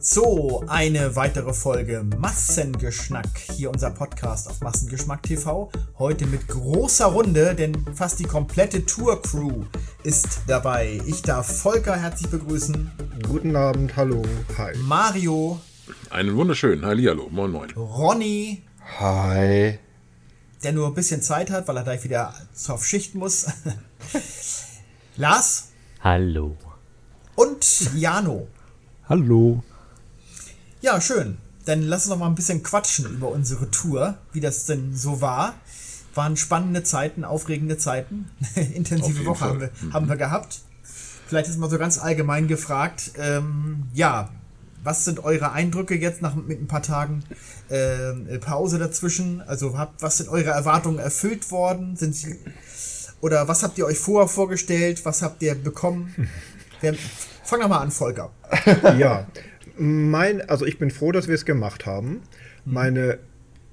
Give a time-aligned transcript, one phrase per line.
[0.00, 3.26] So, eine weitere Folge Massengeschnack.
[3.56, 5.70] Hier unser Podcast auf Massengeschmack TV.
[5.98, 9.64] Heute mit großer Runde, denn fast die komplette Tour-Crew
[10.04, 11.00] ist dabei.
[11.04, 12.92] Ich darf Volker herzlich begrüßen.
[13.26, 14.22] Guten Abend, hallo,
[14.56, 14.72] hi.
[14.78, 15.60] Mario.
[16.10, 17.70] Einen wunderschönen Hallihallo, moin moin.
[17.72, 18.62] Ronny.
[19.00, 19.78] Hi.
[20.62, 22.34] Der nur ein bisschen Zeit hat, weil er gleich wieder
[22.68, 23.46] auf Schicht muss.
[25.16, 25.70] Lars.
[26.02, 26.56] Hallo.
[27.34, 28.46] Und Jano.
[29.08, 29.62] Hallo.
[30.82, 31.38] Ja, schön.
[31.64, 35.22] Dann lass uns noch mal ein bisschen quatschen über unsere Tour, wie das denn so
[35.22, 35.54] war.
[36.14, 38.28] Waren spannende Zeiten, aufregende Zeiten.
[38.54, 39.94] Intensive Woche haben wir, mhm.
[39.94, 40.60] haben wir gehabt.
[41.26, 44.28] Vielleicht ist mal so ganz allgemein gefragt, ähm, ja,
[44.84, 47.24] was sind eure Eindrücke jetzt nach mit ein paar Tagen
[47.70, 49.40] äh, Pause dazwischen?
[49.40, 51.96] Also habt, was sind eure Erwartungen erfüllt worden?
[51.96, 52.36] Sind sie,
[53.22, 55.06] oder was habt ihr euch vorher vorgestellt?
[55.06, 56.14] Was habt ihr bekommen?
[56.80, 56.94] Wer,
[57.44, 58.30] fang doch mal an, Volker.
[58.98, 59.26] ja,
[59.76, 62.22] mein, also ich bin froh, dass wir es gemacht haben.
[62.64, 63.18] Meine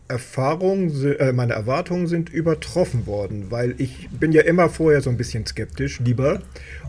[0.08, 5.18] Erfahrungen, äh, meine Erwartungen sind übertroffen worden, weil ich bin ja immer vorher so ein
[5.18, 6.42] bisschen skeptisch, lieber.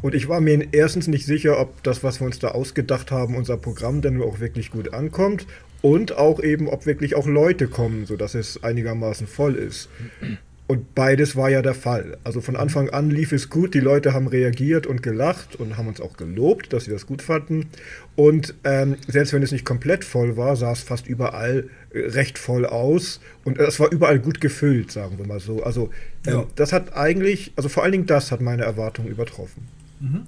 [0.03, 3.35] Und ich war mir erstens nicht sicher, ob das, was wir uns da ausgedacht haben,
[3.35, 5.47] unser Programm dann auch wirklich gut ankommt
[5.81, 9.89] und auch eben, ob wirklich auch Leute kommen, sodass es einigermaßen voll ist.
[10.69, 12.19] Und beides war ja der Fall.
[12.25, 15.87] Also von Anfang an lief es gut, die Leute haben reagiert und gelacht und haben
[15.87, 17.69] uns auch gelobt, dass sie das gut fanden.
[18.17, 22.37] Und ähm, selbst wenn es nicht komplett voll war, sah es fast überall äh, recht
[22.37, 23.21] voll aus.
[23.45, 25.63] Und es war überall gut gefüllt, sagen wir mal so.
[25.63, 25.91] Also
[26.27, 26.47] ähm, ja.
[26.57, 29.69] das hat eigentlich, also vor allen Dingen das hat meine Erwartungen übertroffen.
[30.01, 30.27] Mhm.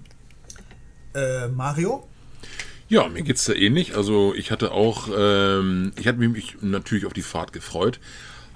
[1.14, 2.06] Äh, Mario?
[2.89, 3.97] Ja, mir geht es da ähnlich.
[3.97, 7.98] Also ich hatte auch, ähm, ich hatte mich natürlich auf die Fahrt gefreut.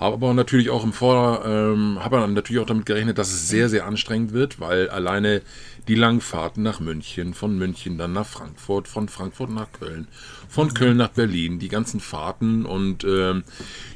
[0.03, 3.69] Aber natürlich auch im Vor, ähm, habe dann natürlich auch damit gerechnet, dass es sehr,
[3.69, 5.42] sehr anstrengend wird, weil alleine
[5.86, 10.09] die Langfahrten nach München, von München dann nach Frankfurt, von Frankfurt nach Köln,
[10.48, 10.75] von.
[10.75, 13.44] Köln nach Berlin, die ganzen Fahrten und ähm,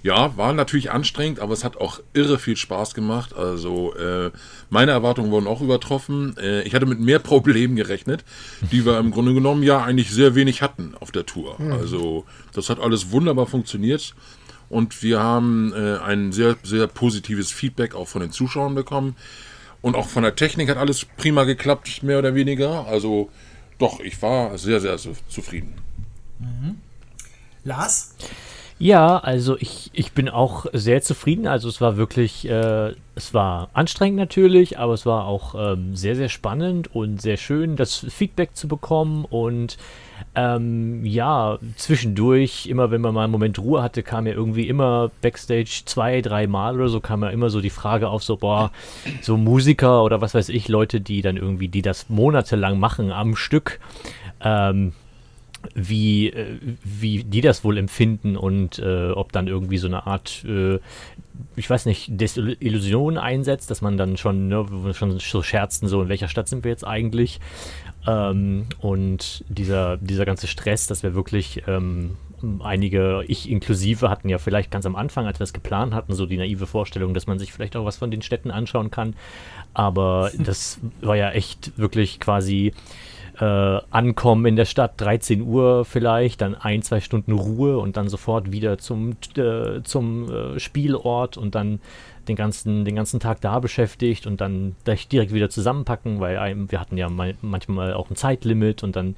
[0.04, 3.34] ja, war natürlich anstrengend, aber es hat auch irre viel Spaß gemacht.
[3.34, 4.30] Also äh,
[4.70, 6.36] meine Erwartungen wurden auch übertroffen.
[6.38, 8.24] Äh, ich hatte mit mehr Problemen gerechnet,
[8.70, 11.58] die wir im Grunde genommen ja eigentlich sehr wenig hatten auf der Tour.
[11.72, 14.14] Also das hat alles wunderbar funktioniert.
[14.68, 19.16] Und wir haben äh, ein sehr, sehr positives Feedback auch von den Zuschauern bekommen.
[19.82, 22.86] Und auch von der Technik hat alles prima geklappt, mehr oder weniger.
[22.86, 23.30] Also
[23.78, 24.96] doch, ich war sehr, sehr
[25.28, 25.74] zufrieden.
[26.38, 26.76] Mhm.
[27.64, 28.14] Lars?
[28.78, 31.46] Ja, also ich, ich bin auch sehr zufrieden.
[31.46, 36.14] Also es war wirklich, äh, es war anstrengend natürlich, aber es war auch ähm, sehr,
[36.14, 39.24] sehr spannend und sehr schön, das Feedback zu bekommen.
[39.24, 39.78] Und
[40.34, 45.10] ähm, ja, zwischendurch, immer wenn man mal einen Moment Ruhe hatte, kam ja irgendwie immer
[45.22, 48.72] Backstage zwei, drei Mal oder so, kam ja immer so die Frage auf, so, boah,
[49.22, 53.36] so Musiker oder was weiß ich, Leute, die dann irgendwie, die das monatelang machen am
[53.36, 53.80] Stück.
[54.42, 54.92] Ähm,
[55.74, 60.44] wie, äh, wie die das wohl empfinden und äh, ob dann irgendwie so eine Art,
[60.46, 60.78] äh,
[61.56, 66.08] ich weiß nicht, Desillusion einsetzt, dass man dann schon, ne, schon so scherzten, so in
[66.08, 67.40] welcher Stadt sind wir jetzt eigentlich?
[68.06, 72.16] Ähm, und dieser, dieser ganze Stress, dass wir wirklich ähm,
[72.60, 76.26] einige, ich inklusive, hatten ja vielleicht ganz am Anfang, als wir es geplant hatten, so
[76.26, 79.14] die naive Vorstellung, dass man sich vielleicht auch was von den Städten anschauen kann.
[79.74, 82.72] Aber das war ja echt wirklich quasi
[83.38, 88.08] äh, ankommen in der Stadt, 13 Uhr vielleicht, dann ein, zwei Stunden Ruhe und dann
[88.08, 91.80] sofort wieder zum, äh, zum äh, Spielort und dann
[92.28, 96.80] den ganzen, den ganzen Tag da beschäftigt und dann direkt wieder zusammenpacken, weil einem, wir
[96.80, 99.16] hatten ja mal, manchmal auch ein Zeitlimit und dann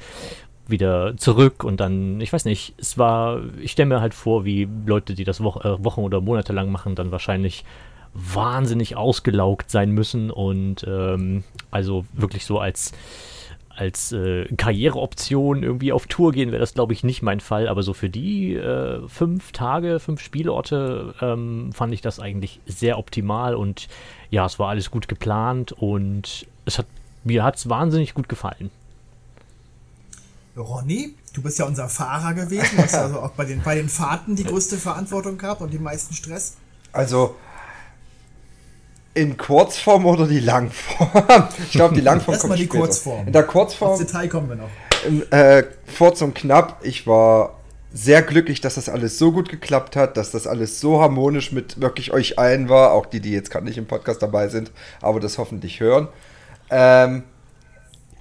[0.67, 4.69] wieder zurück und dann, ich weiß nicht, es war, ich stelle mir halt vor, wie
[4.85, 7.65] Leute, die das Wo äh, Wochen oder Monate lang machen, dann wahrscheinlich
[8.13, 12.93] wahnsinnig ausgelaugt sein müssen und ähm, also wirklich so als
[13.79, 17.69] als äh, Karriereoption irgendwie auf Tour gehen, wäre das, glaube ich, nicht mein Fall.
[17.69, 22.99] Aber so für die äh, fünf Tage, fünf Spielorte ähm, fand ich das eigentlich sehr
[22.99, 23.55] optimal.
[23.55, 23.89] Und
[24.31, 26.87] ja, es war alles gut geplant und es hat,
[27.23, 28.71] mir hat es wahnsinnig gut gefallen.
[30.57, 34.35] Ronny, du bist ja unser Fahrer gewesen, hast also auch bei den, bei den Fahrten
[34.35, 36.57] die größte Verantwortung gehabt und die meisten Stress.
[36.91, 37.37] Also,
[39.19, 41.09] in Kurzform oder die Langform?
[41.65, 42.79] Ich glaube, die Langform Erstmal kommt die später.
[42.85, 43.27] Kurzform.
[43.27, 43.91] In der Kurzform.
[43.91, 45.33] Aufs Detail kommen wir noch.
[45.33, 45.65] Äh,
[45.97, 47.57] kurz und knapp, ich war
[47.93, 51.81] sehr glücklich, dass das alles so gut geklappt hat, dass das alles so harmonisch mit
[51.81, 54.71] wirklich euch allen war, auch die, die jetzt gerade nicht im Podcast dabei sind,
[55.01, 56.09] aber das hoffentlich hören.
[56.71, 57.23] Ähm,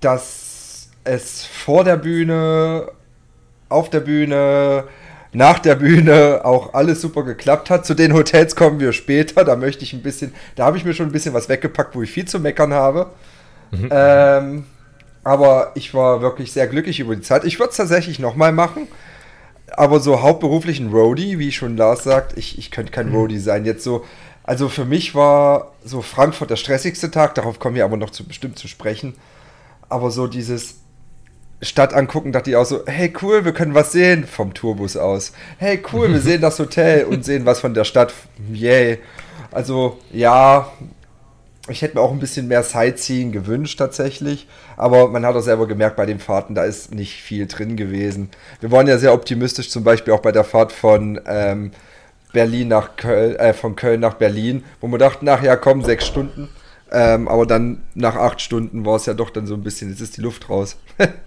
[0.02, 2.92] dass es vor der Bühne,
[3.70, 4.86] auf der Bühne,
[5.38, 7.86] nach der Bühne auch alles super geklappt hat.
[7.86, 9.46] Zu den Hotels kommen wir später.
[9.46, 12.02] Da möchte ich ein bisschen, da habe ich mir schon ein bisschen was weggepackt, wo
[12.02, 13.12] ich viel zu meckern habe.
[13.72, 13.90] Mhm.
[13.92, 14.66] Ähm,
[15.24, 17.44] Aber ich war wirklich sehr glücklich über die Zeit.
[17.44, 18.88] Ich würde es tatsächlich nochmal machen.
[19.76, 23.66] Aber so hauptberuflichen Roadie, wie schon Lars sagt, ich, ich könnte kein Roadie sein.
[23.66, 24.06] Jetzt so,
[24.44, 28.26] also für mich war so Frankfurt der stressigste Tag, darauf kommen wir aber noch zu,
[28.26, 29.16] bestimmt zu sprechen.
[29.90, 30.78] Aber so dieses
[31.62, 35.34] Stadt angucken, dachte ich auch so, hey cool, wir können was sehen vom Tourbus aus.
[35.58, 38.14] Hey cool, wir sehen das Hotel und sehen was von der Stadt.
[38.52, 39.00] Yay.
[39.52, 40.72] Also ja,
[41.68, 45.68] ich hätte mir auch ein bisschen mehr Sightseeing gewünscht tatsächlich, aber man hat auch selber
[45.68, 48.30] gemerkt bei den Fahrten, da ist nicht viel drin gewesen.
[48.60, 51.72] Wir waren ja sehr optimistisch, zum Beispiel auch bei der Fahrt von ähm,
[52.34, 56.06] Berlin nach Köln, äh, von Köln nach Berlin, wo wir dachten, ach ja, komm, sechs
[56.06, 56.50] Stunden.
[56.90, 60.02] Ähm, aber dann nach acht Stunden war es ja doch dann so ein bisschen, jetzt
[60.02, 60.78] ist die Luft raus.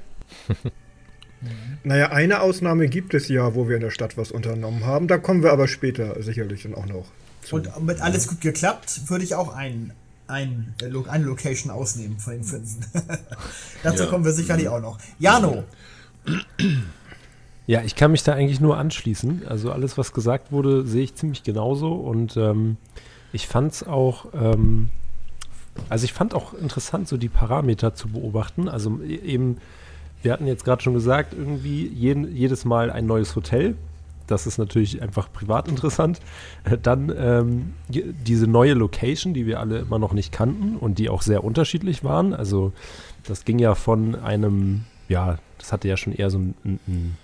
[1.85, 5.09] naja, eine Ausnahme gibt es ja, wo wir in der Stadt was unternommen haben.
[5.09, 7.07] Da kommen wir aber später sicherlich dann auch noch.
[7.43, 7.57] Zu.
[7.57, 9.93] Und mit alles gut geklappt, würde ich auch ein,
[10.27, 12.85] ein, eine Location ausnehmen von den Fünfen.
[13.83, 14.11] Dazu ja.
[14.11, 14.99] kommen wir sicherlich auch noch.
[15.19, 15.65] Jano.
[17.67, 19.43] Ja, ich kann mich da eigentlich nur anschließen.
[19.47, 21.93] Also alles, was gesagt wurde, sehe ich ziemlich genauso.
[21.93, 22.77] Und ähm,
[23.33, 24.91] ich fand es auch, ähm,
[25.89, 28.69] also ich fand auch interessant, so die Parameter zu beobachten.
[28.69, 29.59] Also e-, eben,
[30.23, 33.77] wir hatten jetzt gerade schon gesagt, irgendwie jeden, jedes Mal ein neues Hotel.
[34.27, 36.21] Das ist natürlich einfach privat interessant.
[36.83, 41.23] Dann ähm, diese neue Location, die wir alle immer noch nicht kannten und die auch
[41.23, 42.33] sehr unterschiedlich waren.
[42.33, 42.73] Also
[43.25, 47.17] das ging ja von einem, ja, das hatte ja schon eher so ein, ein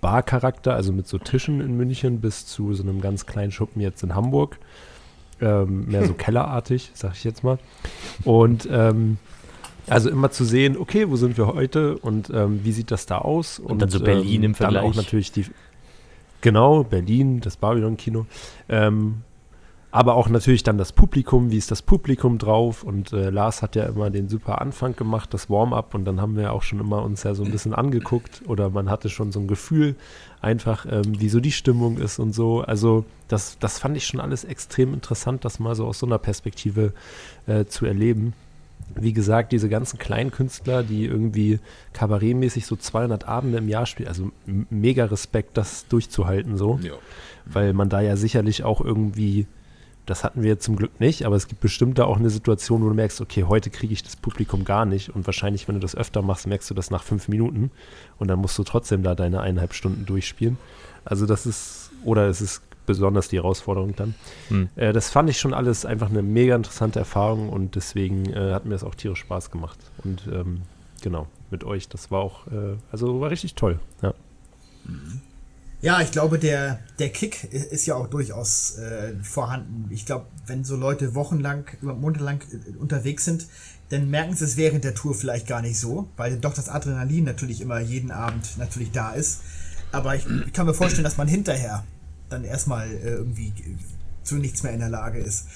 [0.00, 4.02] Barcharakter, also mit so Tischen in München bis zu so einem ganz kleinen Schuppen jetzt
[4.02, 4.58] in Hamburg.
[5.40, 7.58] Ähm, mehr so kellerartig, sag ich jetzt mal.
[8.24, 9.18] Und ähm,
[9.90, 13.18] also immer zu sehen, okay, wo sind wir heute und ähm, wie sieht das da
[13.18, 13.58] aus?
[13.58, 14.82] Und, und dann so Berlin ähm, im Vergleich.
[14.82, 15.46] Dann auch natürlich die,
[16.40, 18.26] genau, Berlin, das Babylon-Kino.
[18.68, 19.22] Ähm,
[19.90, 22.82] aber auch natürlich dann das Publikum, wie ist das Publikum drauf?
[22.82, 26.36] Und äh, Lars hat ja immer den super Anfang gemacht, das Warm-up, und dann haben
[26.36, 29.40] wir auch schon immer uns ja so ein bisschen angeguckt oder man hatte schon so
[29.40, 29.96] ein Gefühl,
[30.42, 32.60] einfach, ähm, wie so die Stimmung ist und so.
[32.60, 36.18] Also das, das fand ich schon alles extrem interessant, das mal so aus so einer
[36.18, 36.92] Perspektive
[37.46, 38.34] äh, zu erleben.
[38.94, 41.60] Wie gesagt, diese ganzen kleinen Künstler, die irgendwie
[41.92, 44.30] kabarettmäßig so 200 Abende im Jahr spielen, also
[44.70, 46.80] mega Respekt, das durchzuhalten so.
[46.82, 46.92] Ja.
[47.44, 49.46] Weil man da ja sicherlich auch irgendwie
[50.08, 52.88] das hatten wir zum Glück nicht, aber es gibt bestimmt da auch eine Situation, wo
[52.88, 55.10] du merkst, okay, heute kriege ich das Publikum gar nicht.
[55.14, 57.70] Und wahrscheinlich, wenn du das öfter machst, merkst du das nach fünf Minuten
[58.18, 60.56] und dann musst du trotzdem da deine eineinhalb Stunden durchspielen.
[61.04, 64.14] Also das ist, oder es ist besonders die Herausforderung dann.
[64.48, 64.68] Hm.
[64.74, 68.64] Äh, das fand ich schon alles einfach eine mega interessante Erfahrung und deswegen äh, hat
[68.64, 69.78] mir das auch tierisch Spaß gemacht.
[70.02, 70.62] Und ähm,
[71.02, 73.78] genau, mit euch, das war auch, äh, also war richtig toll.
[74.02, 74.14] Ja.
[74.84, 75.20] Mhm.
[75.80, 79.86] Ja, ich glaube, der, der Kick ist ja auch durchaus äh, vorhanden.
[79.90, 83.46] Ich glaube, wenn so Leute wochenlang, monatelang äh, unterwegs sind,
[83.90, 87.24] dann merken sie es während der Tour vielleicht gar nicht so, weil doch das Adrenalin
[87.24, 89.42] natürlich immer jeden Abend natürlich da ist.
[89.92, 91.84] Aber ich, ich kann mir vorstellen, dass man hinterher
[92.28, 93.52] dann erstmal äh, irgendwie
[94.22, 95.46] zu nichts mehr in der Lage ist.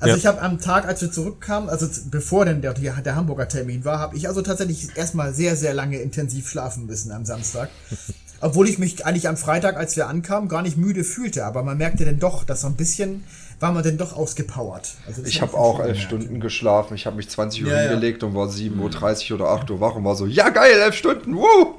[0.00, 0.16] Also ja.
[0.16, 3.98] ich habe am Tag, als wir zurückkamen, also bevor denn der, der Hamburger Termin war,
[3.98, 7.70] habe ich also tatsächlich erstmal sehr, sehr lange intensiv schlafen müssen am Samstag.
[8.40, 11.46] Obwohl ich mich eigentlich am Freitag, als wir ankamen, gar nicht müde fühlte.
[11.46, 13.24] Aber man merkte dann doch, dass so ein bisschen
[13.60, 14.94] war man denn doch ausgepowert.
[15.06, 16.94] Also ich habe auch elf Stunden geschlafen.
[16.94, 18.28] Ich habe mich 20 Uhr ja, hingelegt ja.
[18.28, 21.34] und war 7.30 Uhr oder 8 Uhr wach und war so, ja geil, elf Stunden,
[21.34, 21.74] woo!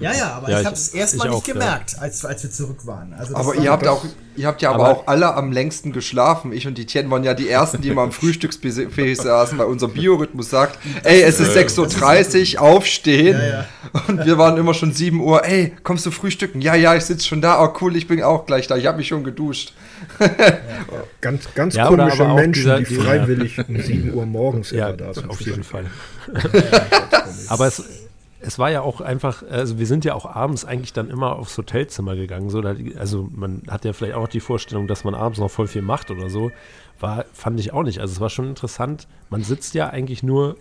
[0.00, 1.98] Ja, ja, aber ja, ich habe es erstmal nicht auch, gemerkt, ja.
[1.98, 3.12] als, als wir zurück waren.
[3.14, 4.04] Also aber ihr habt, auch,
[4.36, 6.52] ihr habt ja aber, aber, auch alle am längsten geschlafen.
[6.52, 9.88] Ich und die Tien waren ja die Ersten, die immer am Frühstücksbuffet saßen, weil unser
[9.88, 13.40] Biorhythmus sagt, ey, es ist 6.30 Uhr, aufstehen.
[13.40, 13.66] Ja,
[14.08, 16.60] und wir waren immer schon 7 Uhr, ey, kommst du frühstücken?
[16.60, 17.62] Ja, ja, ich sitze schon da.
[17.62, 18.76] Oh, cool, ich bin auch gleich da.
[18.76, 19.74] Ich habe mich schon geduscht.
[21.20, 25.30] ganz ganz komische Menschen, dieser, die freiwillig um 7 Uhr morgens ja, da sind.
[25.30, 25.86] Auf jeden Fall.
[27.48, 27.82] aber es
[28.42, 31.56] es war ja auch einfach, also wir sind ja auch abends eigentlich dann immer aufs
[31.56, 32.50] Hotelzimmer gegangen.
[32.50, 32.60] So,
[32.98, 36.10] also man hat ja vielleicht auch die Vorstellung, dass man abends noch voll viel macht
[36.10, 36.50] oder so.
[37.00, 38.00] War, fand ich auch nicht.
[38.00, 39.06] Also es war schon interessant.
[39.30, 40.56] Man sitzt ja eigentlich nur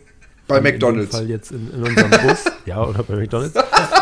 [0.47, 1.15] bei McDonalds.
[1.15, 3.55] Fall jetzt in, in unserem Bus, ja, oder bei McDonalds,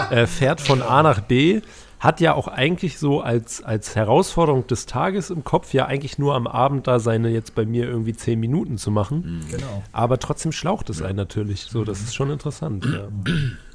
[0.10, 1.62] äh, fährt von A nach B,
[2.00, 6.34] hat ja auch eigentlich so als, als Herausforderung des Tages im Kopf ja eigentlich nur
[6.34, 9.46] am Abend da seine jetzt bei mir irgendwie zehn Minuten zu machen.
[9.52, 9.84] Genau.
[9.92, 11.64] Aber trotzdem schlaucht es einen natürlich.
[11.64, 12.86] So, das ist schon interessant.
[12.86, 13.08] Ja.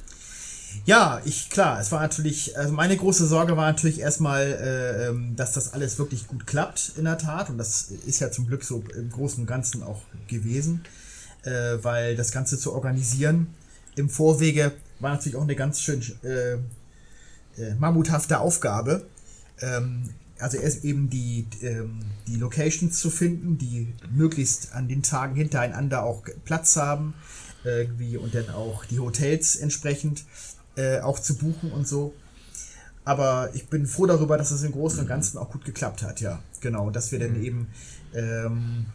[0.87, 5.35] Ja, ich, klar, es war natürlich, also meine große Sorge war natürlich erstmal, äh, ähm,
[5.35, 7.49] dass das alles wirklich gut klappt, in der Tat.
[7.49, 10.85] Und das ist ja zum Glück so im Großen und Ganzen auch gewesen,
[11.45, 13.47] äh, weil das Ganze zu organisieren
[13.97, 16.55] im Vorwege war natürlich auch eine ganz schön äh,
[17.61, 19.07] äh, mammuthafte Aufgabe.
[19.61, 25.37] Ähm, also erst eben die, ähm, die Locations zu finden, die möglichst an den Tagen
[25.37, 27.15] hintereinander auch Platz haben
[27.65, 30.25] irgendwie und dann auch die Hotels entsprechend
[30.77, 32.15] äh, auch zu buchen und so.
[33.05, 36.21] Aber ich bin froh darüber, dass es im Großen und Ganzen auch gut geklappt hat,
[36.21, 36.41] ja.
[36.61, 37.69] Genau, dass wir dann eben,
[38.15, 38.87] ähm,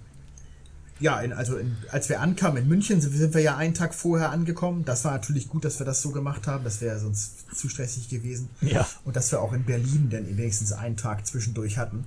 [0.99, 4.31] ja, in, also in, als wir ankamen in München, sind, wir ja einen Tag vorher
[4.31, 4.83] angekommen.
[4.83, 6.63] Das war natürlich gut, dass wir das so gemacht haben.
[6.63, 8.49] Das wäre sonst zu stressig gewesen.
[8.61, 8.85] Ja.
[9.05, 12.05] Und dass wir auch in Berlin dann wenigstens einen Tag zwischendurch hatten.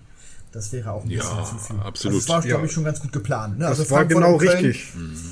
[0.51, 1.81] Das wäre auch ein Ja, bisschen zu viel.
[1.81, 1.87] absolut.
[2.17, 2.67] Also das war, glaube Ja.
[2.67, 3.55] ich, schon ganz gut geplant.
[3.59, 3.65] Ne?
[3.65, 4.85] Das Also war Frankfurt genau richtig.
[4.87, 5.23] Frankfurt,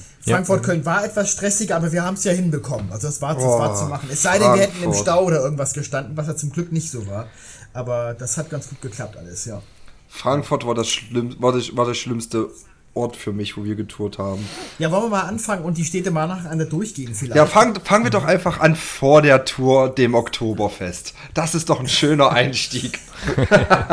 [0.62, 2.92] Köln war etwas stressiger, aber wir haben es ja hinbekommen.
[2.92, 4.08] Also das war, das war Oh, zu machen.
[4.12, 5.02] Es sei denn, wir hätten im Frankfurt.
[5.02, 7.26] Stau oder irgendwas gestanden, was ja zum Glück nicht so war.
[7.72, 9.62] Aber das hat ganz gut geklappt alles, ja.
[10.08, 12.48] Frankfurt war das, schlimm, war, das, war der schlimmste
[12.92, 14.44] Ort für mich, wo wir getourt haben.
[14.80, 17.36] Ja, wollen wir mal anfangen und die Städte mal nacheinander durchgehen vielleicht?
[17.36, 21.14] Ja, fangen fangen wir doch einfach an vor der Tour, dem Oktoberfest.
[21.32, 22.98] Das ist doch ein schöner Einstieg.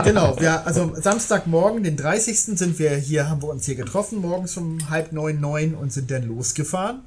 [0.03, 2.57] Genau, wir, also Samstagmorgen, den 30.
[2.57, 6.09] sind wir hier, haben wir uns hier getroffen, morgens um halb neun, neun und sind
[6.09, 7.01] dann losgefahren.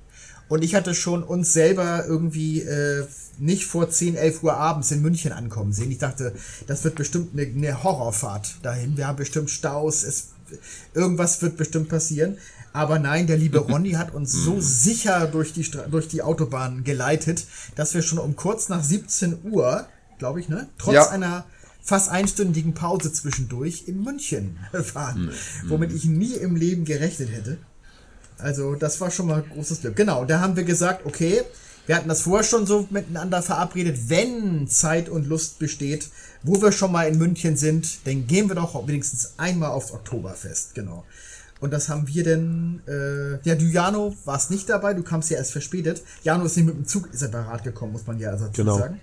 [0.49, 3.07] Und ich hatte schon uns selber irgendwie äh,
[3.39, 5.91] nicht vor 10, 11 Uhr abends in München ankommen sehen.
[5.93, 6.35] Ich dachte,
[6.67, 8.97] das wird bestimmt eine, eine Horrorfahrt dahin.
[8.97, 10.31] Wir haben bestimmt Staus, es,
[10.95, 12.39] irgendwas wird bestimmt passieren.
[12.73, 16.85] Aber nein, der liebe Ronny hat uns so sicher durch die, Stra durch die Autobahn
[16.85, 19.87] geleitet, dass wir schon um kurz nach 17 Uhr,
[20.19, 21.09] glaube ich, ne, trotz Ja.
[21.11, 21.45] einer
[21.83, 24.59] fast einstündigen Pause zwischendurch in München
[24.95, 25.31] waren,
[25.67, 27.59] womit ich nie im Leben gerechnet hätte.
[28.39, 29.97] Also das war schon mal großes Glück.
[29.97, 31.43] Genau, da haben wir gesagt, okay,
[31.87, 36.09] wir hatten das vorher schon so miteinander verabredet, wenn Zeit und Lust besteht,
[36.43, 40.75] wo wir schon mal in München sind, dann gehen wir doch wenigstens einmal aufs Oktoberfest,
[40.75, 41.05] genau.
[41.61, 45.37] Und das haben wir denn, äh, ja, du Jano warst nicht dabei, du kamst ja
[45.37, 46.03] erst verspätet.
[46.23, 48.79] Jano ist nicht mit dem Zug separat gekommen, muss man ja dazu Genau.
[48.79, 48.99] sagen.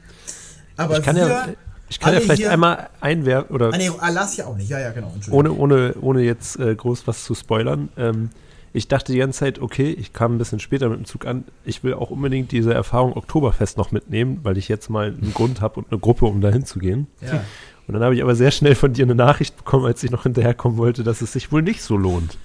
[0.76, 1.48] Aber Ich kann wir, ja,
[1.90, 4.80] ich kann ja vielleicht hier- einmal einwerfen, oder Ah, nee, Alas ja auch nicht, ja,
[4.80, 5.14] ja, genau.
[5.30, 7.90] Ohne, ohne, ohne jetzt äh, groß was zu spoilern.
[7.96, 8.30] Ähm,
[8.74, 11.46] ich dachte die ganze Zeit, okay, ich kam ein bisschen später mit dem Zug an.
[11.66, 15.62] Ich will auch unbedingt diese Erfahrung Oktoberfest noch mitnehmen, weil ich jetzt mal einen Grund
[15.62, 17.08] habe und eine Gruppe, um da hinzugehen.
[17.22, 17.44] Ja.
[17.88, 20.24] Und dann habe ich aber sehr schnell von dir eine Nachricht bekommen, als ich noch
[20.24, 22.38] hinterherkommen wollte, dass es sich wohl nicht so lohnt.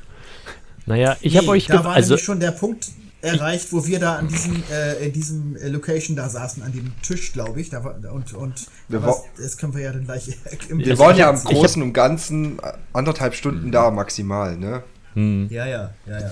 [0.86, 2.88] Naja, ich Nee, habe euch da war also nämlich schon der Punkt
[3.20, 6.92] erreicht, wo wir da an diesem, äh, in diesem äh, Location da saßen, an dem
[7.02, 7.70] Tisch, glaube ich.
[7.70, 10.28] Da war, und und das, das können wir ja dann gleich
[10.68, 12.58] im Wir im- waren ja hab- Großen und Ganzen
[12.92, 13.72] anderthalb Stunden Mhm.
[13.72, 14.82] da maximal, ne?
[15.14, 16.30] Ja, ja, ja, ja.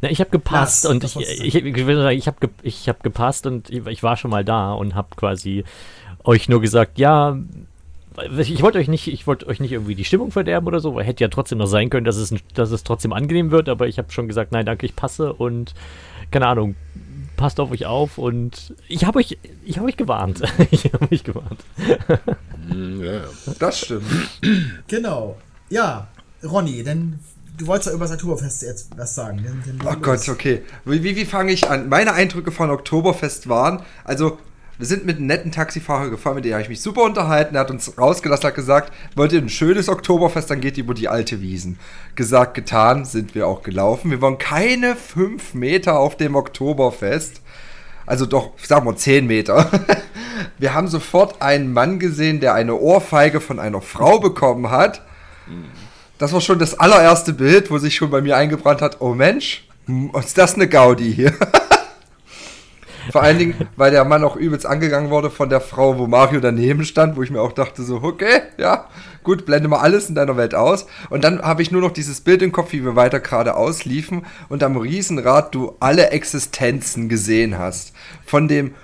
[0.00, 2.88] Na, ich habe gepasst Lars, und ich, ich, ich, will sagen, ich habe ge, ich
[2.88, 5.64] hab gepasst und ich, ich war schon mal da und habe quasi
[6.24, 7.38] euch nur gesagt, ja,
[8.38, 11.04] ich wollte euch nicht, ich wollte euch nicht irgendwie die Stimmung verderben oder so, weil
[11.04, 13.98] hätte ja trotzdem noch sein können, dass es, dass es trotzdem angenehm wird, aber ich
[13.98, 15.74] habe schon gesagt, nein, danke, ich passe und
[16.30, 16.74] keine Ahnung,
[17.36, 21.24] passt auf euch auf und ich habe euch, ich habe euch gewarnt, ich habe euch
[21.24, 21.60] gewarnt.
[22.68, 23.24] Hm, ja, ja.
[23.58, 24.04] Das stimmt.
[24.88, 25.36] Genau.
[25.68, 26.08] Ja,
[26.42, 27.18] Ronny, denn
[27.56, 29.44] du wolltest ja über das Oktoberfest jetzt was sagen.
[29.44, 30.62] Dann Oh Gott, okay.
[30.84, 31.88] Wie, wie, wie fange ich an?
[31.88, 34.38] Meine Eindrücke von Oktoberfest waren, also
[34.78, 37.54] wir sind mit einem netten Taxifahrer gefahren, mit dem habe ich mich super unterhalten.
[37.54, 40.92] Er hat uns rausgelassen, hat gesagt, wollt ihr ein schönes Oktoberfest, dann geht ihr über
[40.92, 41.78] die alte Wiesen.
[42.14, 44.10] Gesagt, getan, sind wir auch gelaufen.
[44.10, 47.40] Wir waren keine fünf Meter auf dem Oktoberfest.
[48.04, 49.70] Also doch, sagen wir zehn Meter.
[50.58, 55.02] Wir haben sofort einen Mann gesehen, der eine Ohrfeige von einer Frau bekommen hat.
[56.18, 59.66] Das war schon das allererste Bild, wo sich schon bei mir eingebrannt hat, oh Mensch,
[60.18, 61.34] ist das eine Gaudi hier?
[63.12, 66.40] Vor allen Dingen, weil der Mann auch übelst angegangen wurde von der Frau, wo Mario
[66.40, 68.88] daneben stand, wo ich mir auch dachte, so, okay, ja,
[69.22, 70.86] gut, blende mal alles in deiner Welt aus.
[71.08, 74.26] Und dann habe ich nur noch dieses Bild im Kopf, wie wir weiter geradeaus liefen
[74.48, 77.92] und am Riesenrad du alle Existenzen gesehen hast.
[78.24, 78.74] Von dem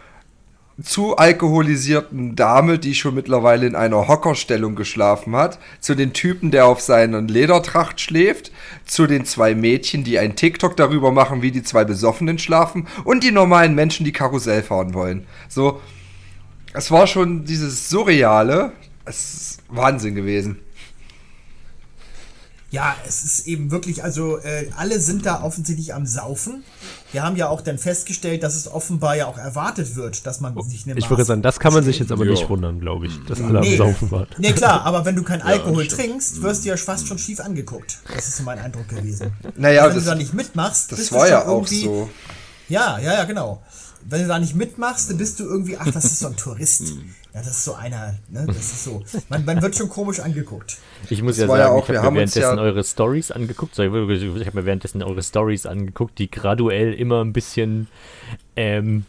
[0.83, 6.67] zu alkoholisierten Dame, die schon mittlerweile in einer Hockerstellung geschlafen hat, zu den Typen, der
[6.67, 8.53] auf seiner Ledertracht schläft,
[8.87, 13.23] zu den zwei Mädchen, die ein TikTok darüber machen, wie die zwei Besoffenen schlafen und
[13.23, 15.27] die normalen Menschen, die Karussell fahren wollen.
[15.49, 15.81] So,
[16.73, 18.73] es war schon dieses Surreale,
[19.05, 20.61] es ist Wahnsinn gewesen.
[22.73, 26.65] Ja, es ist eben wirklich, also äh, alle sind da offensichtlich am Saufen.
[27.13, 30.59] Wir haben ja auch dann festgestellt, dass es offenbar ja auch erwartet wird, dass man
[30.63, 32.31] sich eine Ich würde sagen, das kann man sich jetzt aber Ja.
[32.31, 33.73] nicht wundern, glaube ich, dass alle Nee.
[33.79, 34.27] am Saufen waren.
[34.39, 36.01] Nee, klar, aber wenn du kein Alkohol stimmt.
[36.01, 37.99] trinkst, wirst du ja fast schon schief angeguckt.
[38.17, 39.33] Das ist so mein Eindruck gewesen.
[39.57, 41.85] Naja, Und wenn das, du da nicht mitmachst, das bist war du ja auch irgendwie-
[41.85, 42.09] so.
[42.71, 43.63] Ja, ja, ja, genau.
[44.09, 46.83] Wenn du da nicht mitmachst, dann bist du irgendwie, ach, das ist so ein Tourist.
[47.35, 48.45] Ja, das ist so einer, ne?
[48.47, 49.03] Das ist so.
[49.29, 50.77] Man, man wird schon komisch angeguckt.
[51.09, 52.63] Ich muss Das ja war ja sagen, auch- ich wir habe haben mir währenddessen ja-
[52.63, 53.75] eure Stories angeguckt.
[53.75, 53.91] So, Ich
[54.23, 57.89] ich habe mir währenddessen eure Stories angeguckt, die graduell immer ein bisschen,
[58.57, 59.07] ähm,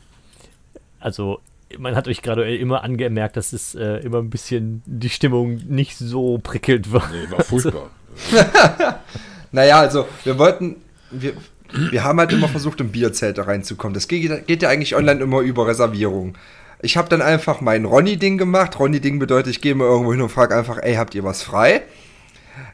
[0.99, 1.39] also
[1.77, 5.97] man hat euch graduell immer angemerkt, dass es äh, immer ein bisschen die Stimmung nicht
[5.97, 7.09] so prickelnd war.
[7.11, 7.89] Nee, war furchtbar.
[9.51, 10.77] Naja, also wir wollten,
[11.11, 11.33] wir,
[11.91, 13.93] wir haben halt immer versucht, im Bierzelt da reinzukommen.
[13.93, 16.37] Das geht, geht ja eigentlich online immer über Reservierung.
[16.81, 18.79] Ich habe dann einfach mein Ronny-Ding gemacht.
[18.79, 21.81] Ronny-Ding bedeutet, ich gehe mal irgendwo hin und frage einfach, ey, habt ihr was frei?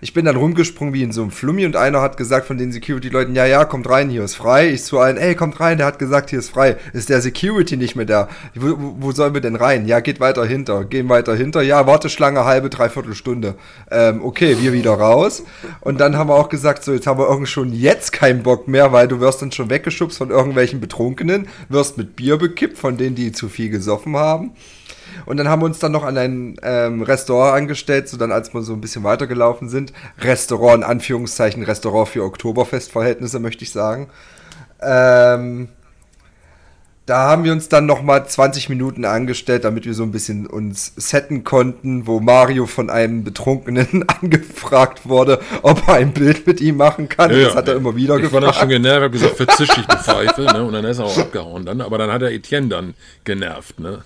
[0.01, 2.71] Ich bin dann rumgesprungen wie in so einem Flummi und einer hat gesagt von den
[2.71, 4.69] Security-Leuten, ja, ja, kommt rein, hier ist frei.
[4.69, 6.77] Ich zu allen, ey, kommt rein, der hat gesagt, hier ist frei.
[6.93, 8.29] Ist der Security nicht mehr da?
[8.55, 9.85] Wo, wo sollen wir denn rein?
[9.87, 11.61] Ja, geht weiter hinter, gehen weiter hinter.
[11.61, 13.55] Ja, Warteschlange, halbe, dreiviertel Stunde.
[13.91, 15.43] Ähm, okay, wir wieder raus.
[15.81, 18.91] Und dann haben wir auch gesagt, so, jetzt haben wir schon jetzt keinen Bock mehr,
[18.91, 23.15] weil du wirst dann schon weggeschubst von irgendwelchen Betrunkenen, wirst mit Bier bekippt von denen,
[23.15, 24.51] die zu viel gesoffen haben.
[25.25, 28.53] Und dann haben wir uns dann noch an ein ähm, Restaurant angestellt, so dann als
[28.53, 29.93] wir so ein bisschen weitergelaufen sind.
[30.19, 34.09] Restaurant, in Anführungszeichen, Restaurant für Oktoberfestverhältnisse, möchte ich sagen.
[34.81, 35.69] Ähm,
[37.09, 40.45] da haben wir uns dann noch mal 20 Minuten angestellt, damit wir so ein bisschen
[40.45, 46.61] uns setten konnten, wo Mario von einem Betrunkenen angefragt wurde, ob er ein Bild mit
[46.61, 47.31] ihm machen kann.
[47.31, 48.43] Ja, das hat er immer wieder ich gefragt.
[48.43, 50.63] war dann schon genervt, hab gesagt, verzisch dich, du Pfeife, ne?
[50.63, 51.81] Und dann ist er auch abgehauen dann.
[51.81, 54.03] Aber dann hat er Etienne dann genervt, ne?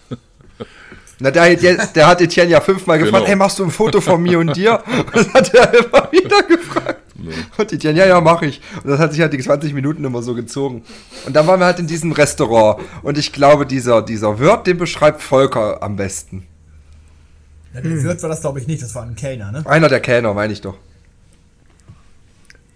[1.20, 3.27] Na, der, der, der hat Etienne ja fünfmal gefragt, Genau.
[3.27, 4.84] hey, machst du ein Foto von mir und dir?
[4.88, 7.00] Und das hat er immer wieder gefragt.
[7.58, 8.60] Und Etienne, ja, ja, mach ich.
[8.84, 10.84] Und das hat sich halt die 20 Minuten immer so gezogen.
[11.25, 12.82] Und dann waren wir halt in diesem Restaurant.
[13.03, 16.46] Und ich glaube, dieser, dieser Wirt, den beschreibt Volker am besten.
[17.74, 18.82] Ja, der Wirt war das, glaube ich, nicht.
[18.84, 19.63] Das war ein Kellner, ne?
[19.65, 20.75] Einer der Kellner, meine ich doch.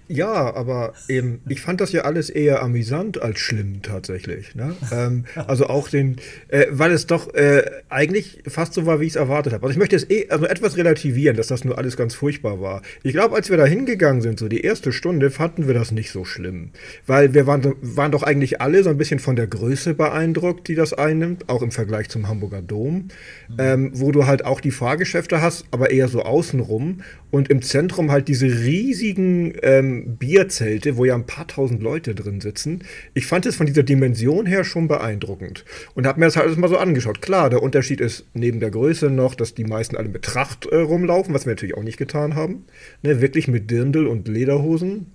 [0.07, 4.55] Ja, aber eben, ich fand das ja alles eher amüsant als schlimm tatsächlich.
[4.55, 4.75] Ne?
[4.91, 9.11] ähm, also auch den, äh, weil es doch äh, eigentlich fast so war, wie ich
[9.11, 9.63] es erwartet habe.
[9.63, 12.81] Also ich möchte es eh, also etwas relativieren, dass das nur alles ganz furchtbar war.
[13.03, 16.11] Ich glaube, als wir da hingegangen sind, so die erste Stunde, fanden wir das nicht
[16.11, 16.69] so schlimm.
[17.05, 20.75] Weil wir waren, waren doch eigentlich alle so ein bisschen von der Größe beeindruckt, die
[20.75, 23.09] das einnimmt, auch im Vergleich zum Hamburger Dom,
[23.57, 28.11] ähm, wo du halt auch die Fahrgeschäfte hast, aber eher so außenrum und im Zentrum
[28.11, 32.84] halt diese riesigen ähm, Bierzelte, wo ja ein paar tausend Leute drin sitzen.
[33.13, 36.58] Ich fand es von dieser Dimension her schon beeindruckend und habe mir das halt alles
[36.58, 37.22] mal so angeschaut.
[37.22, 40.77] Klar, der Unterschied ist neben der Größe noch, dass die meisten alle mit Tracht äh,
[40.77, 42.66] rumlaufen, was wir natürlich auch nicht getan haben.
[43.01, 45.07] Ne, wirklich mit Dirndl und Lederhosen,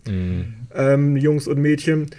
[0.74, 2.10] ähm, Jungs und Mädchen.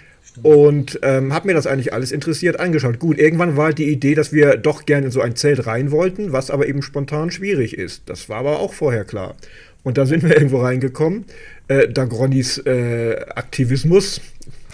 [0.42, 2.98] Und ähm, habe mir das eigentlich alles interessiert angeschaut.
[2.98, 6.32] Gut, irgendwann war die Idee, dass wir doch gerne in so ein Zelt rein wollten,
[6.32, 8.02] was aber eben spontan schwierig ist.
[8.06, 9.36] Das war aber auch vorher klar.
[9.84, 11.26] Und dann sind wir irgendwo reingekommen,
[11.68, 14.20] äh, dank Ronnys äh, Aktivismus.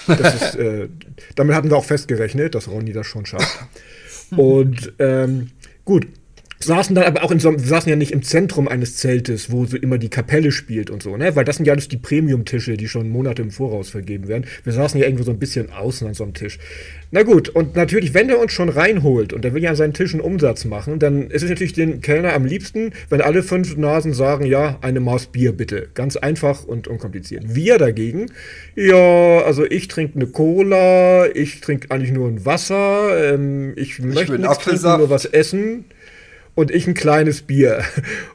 [0.07, 0.89] Das ist, äh,
[1.35, 3.59] damit hatten wir auch festgerechnet, dass Ronny das schon schafft.
[4.37, 5.51] Und ähm,
[5.85, 6.07] gut,
[6.63, 9.65] saßen dann aber auch in so wir saßen ja nicht im Zentrum eines Zeltes, wo
[9.65, 11.35] so immer die Kapelle spielt und so, ne?
[11.35, 14.45] Weil das sind ja alles die Premium-Tische, die schon Monate im Voraus vergeben werden.
[14.65, 16.59] Wir saßen ja irgendwo so ein bisschen außen an so einem Tisch.
[17.13, 19.95] Na gut, und natürlich, wenn der uns schon reinholt und der will ja an seinen
[19.95, 24.13] Tischen Umsatz machen, dann ist es natürlich den Kellner am liebsten, wenn alle fünf Nasen
[24.13, 25.89] sagen, ja, eine Maß Bier bitte.
[25.95, 27.55] Ganz einfach und unkompliziert.
[27.55, 28.27] Wir dagegen,
[28.77, 34.33] ja, also ich trinke eine Cola, ich trinke eigentlich nur ein Wasser, ähm, ich, möchte
[34.33, 35.87] will nichts trinken, nur was essen
[36.61, 37.83] und ich ein kleines Bier.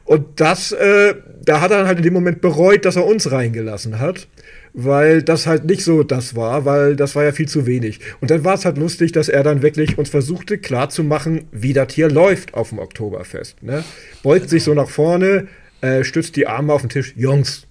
[0.04, 3.30] Und das, äh, da hat er dann halt in dem Moment bereut, dass er uns
[3.30, 4.28] reingelassen hat,
[4.72, 8.00] weil das halt nicht so das war, weil das war ja viel zu wenig.
[8.20, 11.92] Und dann war es halt lustig, dass er dann wirklich uns versuchte klarzumachen, wie das
[11.94, 13.62] hier läuft auf dem Oktoberfest.
[13.62, 13.84] Ne?
[14.22, 15.46] Beugt sich so nach vorne,
[15.80, 17.14] äh, stützt die Arme auf den Tisch.
[17.16, 17.66] Jungs,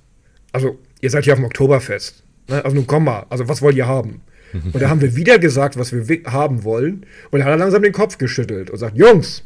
[0.52, 2.24] also ihr seid hier auf dem Oktoberfest.
[2.50, 2.64] Ne?
[2.64, 4.22] Also nun komm mal, also was wollt ihr haben?
[4.54, 7.06] Und da haben wir wieder gesagt, was wir wi- haben wollen.
[7.30, 9.44] Und dann hat er langsam den Kopf geschüttelt und sagt, Jungs,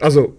[0.00, 0.36] also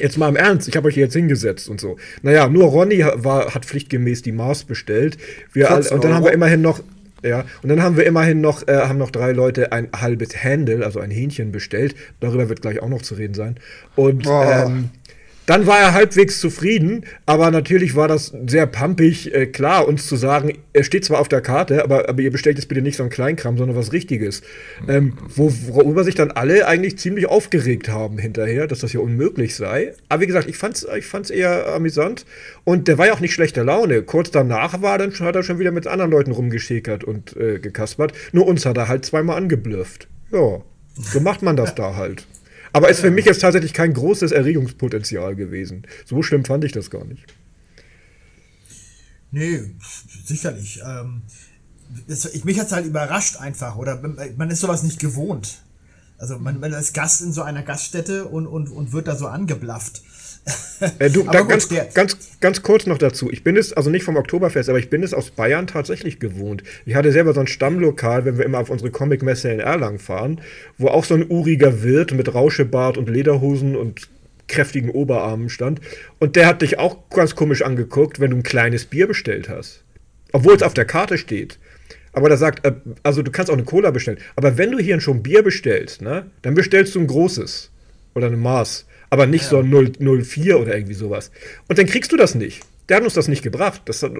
[0.00, 1.96] Jetzt mal im Ernst, ich habe euch hier jetzt hingesetzt und so.
[2.22, 5.18] Naja, nur Ronny war, hat pflichtgemäß die Maß bestellt.
[5.52, 6.80] Wir alle, 14 und dann haben wir immerhin noch,
[7.22, 10.84] ja, und dann haben wir immerhin noch, äh, haben noch drei Leute ein halbes Händel,
[10.84, 11.94] also ein Hähnchen bestellt.
[12.20, 13.56] Darüber wird gleich auch noch zu reden sein.
[13.96, 14.42] Und Oh.
[14.44, 14.90] ähm,
[15.48, 20.14] dann war er halbwegs zufrieden, aber natürlich war das sehr pampig, äh, klar, uns zu
[20.14, 23.02] sagen, er steht zwar auf der Karte, aber, aber ihr bestellt jetzt bitte nicht so
[23.02, 24.42] ein Kleinkram, sondern was Richtiges.
[24.86, 29.56] Ähm, wo, worüber sich dann alle eigentlich ziemlich aufgeregt haben hinterher, dass das ja unmöglich
[29.56, 29.94] sei.
[30.10, 32.26] Aber wie gesagt, ich fand's, ich fand's eher amüsant.
[32.64, 34.02] Und der war ja auch nicht schlechter Laune.
[34.02, 37.58] Kurz danach war dann schon, hat er schon wieder mit anderen Leuten rumgeschäkert und äh,
[37.58, 38.12] gekaspert.
[38.32, 40.08] Nur uns hat er halt zweimal angeblüfft.
[40.30, 40.60] Ja,
[40.94, 42.26] so macht man das da halt.
[42.72, 45.86] Aber ist für mich jetzt tatsächlich kein großes Erregungspotenzial gewesen.
[46.04, 47.24] So schlimm fand ich das gar nicht.
[49.30, 49.74] Nee,
[50.24, 50.80] sicherlich.
[50.84, 51.22] Ähm,
[52.06, 54.00] es, ich, mich hat's halt überrascht einfach, oder
[54.36, 55.62] man ist sowas nicht gewohnt.
[56.18, 59.28] Also man, man ist Gast in so einer Gaststätte und, und, und wird da so
[59.28, 60.02] angeblafft.
[60.98, 63.30] Äh, du, da, gut, ganz, der- ganz, ganz kurz noch dazu.
[63.30, 66.62] Ich bin es, also nicht vom Oktoberfest, aber ich bin es aus Bayern tatsächlich gewohnt.
[66.86, 70.40] Ich hatte selber so ein Stammlokal, wenn wir immer auf unsere Comicmesse in Erlangen fahren,
[70.76, 74.08] wo auch so ein uriger Wirt mit Rauschebart und Lederhosen und
[74.46, 75.80] kräftigen Oberarmen stand.
[76.18, 79.84] Und der hat dich auch ganz komisch angeguckt, wenn du ein kleines Bier bestellt hast.
[80.32, 81.58] Obwohl es auf der Karte steht.
[82.12, 84.18] Aber der sagt, äh, also du kannst auch eine Cola bestellen.
[84.36, 87.70] Aber wenn du hier schon Bier bestellst, ne, dann bestellst du ein großes
[88.14, 88.86] oder eine Maß.
[89.10, 89.92] Aber nicht so ein 0,
[90.22, 91.30] 04 oder irgendwie sowas.
[91.68, 92.62] Und dann kriegst du das nicht.
[92.88, 93.82] Der hat uns das nicht gebracht.
[93.86, 94.10] Das, das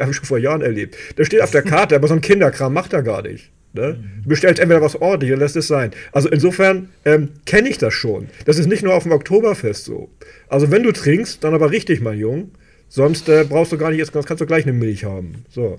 [0.00, 0.96] habe ich schon vor Jahren erlebt.
[1.16, 3.50] Der steht auf der Karte, aber so ein Kinderkram macht er gar nicht.
[3.72, 4.02] Ne?
[4.22, 5.90] Du bestellst entweder was ordentlich oder lässt es sein.
[6.12, 8.28] Also insofern ähm, kenne ich das schon.
[8.44, 10.10] Das ist nicht nur auf dem Oktoberfest so.
[10.48, 12.48] Also wenn du trinkst, dann aber richtig, mein Junge.
[12.88, 15.44] Sonst äh, brauchst du gar nicht, sonst kannst du gleich eine Milch haben.
[15.50, 15.78] So.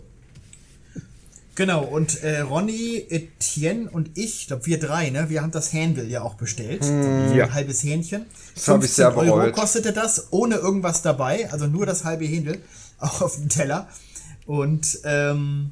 [1.59, 5.73] Genau, und äh, Ronny, Etienne und ich, ich glaube wir drei, ne, wir haben das
[5.73, 6.83] Händel ja auch bestellt.
[6.83, 7.51] Ein Ja.
[7.51, 8.27] halbes Hähnchen.
[8.55, 9.55] Das hab ich sehr 15 Euro bereut.
[9.55, 12.59] kostete das, ohne irgendwas dabei, also nur das halbe Händel,
[12.97, 13.89] auch auf dem Teller.
[14.45, 15.71] Und ähm,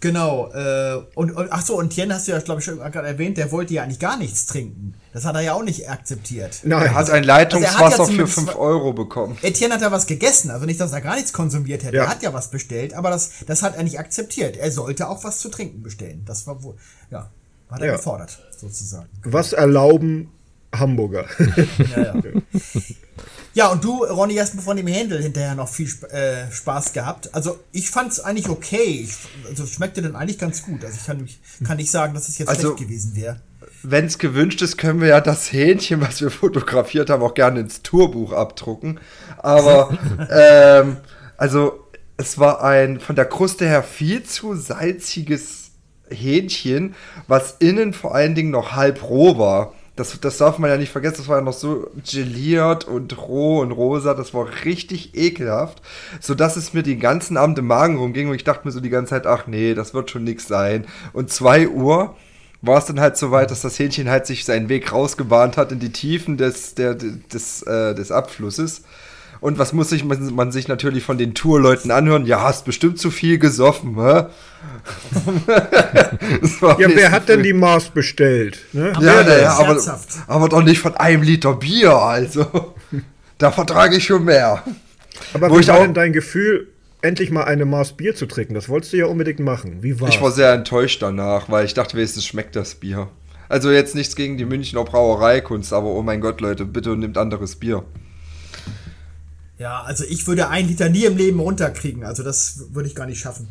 [0.00, 3.06] genau, äh, und, und ach so, und Tien hast du ja, glaube ich, schon gerade
[3.06, 4.94] erwähnt, der wollte ja eigentlich gar nichts trinken.
[5.12, 6.60] Das hat er ja auch nicht akzeptiert.
[6.64, 9.38] Nein, Er hat ein Also er hat Leitungswasser ja für zumindest 5 zwei- Euro bekommen.
[9.42, 11.96] Etienne hat ja was gegessen, also nicht, dass er gar nichts konsumiert hätte.
[11.96, 12.04] Ja.
[12.04, 14.56] Er hat ja was bestellt, aber das, das hat er nicht akzeptiert.
[14.56, 16.22] Er sollte auch was zu trinken bestellen.
[16.26, 16.74] Das war wohl,
[17.10, 17.30] ja,
[17.70, 17.92] hat er Ja.
[17.96, 19.08] gefordert, sozusagen.
[19.24, 20.30] was erlauben
[20.74, 21.26] Hamburger?
[21.96, 22.14] Ja, ja.
[23.58, 27.34] ja, und du, Ronny, hast von dem Händel hinterher noch viel äh, Spaß gehabt.
[27.34, 29.04] Also, ich fand es eigentlich okay.
[29.04, 29.16] Ich,
[29.48, 30.84] also, es schmeckte dann eigentlich ganz gut.
[30.84, 33.40] Also, ich kann, mich, kann nicht sagen, dass es jetzt Also- schlecht gewesen wäre.
[33.82, 37.58] Wenn es gewünscht ist, können wir ja das Hähnchen, was wir fotografiert haben, auch gerne
[37.58, 39.00] ins Tourbuch abdrucken.
[39.38, 39.90] Aber,
[40.30, 40.98] ähm,
[41.36, 41.84] also,
[42.16, 45.72] es war ein von der Kruste her viel zu salziges
[46.08, 46.94] Hähnchen,
[47.26, 49.74] was innen vor allen Dingen noch halb roh war.
[49.98, 53.60] Das, das darf man ja nicht vergessen, das war ja noch so geliert und roh
[53.60, 55.82] und rosa, das war richtig ekelhaft,
[56.20, 58.90] sodass es mir den ganzen Abend im Magen rumging und ich dachte mir so die
[58.90, 60.86] ganze Zeit, ach nee, das wird schon nix sein.
[61.12, 62.14] Und 2 Uhr
[62.62, 65.72] war es dann halt so weit, dass das Hähnchen halt sich seinen Weg rausgebahnt hat
[65.72, 68.82] in die Tiefen des, der, des, äh, des Abflusses.
[69.40, 72.26] Und was muss sich man, man sich natürlich von den Tourleuten anhören?
[72.26, 74.24] Ja, hast bestimmt zu viel gesoffen, hä?
[76.78, 78.58] Ja, wer hat denn die Maß bestellt?
[78.72, 78.92] Ne?
[78.94, 82.46] Aber- Ja, Ja, naja, aber, aber doch nicht von einem Liter Bier, also.
[83.38, 84.64] Da vertrage ich schon mehr.
[85.32, 86.66] Aber Wo wie ich war auch- denn dein Gefühl,
[87.02, 88.54] endlich mal eine Maß Bier zu trinken?
[88.54, 89.76] Das wolltest du ja unbedingt machen.
[89.80, 90.12] Wie war's?
[90.16, 93.06] Ich war sehr enttäuscht danach, weil ich dachte, wenigstens schmeckt das Bier.
[93.48, 97.54] Also jetzt nichts gegen die Münchner Brauereikunst, aber oh mein Gott, Leute, bitte nehmt anderes
[97.54, 97.84] Bier.
[99.58, 102.04] Ja, also, ich würde ein Liter nie im Leben runterkriegen.
[102.04, 103.48] Also, das würde ich gar nicht schaffen.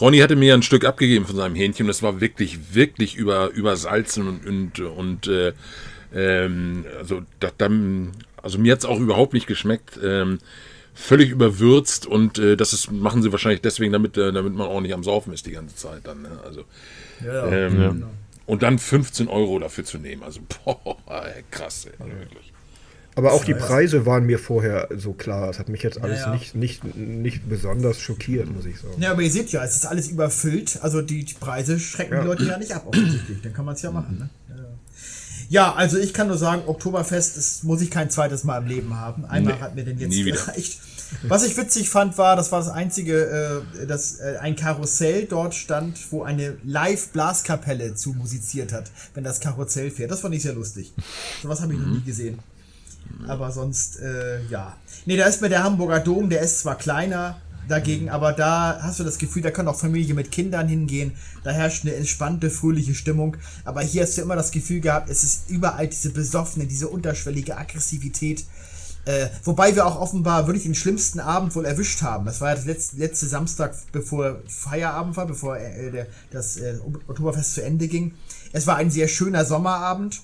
[0.00, 1.86] Ronny hatte mir ein Stück abgegeben von seinem Hähnchen.
[1.86, 5.52] Das war wirklich, wirklich über, übersalzen und, und, und äh,
[6.14, 9.98] ähm, also, da, dann, also mir hat es auch überhaupt nicht geschmeckt.
[10.02, 10.38] Ähm,
[10.94, 14.80] völlig überwürzt und äh, das ist, machen sie wahrscheinlich deswegen, damit, äh, damit man auch
[14.80, 16.22] nicht am Saufen ist die ganze Zeit dann.
[16.22, 16.30] Ne?
[16.44, 16.64] Also,
[17.24, 18.04] Ja, ähm,
[18.46, 20.22] Und dann 15 Euro dafür zu nehmen.
[20.22, 20.96] Also, boah,
[21.50, 22.49] krass, ey, also wirklich.
[23.20, 25.50] Aber auch die Preise waren mir vorher so klar.
[25.50, 26.32] Es hat mich jetzt alles ja.
[26.32, 28.94] Nicht, nicht, nicht besonders schockiert, muss ich sagen.
[28.98, 30.78] Ja, aber ihr seht ja, es ist alles überfüllt.
[30.82, 33.42] Also die, die Preise schrecken die Leute ja nicht ab, offensichtlich.
[33.42, 34.18] Dann kann man es ja machen.
[34.18, 34.30] Ne?
[34.48, 34.64] Ja.
[35.50, 38.96] ja, also ich kann nur sagen, Oktoberfest, das muss ich kein zweites Mal im Leben
[38.96, 39.26] haben.
[39.26, 40.80] Einmal hat mir denn jetzt gereicht.
[41.24, 45.54] Was ich witzig fand, war, das war das einzige, äh, dass äh, ein Karussell dort
[45.54, 50.10] stand, wo eine Live-Blaskapelle zu musiziert hat, wenn das Karussell fährt.
[50.10, 50.92] Das fand ich sehr lustig.
[51.42, 52.38] Sowas habe ich noch nie gesehen.
[53.26, 54.76] Aber sonst, äh, ja.
[55.06, 57.36] Nee, da ist mir der Hamburger Dom, der ist zwar kleiner
[57.68, 61.12] dagegen, aber da hast du das Gefühl, da können auch Familie mit Kindern hingehen.
[61.44, 63.36] Da herrscht eine entspannte, fröhliche Stimmung.
[63.64, 67.56] Aber hier hast du immer das Gefühl gehabt, es ist überall diese besoffene, diese unterschwellige
[67.56, 68.44] Aggressivität.
[69.06, 72.26] Äh, wobei wir auch offenbar wirklich den schlimmsten Abend wohl erwischt haben.
[72.26, 76.78] Das war ja das letzte, letzte Samstag, bevor Feierabend war, bevor äh, der, das äh,
[77.08, 78.12] Oktoberfest zu Ende ging.
[78.52, 80.20] Es war ein sehr schöner Sommerabend.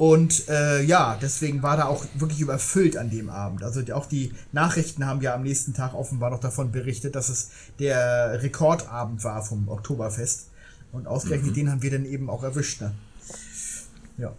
[0.00, 3.62] Und äh, ja, deswegen war da auch wirklich überfüllt an dem Abend.
[3.62, 7.50] Also auch die Nachrichten haben ja am nächsten Tag offenbar noch davon berichtet, dass es
[7.78, 10.46] der Rekordabend war vom Oktoberfest.
[10.92, 12.80] Und ausgerechnet den haben wir dann eben auch erwischt.
[12.80, 12.94] Ne?
[14.16, 14.32] Ja.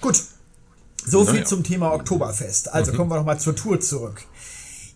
[0.00, 0.18] Gut.
[1.04, 1.44] So viel Naja.
[1.44, 2.72] zum Thema Oktoberfest.
[2.72, 4.22] Also kommen wir noch mal zur Tour zurück.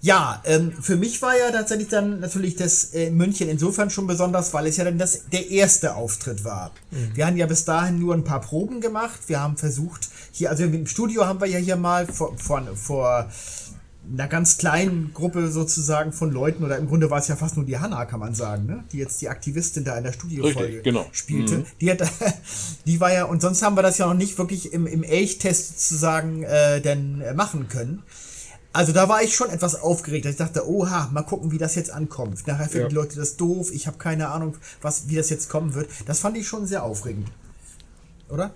[0.03, 4.53] Ja, ähm, für mich war ja tatsächlich dann natürlich das äh, München insofern schon besonders,
[4.55, 6.71] weil es ja dann das, der erste Auftritt war.
[7.15, 9.21] Wir haben ja bis dahin nur ein paar Proben gemacht.
[9.27, 13.31] Wir haben versucht, hier, also im Studio haben wir ja hier mal vor, vor, vor
[14.13, 17.67] einer ganz kleinen Gruppe sozusagen von Leuten, oder im Grunde war es ja fast nur
[17.67, 18.85] die Hanna, kann man sagen, ne?
[18.93, 21.07] die jetzt die Aktivistin da in der Studiofolge genau.
[21.13, 21.65] spielte.
[21.81, 22.03] Die, hat,
[22.87, 25.81] die war ja, und sonst haben wir das ja noch nicht wirklich im, im Elchtest
[25.81, 28.03] sozusagen äh, denn äh, machen können.
[28.77, 30.27] Also da war ich schon etwas aufgeregt.
[30.27, 32.47] Ich dachte, oha, mal gucken, wie das jetzt ankommt.
[32.47, 32.89] Nachher finden Ja.
[32.91, 33.71] die Leute das doof.
[33.73, 35.89] Ich habe keine Ahnung, was, wie das jetzt kommen wird.
[36.07, 37.29] Das fand ich schon sehr aufregend.
[38.29, 38.53] Oder?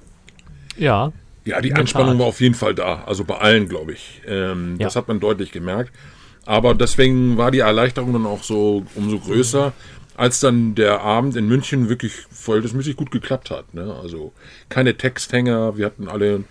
[0.77, 1.13] Ja,
[1.47, 3.03] Ja, die Anspannung war auf jeden Fall da.
[3.05, 4.21] Also bei allen, glaube ich.
[4.27, 5.01] Ähm, Das Ja.
[5.01, 5.91] hat man deutlich gemerkt.
[6.45, 9.73] Aber deswegen war die Erleichterung dann auch so umso größer,
[10.17, 13.73] als dann der Abend in München wirklich verhältnismäßig gut geklappt hat.
[13.73, 13.95] Ne?
[14.03, 14.33] Also
[14.69, 16.45] keine Texthänger, wir hatten alle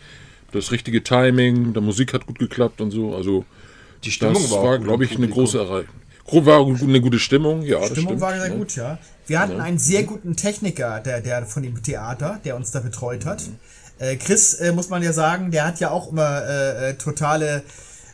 [0.54, 3.16] das richtige Timing, der Musik hat gut geklappt und so.
[3.16, 3.46] Also
[4.04, 5.96] Die Stimmung das war, war, glaube ich, eine große Erreichung.
[6.32, 7.80] War eine gute Stimmung, ja.
[7.80, 8.58] das Stimmung stimmt, war sehr ne?
[8.58, 9.00] gut, ja.
[9.26, 13.26] Wir hatten einen sehr guten Techniker, der, der von dem Theater, der uns da betreut
[13.26, 13.44] hat.
[14.00, 17.64] Äh, Chris, äh, muss man ja sagen, der hat ja auch immer äh, äh, totale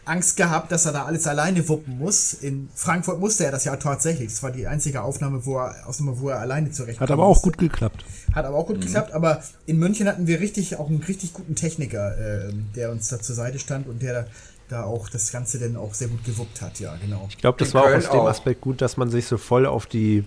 [0.06, 2.34] Angst gehabt, dass er da alles alleine wuppen muss.
[2.34, 4.30] In Frankfurt musste er das ja tatsächlich.
[4.30, 7.10] Das war die einzige Aufnahme, wo er, Aufnahme, wo er alleine zurechtkommt.
[7.10, 8.06] Hat aber auch gut geklappt.
[8.34, 11.56] Hat aber auch gut geklappt, aber in München hatten wir richtig auch einen richtig guten
[11.56, 12.16] Techniker,
[12.50, 14.28] ähm, der uns da zur Seite stand und der
[14.70, 17.28] da, auch das Ganze dann auch sehr gut gewuppt hat, ja, genau.
[17.30, 18.28] Ich glaube, das In war auch Köln aus dem auch.
[18.28, 20.26] Aspekt gut, dass man sich so voll auf die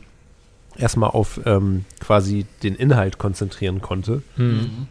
[0.77, 4.23] erstmal auf ähm, quasi den Inhalt konzentrieren konnte.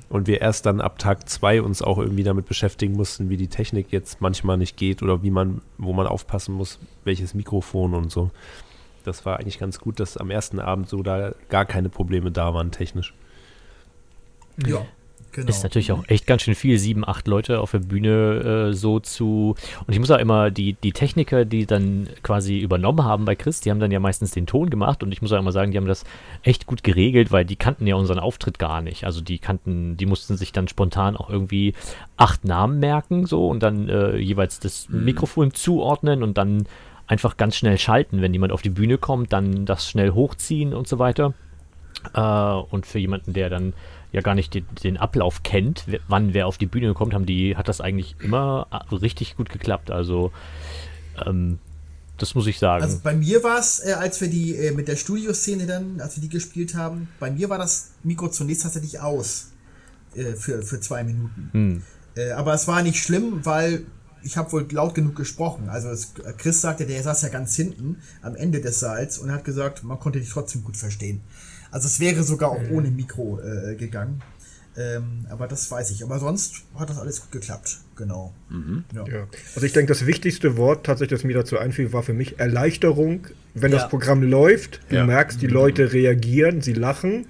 [0.09, 3.47] Und wir erst dann ab Tag zwei uns auch irgendwie damit beschäftigen mussten, wie die
[3.47, 8.11] Technik jetzt manchmal nicht geht oder wie man, wo man aufpassen muss, welches Mikrofon und
[8.11, 8.31] so.
[9.05, 12.53] Das war eigentlich ganz gut, dass am ersten Abend so da gar keine Probleme da
[12.53, 13.13] waren technisch.
[14.65, 14.85] Ja,
[15.37, 15.49] genau.
[15.49, 18.99] Ist natürlich auch echt ganz schön viel, sieben, acht Leute auf der Bühne äh, so
[18.99, 19.55] zu.
[19.85, 23.61] Und ich muss auch immer, die, die Techniker, die dann quasi übernommen haben bei Chris,
[23.61, 25.77] die haben dann ja meistens den Ton gemacht und ich muss auch immer sagen, die
[25.77, 26.05] haben das
[26.43, 29.05] echt gut geregelt, weil die kannten ja unseren Auftritt gar nicht.
[29.05, 31.73] Also die kannten, die mussten sich dann spontan auch irgendwie
[32.17, 36.67] acht Namen merken, so und dann äh, jeweils das Mikrofon zuordnen und dann
[37.05, 40.87] einfach ganz schnell schalten, wenn jemand auf die Bühne kommt, dann das schnell hochziehen und
[40.87, 41.33] so weiter.
[42.13, 43.73] Äh, und für jemanden, der dann
[44.11, 47.55] ja gar nicht den, den Ablauf kennt, wann wer auf die Bühne kommt, haben die,
[47.55, 49.91] hat das eigentlich immer äh, richtig gut geklappt.
[49.91, 50.31] Also
[51.25, 51.59] ähm,
[52.17, 52.83] das muss ich sagen.
[52.83, 56.17] Also bei mir war es, äh, als wir die äh, mit der Studioszene dann, als
[56.17, 59.51] wir die gespielt haben, bei mir war das Mikro zunächst tatsächlich aus
[60.15, 61.83] äh, für, für zwei Minuten.
[62.15, 63.85] Äh, aber es war nicht schlimm, weil
[64.23, 65.69] ich habe wohl laut genug gesprochen.
[65.69, 69.45] Also es, Chris sagte, der saß ja ganz hinten am Ende des Saals und hat
[69.45, 71.21] gesagt, man konnte dich trotzdem gut verstehen.
[71.71, 74.21] Also es wäre sogar auch ohne Mikro äh, gegangen.
[74.77, 76.03] Ähm, aber das weiß ich.
[76.03, 77.79] Aber sonst hat das alles gut geklappt.
[77.95, 78.33] Genau.
[78.93, 79.07] Ja.
[79.07, 79.27] Ja.
[79.55, 83.25] Also ich denke, das wichtigste Wort tatsächlich, das mir dazu einfiel, war für mich Erleichterung.
[83.55, 83.79] Wenn Ja.
[83.79, 85.05] das Programm läuft, du Ja.
[85.05, 87.25] merkst, die Leute reagieren, sie lachen.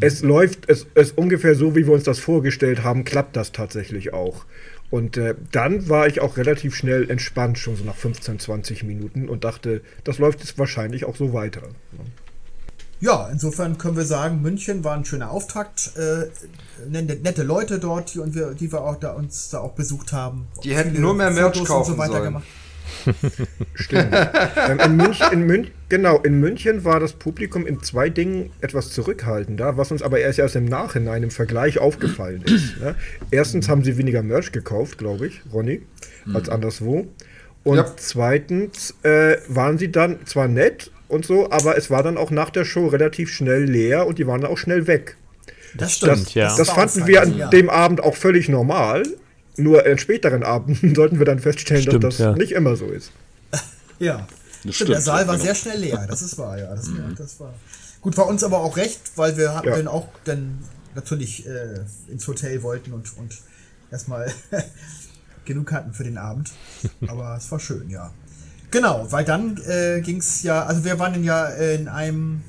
[0.00, 4.12] Es läuft, es ist ungefähr so, wie wir uns das vorgestellt haben, klappt das tatsächlich
[4.12, 4.44] auch.
[4.90, 9.28] Und äh, dann war ich auch relativ schnell entspannt, schon so nach 15, 20 Minuten
[9.28, 11.62] und dachte, das läuft jetzt wahrscheinlich auch so weiter.
[13.00, 15.92] Ja, insofern können wir sagen, München war ein schöner Auftakt.
[15.96, 16.26] Äh,
[16.88, 20.12] nette, nette Leute dort, die, und wir, die wir auch da, uns da auch besucht
[20.12, 20.46] haben.
[20.64, 22.22] Die hätten nur mehr Merch Fotos kaufen sollen.
[22.24, 22.44] gemacht.
[23.74, 24.12] Stimmt.
[24.56, 28.90] ähm, in, München, in, Mün genau, in München war das Publikum in zwei Dingen etwas
[28.90, 32.76] zurückhaltender, was uns aber erst erst im Nachhinein im Vergleich aufgefallen ist.
[32.80, 32.94] Ne?
[33.30, 35.82] Erstens haben sie weniger Merch gekauft, glaube ich, Ronny,
[36.32, 37.06] als anderswo.
[37.64, 37.86] Und Ja.
[37.96, 42.50] zweitens äh, waren sie dann zwar nett und so, aber es war dann auch nach
[42.50, 45.16] der Show relativ schnell leer und die waren dann auch schnell weg.
[45.74, 46.26] Das stimmt.
[46.26, 46.56] Das, ja.
[46.56, 47.48] das fanden wir an ja.
[47.48, 49.04] dem Abend auch völlig normal.
[49.56, 52.32] Nur in späteren Abenden sollten wir dann feststellen, Stimmt, dass das ja.
[52.32, 53.12] nicht immer so ist.
[54.00, 54.28] Ja.
[54.62, 55.44] Das Stimmt, der Saal war genau.
[55.44, 56.72] sehr schnell leer, das ist wahr, ja.
[56.72, 57.54] Das, war, das war.
[58.00, 59.76] Gut, war uns aber auch recht, weil wir hatten Ja.
[59.76, 60.58] dann auch dann
[60.94, 63.36] natürlich äh, ins Hotel wollten und, und
[63.90, 64.32] erstmal
[65.44, 66.52] genug hatten für den Abend.
[67.08, 68.12] Aber es war schön, ja.
[68.70, 72.42] Genau, weil dann äh, ging es ja, also wir waren ja in einem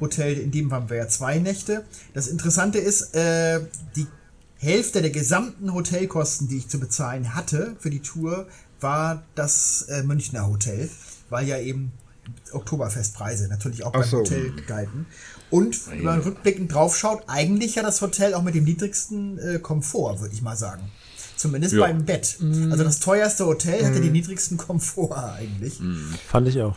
[0.00, 1.84] Hotel, in dem waren wir ja zwei Nächte.
[2.14, 3.60] Das Interessante ist, äh,
[3.96, 4.06] die
[4.58, 8.46] Hälfte der gesamten Hotelkosten, die ich zu bezahlen hatte für die Tour,
[8.80, 10.88] war das äh, Münchner Hotel,
[11.30, 11.92] weil ja eben
[12.52, 14.18] Oktoberfestpreise natürlich auch Ach beim so.
[14.18, 15.06] Hotel galten.
[15.50, 19.58] Und wenn man rückblickend drauf schaut, eigentlich ja das Hotel auch mit dem niedrigsten äh,
[19.58, 20.90] Komfort, würde ich mal sagen.
[21.46, 21.80] Zumindest Ja.
[21.86, 22.36] beim Bett.
[22.70, 25.74] Also das teuerste Hotel hatte den niedrigsten Komfort eigentlich.
[26.28, 26.76] Fand ich auch.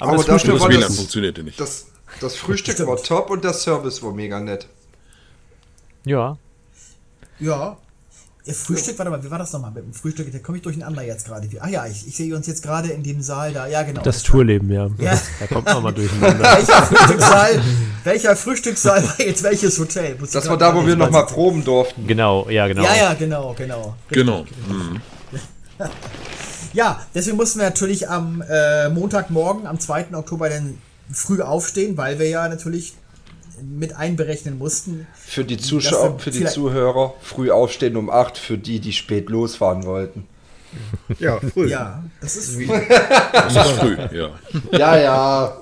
[0.00, 1.58] Aber das dafür Das war WLAN das, funktionierte nicht.
[1.60, 1.86] das,
[2.20, 2.88] das Frühstück Stimmt.
[2.88, 4.66] war top und der Service war mega nett.
[6.04, 6.36] ja.
[7.40, 7.76] Ja.
[8.48, 10.32] Ihr Frühstück, warte mal, wie war das nochmal mit dem Frühstück?
[10.32, 11.46] Da komme ich durcheinander jetzt gerade.
[11.60, 13.66] Ah ja, ich, ich sehe uns jetzt gerade in dem Saal da.
[13.66, 14.00] Ja, genau.
[14.00, 14.88] Das Tourleben, ja.
[14.96, 15.20] Ja.
[15.38, 16.44] Da kommt man mal durcheinander.
[16.44, 17.62] Welcher Frühstückssaal,
[18.04, 20.16] welcher Frühstückssaal war jetzt welches Hotel?
[20.18, 22.06] Muss Das war da, wo wir nochmal mal- proben durften.
[22.06, 22.84] Genau, ja, genau.
[22.84, 23.94] Ja, ja, genau, genau.
[24.08, 24.46] Genau.
[24.66, 25.00] Mhm.
[26.72, 30.06] Ja, deswegen mussten wir natürlich am äh, Montagmorgen, am 2.
[30.14, 30.78] Oktober, dann
[31.12, 32.94] früh aufstehen, weil wir ja natürlich
[33.62, 35.06] mit einberechnen mussten.
[35.14, 39.84] Für die Zuschauer, für die Zuhörer, früh aufstehen um 8, für die, die spät losfahren
[39.84, 40.26] wollten.
[41.18, 41.68] Ja, früh.
[41.70, 42.58] Ja, das ist
[43.32, 44.30] Das ist früh, ja.
[44.78, 45.60] Ja, ja.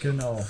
[0.00, 0.44] Genau.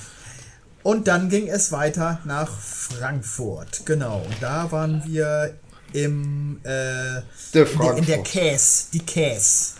[0.83, 3.85] Und dann ging es weiter nach Frankfurt.
[3.85, 4.23] Genau.
[4.27, 5.55] Und da waren wir
[5.93, 8.23] im äh, Der in, der, in der.
[8.23, 9.75] Käse, die Käse.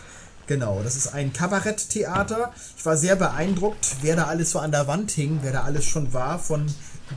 [0.49, 2.51] Genau, das ist ein Kabaretttheater.
[2.75, 5.85] Ich war sehr beeindruckt, wer da alles so an der Wand hing, wer da alles
[5.85, 6.65] schon war, von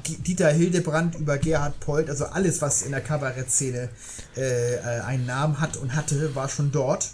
[0.05, 3.89] Dieter Hildebrand über Gerhard Polt, also alles, was in der Kabarettszene
[4.37, 7.09] äh, äh, einen Namen hat und hatte, war schon dort.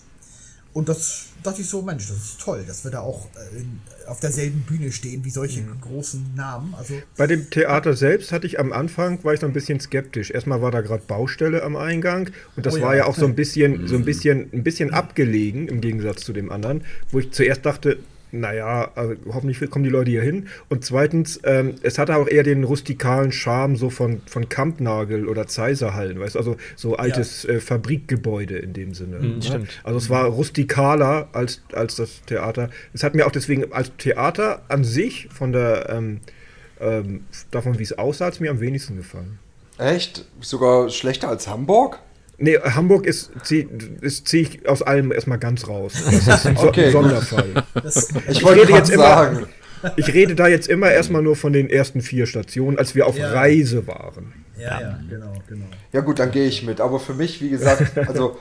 [0.72, 3.80] Und das dachte ich so, Mensch, das ist toll, dass wir da auch äh, in,
[4.06, 6.74] auf derselben Bühne stehen wie solche großen Namen.
[6.76, 10.30] Also Bei dem Theater selbst hatte ich am Anfang, war ich so ein bisschen skeptisch.
[10.30, 12.82] Erstmal war da gerade Baustelle am Eingang und das Oh ja.
[12.84, 16.32] war ja auch so ein bisschen, so ein bisschen, ein bisschen abgelegen im Gegensatz zu
[16.32, 17.98] dem anderen, wo ich zuerst dachte,
[18.32, 20.48] naja, also hoffentlich kommen die Leute hier hin.
[20.68, 25.46] Und zweitens, ähm, es hatte auch eher den rustikalen Charme so von, von Kampnagel oder
[25.46, 29.20] Zeiserhallen, weißt du, also so altes äh, Fabrikgebäude in dem Sinne.
[29.36, 29.42] ne?
[29.42, 29.80] stimmt.
[29.84, 32.70] Also es war rustikaler als, als das Theater.
[32.92, 36.20] Es hat mir auch deswegen als Theater an sich von der ähm,
[36.80, 39.38] ähm, davon, wie es aussah, hat es mir am wenigsten gefallen.
[39.78, 40.24] Echt?
[40.40, 42.00] Sogar schlechter als Hamburg?
[42.38, 43.66] Nee, Hamburg ist ziehe
[44.24, 45.94] zieh ich aus allem erstmal ganz raus.
[46.04, 47.02] Das ist ein, so, Okay, ein gut.
[47.02, 47.64] Sonderfall.
[47.82, 49.46] das, Ich wollte rede jetzt immer- sagen.
[49.96, 53.16] Ich rede da jetzt immer erstmal nur von den ersten vier Stationen, als wir auf
[53.16, 53.30] Ja.
[53.32, 54.32] Reise waren.
[54.58, 55.66] ja, ja, genau, genau.
[55.92, 56.80] Ja gut, dann gehe ich mit.
[56.80, 58.38] Aber für mich, wie gesagt, also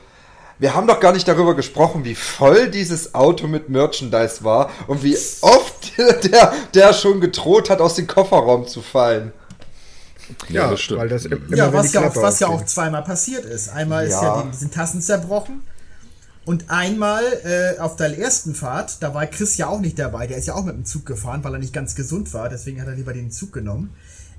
[0.60, 5.04] wir haben doch gar nicht darüber gesprochen, wie voll dieses Auto mit Merchandise war und
[5.04, 5.96] wie oft
[6.32, 9.32] der, der schon gedroht hat, aus dem Kofferraum zu fallen.
[10.50, 11.00] Ja, das stimmt.
[11.02, 13.70] Weil das im- immer, Ja, was ja, auch, was ja auch zweimal passiert ist.
[13.70, 14.24] Einmal ist Ja.
[14.38, 15.62] ja die, die sind Tassen zerbrochen.
[16.46, 20.38] Und einmal äh, auf der ersten Fahrt, da war Chris ja auch nicht dabei, der
[20.38, 22.88] ist ja auch mit dem Zug gefahren, weil er nicht ganz gesund war, deswegen hat
[22.88, 23.94] er lieber den Zug genommen.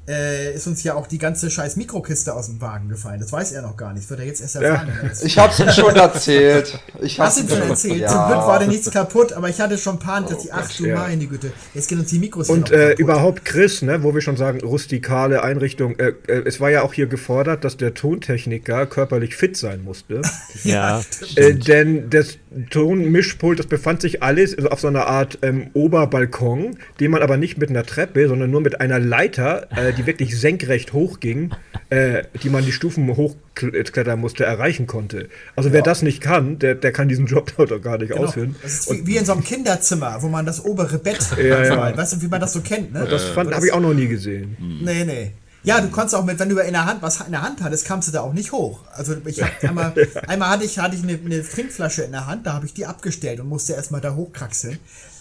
[0.08, 3.20] Äh, ist uns ja auch die ganze scheiß Mikrokiste aus dem Wagen gefallen.
[3.20, 4.04] Das weiß er noch gar nicht.
[4.04, 4.88] Das wird er jetzt erst erfahren.
[4.88, 6.80] wenn er Ich hab's ihm schon erzählt.
[7.02, 8.00] Ich Hast hab's du ihm schon erzählt?
[8.00, 8.08] Ja.
[8.08, 10.86] Zum Glück war da nichts kaputt, aber ich hatte schon Panik, dass die, ach du
[10.86, 10.96] ja.
[10.96, 14.22] meine Güte, jetzt gehen uns die Mikros Und noch äh, überhaupt Chris, ne, wo wir
[14.22, 15.98] schon sagen, rustikale Einrichtung.
[15.98, 20.22] Äh, äh, es war ja auch hier gefordert, dass der Tontechniker körperlich fit sein musste.
[20.64, 21.02] Ja,
[21.36, 22.38] Äh, denn das
[22.70, 27.58] Tonmischpult, das befand sich alles auf so einer Art ähm, Oberbalkon, den man aber nicht
[27.58, 31.50] mit einer Treppe, sondern nur mit einer Leiter, äh, die wirklich senkrecht hochging,
[31.90, 35.28] äh, die man die Stufen hochklettern musste, erreichen konnte.
[35.56, 38.24] Also wer das nicht kann, der, der kann diesen Job doch gar nicht Genau.
[38.24, 38.56] ausführen.
[38.62, 41.96] Das ist wie, wie in so einem Kinderzimmer, wo man das obere Bett, Ja, ja.
[41.96, 43.06] weißt du, wie man das so kennt, ne?
[43.10, 44.56] Das fand habe ich auch noch nie gesehen.
[44.82, 45.32] Nee, nee.
[45.64, 47.84] Ja, du konntest auch mit, wenn du in der Hand was in der Hand hattest,
[47.84, 48.80] kamst du da auch nicht hoch.
[48.94, 49.92] Also ich hab einmal,
[50.28, 52.86] einmal hatte ich, hatte ich eine, eine Trinkflasche in der Hand, da habe ich die
[52.86, 54.78] abgestellt und musste erstmal da hochkraxeln.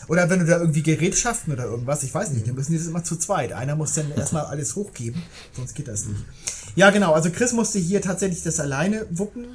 [0.08, 2.88] Oder wenn du da irgendwie Gerätschaften oder irgendwas, ich weiß nicht, dann müssen die das
[2.88, 3.54] immer zu zweit.
[3.54, 5.22] Einer muss dann erstmal alles hochgeben,
[5.54, 6.24] sonst geht das nicht.
[6.76, 9.48] Ja, genau, also Chris musste hier tatsächlich das alleine wuppen.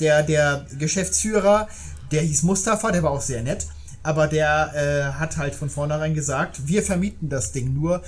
[0.00, 1.68] Der, der Geschäftsführer,
[2.10, 3.66] der hieß Mustafa, der war auch sehr nett.
[4.02, 8.02] Aber der äh, hat halt von vornherein gesagt, wir vermieten das Ding nur.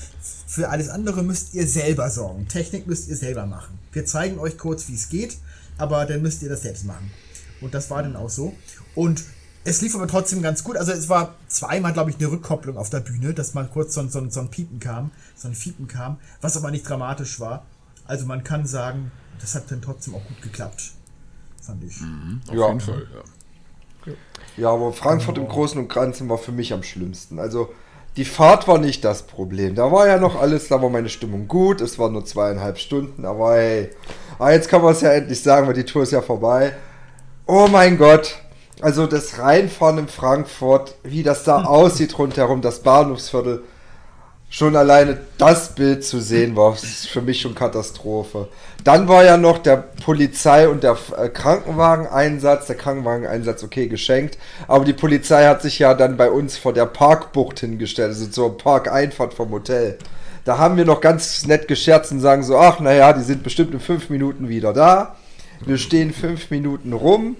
[0.47, 2.49] Für alles andere müsst ihr selber sorgen.
[2.49, 3.79] Technik müsst ihr selber machen.
[3.93, 5.39] Wir zeigen euch kurz, wie es geht,
[5.79, 7.11] aber dann müsst ihr das selbst machen.
[7.63, 8.53] Und das war dann auch so.
[8.95, 9.25] Und
[9.67, 10.77] es lief aber trotzdem ganz gut.
[10.77, 14.01] Also es war zweimal, glaube ich, eine Rückkopplung auf der Bühne, dass mal kurz so,
[14.01, 17.39] ein- so, ein- so ein Piepen kam, so ein Fiepen kam, was aber nicht dramatisch
[17.41, 17.65] war.
[18.07, 20.93] Also man kann sagen, das hat dann trotzdem auch gut geklappt.
[21.61, 21.97] Fand ich.
[22.49, 22.69] Auf Ja.
[22.69, 24.13] jeden Fall, ja.
[24.57, 27.39] Ja, aber Frankfurt im Großen und Ganzen war für mich am schlimmsten.
[27.39, 27.71] Also
[28.17, 29.75] die Fahrt war nicht das Problem.
[29.75, 31.81] Da war ja noch alles, da war meine Stimmung gut.
[31.81, 33.91] Es waren nur zweieinhalb Stunden, aber hey,
[34.39, 36.75] ah, jetzt kann man es ja endlich sagen, weil die Tour ist ja vorbei.
[37.47, 38.37] Oh mein Gott.
[38.81, 43.63] Also das Reinfahren in Frankfurt, wie das da aussieht rundherum, das Bahnhofsviertel.
[44.49, 48.49] Schon alleine das Bild zu sehen war ist für mich schon Katastrophe.
[48.85, 52.69] Dann war ja noch der Polizei- und der äh, Krankenwageneinsatz.
[52.69, 54.39] Der Krankenwageneinsatz, okay, geschenkt.
[54.69, 58.57] Aber die Polizei hat sich ja dann bei uns vor der Parkbucht hingestellt, also zur
[58.57, 59.99] Parkeinfahrt vom Hotel.
[60.45, 63.75] Da haben wir noch ganz nett gescherzt und sagen so, ach naja, die sind bestimmt
[63.75, 65.17] in fünf Minuten wieder da.
[65.65, 67.37] Wir stehen fünf Minuten rum,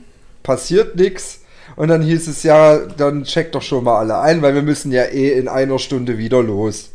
[0.47, 1.41] passiert nichts.
[1.75, 4.93] Und dann hieß es ja, dann checkt doch schon mal alle ein, weil wir müssen
[4.93, 6.91] ja eh in einer Stunde wieder los.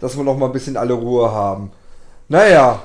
[0.00, 1.70] Dass wir noch mal ein bisschen alle Ruhe haben.
[2.28, 2.82] Naja,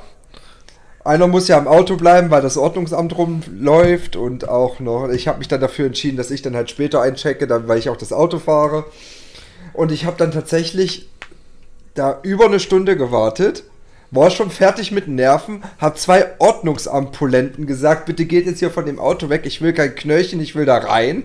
[1.04, 5.40] einer muss ja im Auto bleiben, weil das Ordnungsamt rumläuft und auch noch, ich habe
[5.40, 8.14] mich dann dafür entschieden, dass ich dann halt später einchecke, dann, weil ich auch das
[8.14, 8.86] Auto fahre.
[9.74, 11.10] Und ich habe dann tatsächlich
[11.96, 13.64] da über eine Stunde gewartet,
[14.12, 19.00] war schon fertig mit Nerven, habe zwei Ordnungsamtpulenten gesagt, bitte geht jetzt hier von dem
[19.00, 21.24] Auto weg, ich will kein Knöllchen, ich will da rein.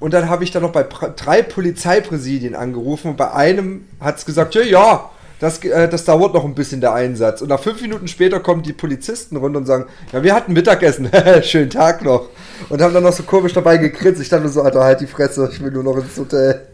[0.00, 4.26] Und dann habe ich dann noch bei drei Polizeipräsidien angerufen und bei einem hat es
[4.26, 7.40] gesagt, ja, ja, das, äh, das dauert noch ein bisschen der Einsatz.
[7.40, 11.08] Und nach fünf Minuten später kommen die Polizisten runter und sagen, ja, wir hatten Mittagessen,
[11.42, 12.28] schönen Tag noch.
[12.68, 14.20] Und haben dann noch so komisch dabei gegrinst.
[14.20, 16.71] Ich dachte so, Alter, halt die Fresse, ich will nur noch ins Hotel.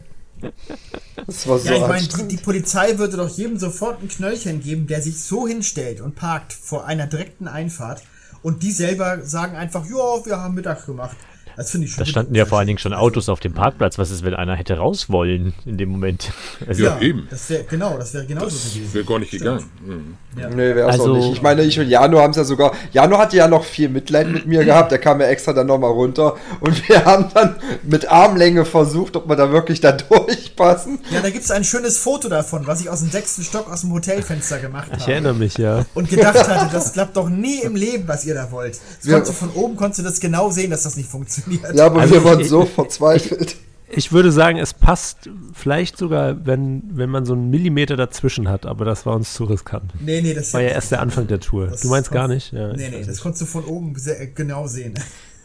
[1.26, 4.61] Das war so Ja, ich meine, die, die Polizei würde doch jedem sofort ein Knöllchen
[4.61, 8.03] geben, der sich so hinstellt und parkt vor einer direkten Einfahrt
[8.43, 11.16] und die selber sagen einfach, ja, wir haben Mittag gemacht.
[11.59, 12.04] Das finde ich schon.
[12.04, 13.98] Da standen ja vor allen Dingen schon Autos auf dem Parkplatz.
[13.98, 16.30] Was ist, wenn einer hätte raus wollen in dem Moment?
[16.66, 17.26] Also, Ja, eben.
[17.30, 18.94] Das wäre genau, das wäre genauso gewesen.
[18.94, 19.64] Wäre gar nicht gegangen.
[19.84, 20.14] Mhm.
[20.40, 20.48] Ja.
[20.50, 21.32] Nee, wäre es Also- auch nicht.
[21.32, 22.72] Ich meine, ich und Jano haben es ja sogar.
[22.92, 24.92] Jano hatte ja noch viel Mitleid mit mir gehabt.
[24.92, 26.36] Der kam ja extra dann nochmal runter.
[26.61, 29.90] Und wir haben dann mit Armlänge versucht, ob wir da wirklich da
[30.38, 31.00] durchpassen.
[31.11, 33.80] Ja, da gibt es ein schönes Foto davon, was ich aus dem sechsten Stock aus
[33.80, 35.12] dem Hotelfenster gemacht Ich habe.
[35.12, 35.84] erinnere mich, ja.
[35.94, 38.78] Und gedacht hatte, das klappt doch nie im Leben, was ihr da wollt.
[39.02, 39.24] Das Ja.
[39.24, 41.47] von oben konntest du das genau sehen, dass das nicht funktioniert.
[41.74, 43.57] Ja, aber Also wir waren ich- so verzweifelt.
[43.90, 48.66] Ich würde sagen, es passt vielleicht sogar, wenn, wenn man so einen Millimeter dazwischen hat,
[48.66, 49.92] aber das war uns zu riskant.
[49.99, 51.68] Nee, nee, das War ja erst der Anfang der Tour.
[51.80, 52.53] Du meinst gar nicht?
[52.53, 54.92] Ja, Nee, ich nee, das konntest du von oben sehr, genau sehen.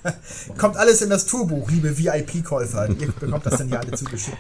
[0.58, 2.90] Kommt alles in das Tourbuch, liebe VIP-Käufer.
[2.90, 4.38] Ihr bekommt das dann ja alle zugeschickt.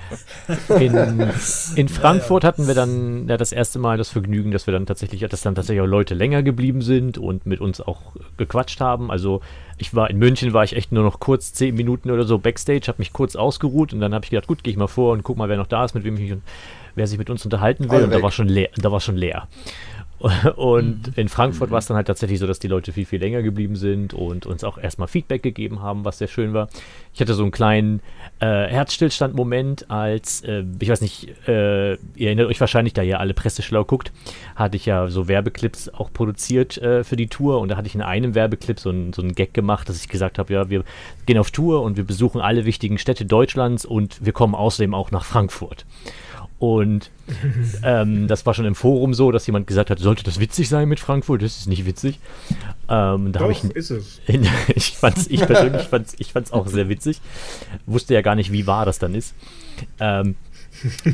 [0.69, 1.31] In,
[1.75, 5.21] in Frankfurt hatten wir dann ja, das erste Mal das Vergnügen, dass wir dann tatsächlich,
[5.21, 9.11] dass dann tatsächlich auch Leute länger geblieben sind und mit uns auch gequatscht haben.
[9.11, 9.41] Also
[9.77, 12.87] ich war in München, war ich echt nur noch kurz zehn Minuten oder so backstage,
[12.87, 15.23] habe mich kurz ausgeruht und dann habe ich gedacht, gut, gehe ich mal vor und
[15.23, 16.39] guck mal, wer noch da ist, mit wem ich mich,
[16.95, 17.97] wer sich mit uns unterhalten will.
[17.97, 18.69] Alle und da war schon leer.
[18.75, 19.47] Da war schon leer.
[20.55, 23.41] Und in Frankfurt war es dann halt tatsächlich so, dass die Leute viel, viel länger
[23.41, 26.69] geblieben sind und uns auch erstmal Feedback gegeben haben, was sehr schön war.
[27.13, 27.99] Ich hatte so einen kleinen
[28.39, 33.33] äh, Herzstillstand-Moment, als, äh, ich weiß nicht, äh, ihr erinnert euch wahrscheinlich, da ihr alle
[33.33, 34.13] presseschlau guckt,
[34.55, 37.95] hatte ich ja so Werbeclips auch produziert äh, für die Tour und da hatte ich
[37.95, 40.85] in einem Werbeclip so einen, so einen Gag gemacht, dass ich gesagt habe, ja, wir
[41.25, 45.11] gehen auf Tour und wir besuchen alle wichtigen Städte Deutschlands und wir kommen außerdem auch
[45.11, 45.85] nach Frankfurt.
[46.63, 47.11] Und
[47.83, 50.87] ähm, das war schon im Forum so, dass jemand gesagt hat, sollte das witzig sein
[50.87, 51.41] mit Frankfurt?
[51.41, 52.21] Das ist nicht witzig.
[52.87, 54.21] Ähm, da Doch, ich, ist es.
[54.73, 57.19] ich fand's, ich persönlich fand's, ich fand's auch sehr witzig.
[57.85, 59.35] Wusste ja gar nicht, wie wahr das dann ist.
[59.99, 60.35] Ähm,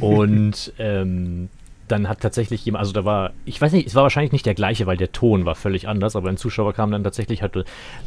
[0.02, 1.50] und ähm,
[1.92, 4.54] dann hat tatsächlich jemand, also da war, ich weiß nicht, es war wahrscheinlich nicht der
[4.54, 7.66] gleiche, weil der Ton war völlig anders, aber ein Zuschauer kam dann tatsächlich, hatte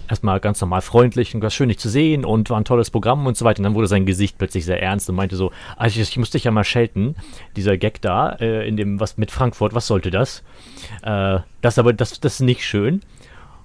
[0.08, 3.26] erstmal ganz normal freundlich und war schön dich zu sehen und war ein tolles Programm
[3.26, 3.60] und so weiter.
[3.60, 6.30] Und dann wurde sein Gesicht plötzlich sehr ernst und meinte so, also ich, ich muss
[6.30, 7.16] dich ja mal schelten,
[7.56, 10.42] dieser Gag da, äh, in dem, was mit Frankfurt, was sollte das?
[11.02, 12.94] Äh, das aber, das, das ist nicht schön.
[12.94, 13.02] Und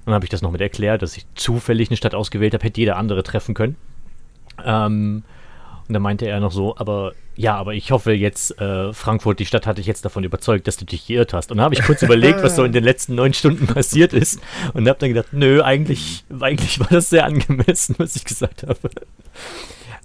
[0.05, 2.79] dann habe ich das noch mit erklärt, dass ich zufällig eine Stadt ausgewählt habe, hätte
[2.79, 3.75] jeder andere treffen können.
[4.63, 5.23] Ähm,
[5.87, 9.45] und dann meinte er noch so, aber ja, aber ich hoffe jetzt, äh, Frankfurt, die
[9.45, 11.51] Stadt hat dich jetzt davon überzeugt, dass du dich geirrt hast.
[11.51, 14.41] Und dann habe ich kurz überlegt, was so in den letzten neun Stunden passiert ist.
[14.73, 18.89] Und habe dann gedacht, nö, eigentlich, eigentlich war das sehr angemessen, was ich gesagt habe.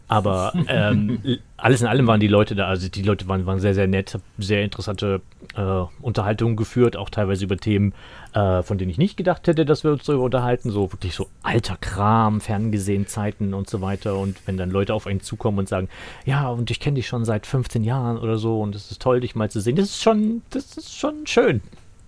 [0.09, 1.21] Aber ähm,
[1.57, 4.19] alles in allem waren die Leute da, also die Leute waren, waren sehr, sehr nett,
[4.37, 5.23] sehr interessante
[5.57, 7.95] äh, Unterhaltungen geführt, auch teilweise über Themen,
[8.35, 10.71] äh, von denen ich nicht gedacht hätte, dass wir uns darüber unterhalten.
[10.71, 14.17] So wirklich so alter Kram, ferngesehen Zeiten und so weiter.
[14.17, 15.89] Und wenn dann Leute auf einen zukommen und sagen,
[16.25, 19.21] ja, und ich kenne dich schon seit 15 Jahren oder so und es ist toll,
[19.21, 21.61] dich mal zu sehen, das ist schon, das ist schon schön.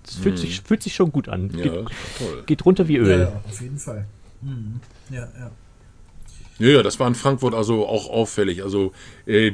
[0.04, 1.50] Das fühlt, sich, fühlt sich schon gut an.
[1.56, 1.86] Ja, Geht,
[2.46, 3.20] geht runter wie Öl.
[3.20, 4.04] Ja, ja, auf jeden Fall.
[4.42, 4.80] Mhm.
[5.08, 5.50] Ja, ja.
[6.58, 8.62] Ja, ja, das war in Frankfurt also auch auffällig.
[8.62, 8.92] Also
[9.26, 9.50] äh,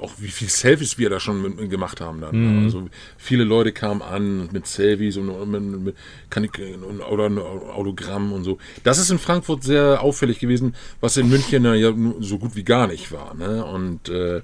[0.00, 2.64] auch wie viele Selfies wir da schon mit, mit gemacht haben dann.
[2.64, 5.96] Also viele Leute kamen an mit Selfies und, und mit,
[6.30, 8.58] kann ich, und, oder ein Autogramm und so.
[8.82, 12.64] Das ist in Frankfurt sehr auffällig gewesen, was in München ja nur so gut wie
[12.64, 13.34] gar nicht war.
[13.34, 13.64] Ne?
[13.64, 14.42] Und äh,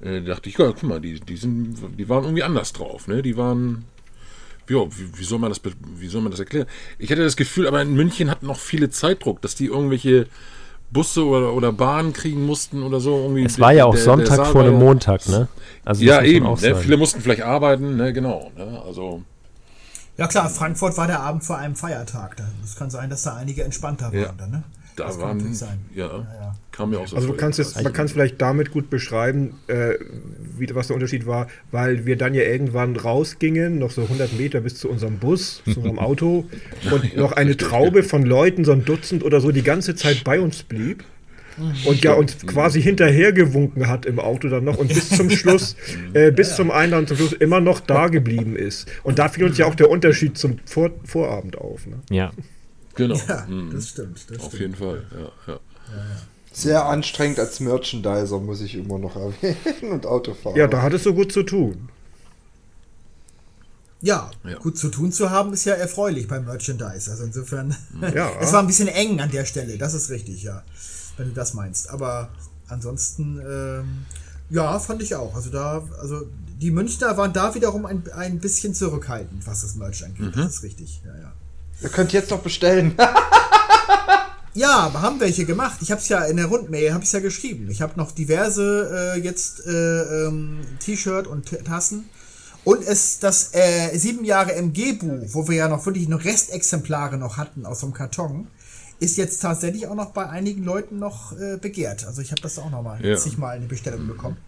[0.00, 3.06] äh, dachte ich, ja, guck mal, die, die sind, die waren irgendwie anders drauf.
[3.06, 3.22] Ne?
[3.22, 3.84] Die waren
[4.68, 5.60] ja, wie, wie, soll man das,
[5.96, 6.66] wie soll man das erklären?
[6.98, 10.26] Ich hatte das Gefühl, aber in München hatten noch viele Zeitdruck, dass die irgendwelche
[10.90, 13.16] Busse oder, oder Bahnen kriegen mussten oder so.
[13.18, 15.48] Irgendwie Es war ja auch Der- der Sonntag Saal vor ja- Montag, ne?
[15.84, 16.46] Also Ja, eben.
[16.46, 16.74] auch Ne?
[16.76, 18.12] Viele mussten vielleicht arbeiten, ne?
[18.12, 18.50] genau.
[18.56, 18.82] Ne?
[18.86, 19.22] Also,
[20.16, 22.36] Ja klar, Frankfurt war der Abend vor einem Feiertag.
[22.36, 24.26] Da- Es kann sein, dass da einige entspannter Ja.
[24.28, 24.36] waren.
[24.38, 24.62] Dann, ne?
[24.98, 25.78] Da Das kann waren, natürlich sein.
[25.94, 26.56] ja, ja.
[26.72, 29.54] kam mir auch so Also du kannst es, man kann es vielleicht damit gut beschreiben,
[29.66, 29.94] äh,
[30.56, 34.60] wie, was der Unterschied war, weil wir dann ja irgendwann rausgingen, noch so 100 Meter
[34.60, 36.46] bis zu unserem Bus, zu unserem Auto
[36.90, 40.40] und noch eine Traube von Leuten, so ein Dutzend oder so, die ganze Zeit bei
[40.40, 41.04] uns blieb.
[41.86, 45.74] Und ja, uns quasi hinterhergewunken hat im Auto dann noch und bis zum Schluss,
[46.12, 48.88] äh, bis zum Einladen zum Schluss immer noch da geblieben ist.
[49.02, 51.84] Und da fiel uns ja auch der Unterschied zum Vor Vorabend auf.
[51.88, 51.96] Ne?
[52.10, 52.30] Ja.
[52.98, 53.18] Genau.
[53.28, 53.72] Ja, Mhm.
[53.72, 54.26] das stimmt.
[54.30, 54.60] Das Auf stimmt.
[54.60, 55.06] jeden Fall,
[55.46, 55.52] ja.
[55.54, 55.60] ja.
[56.52, 59.56] Sehr anstrengend als Merchandiser, muss ich immer noch erwähnen.
[59.92, 60.56] Und Autofahrer.
[60.56, 61.88] Ja, da hattest du gut zu tun.
[64.00, 64.58] Ja, Ja.
[64.58, 67.10] gut zu tun zu haben ist ja erfreulich beim Merchandise.
[67.10, 67.74] Also insofern,
[68.14, 68.30] Ja.
[68.40, 70.62] es war ein bisschen eng an der Stelle, das ist richtig, ja.
[71.16, 71.90] Wenn du das meinst.
[71.90, 72.28] Aber
[72.68, 74.06] ansonsten, ähm,
[74.50, 75.34] ja, fand ich auch.
[75.34, 76.26] Also da, also
[76.60, 80.32] die Münchner waren da wiederum ein, ein bisschen zurückhaltend, was das Merch angeht.
[80.36, 81.32] Das ist richtig, ja, ja.
[81.80, 82.94] Ihr könnt jetzt noch bestellen.
[84.54, 85.78] Ja, aber haben welche gemacht.
[85.82, 87.70] Ich habe es ja in der Rundmail, habe ich ja geschrieben.
[87.70, 89.70] Ich habe noch diverse äh, jetzt äh,
[90.26, 92.08] ähm, T-Shirt und T- Tassen.
[92.64, 97.36] Und es das äh, sieben Jahre MG-Buch, wo wir ja noch wirklich noch Restexemplare noch
[97.36, 98.48] hatten aus dem Karton,
[98.98, 102.04] ist jetzt tatsächlich auch noch bei einigen Leuten noch äh, begehrt.
[102.04, 103.16] Also ich habe das auch noch mal Ja.
[103.16, 104.38] zigmal eine Bestellung bekommen.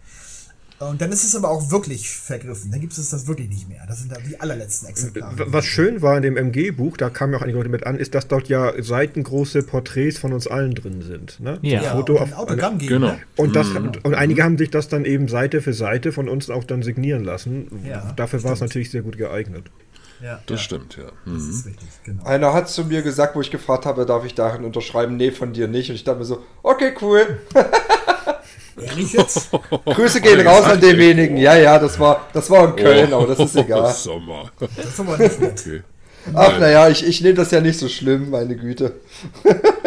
[0.80, 2.70] Und dann ist es aber auch wirklich vergriffen.
[2.70, 3.84] Dann gibt es das wirklich nicht mehr.
[3.86, 5.34] Das sind da die allerletzten Exemplare.
[5.52, 8.14] Was schön war in dem MG-Buch, da kamen ja auch einige Leute mit an, ist,
[8.14, 11.38] dass dort ja seitengroße Porträts von uns allen drin sind.
[11.38, 11.58] Ne?
[11.60, 11.82] Ja.
[11.82, 12.94] ja, Foto und Autogramm geben.
[12.94, 13.08] Genau.
[13.08, 13.18] Ne?
[13.36, 16.64] Und, das, und einige haben sich das dann eben Seite für Seite von uns auch
[16.64, 17.68] dann signieren lassen.
[17.86, 19.70] Ja, Dafür war es natürlich sehr gut geeignet.
[20.22, 21.04] Ja, Das ja, stimmt, ja.
[21.26, 21.50] Das Mhm.
[21.50, 22.24] ist richtig, genau.
[22.24, 25.16] Einer hat zu mir gesagt, wo ich gefragt habe, darf ich darin unterschreiben?
[25.18, 25.90] Nee, von dir nicht.
[25.90, 27.38] Und ich dachte mir so, okay, cool.
[28.82, 29.50] Ehrlich jetzt?
[29.84, 31.36] Grüße gehen raus an denjenigen.
[31.36, 33.92] Ja, ja, das war, das war in Köln, aber das ist egal.
[33.94, 34.50] Sommer.
[34.58, 35.60] Das ist aber nicht nett.
[35.60, 35.82] Okay.
[36.34, 39.00] Ach, naja, ich, ich nehme das ja nicht so schlimm, meine Güte.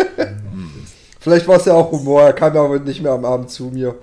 [1.19, 3.65] Vielleicht war es ja auch Humor, er kam ja aber nicht mehr am Abend zu
[3.65, 3.95] mir.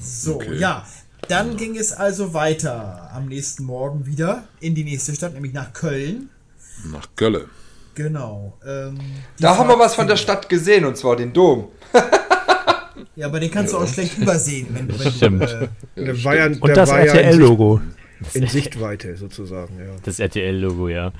[0.00, 0.56] So, Okay.
[0.58, 0.84] ja.
[1.28, 5.72] Dann ging es also weiter am nächsten Morgen wieder in die nächste Stadt, nämlich nach
[5.72, 6.28] Köln.
[6.92, 7.46] Nach Gölle.
[7.96, 8.52] Genau.
[8.64, 8.96] Ähm,
[9.40, 11.68] Da haben wir was von der Stadt gesehen, und zwar den Dom.
[13.16, 15.42] Ja, aber den kannst du auch schlecht übersehen, wenn, wenn Stimmt.
[15.42, 15.70] du.
[15.96, 17.80] Äh, der war ja, Und der das war ja in, RTL-Logo.
[18.34, 19.78] in Sichtweite sozusagen.
[19.78, 19.96] Ja.
[20.04, 21.12] Das RTL-Logo, ja.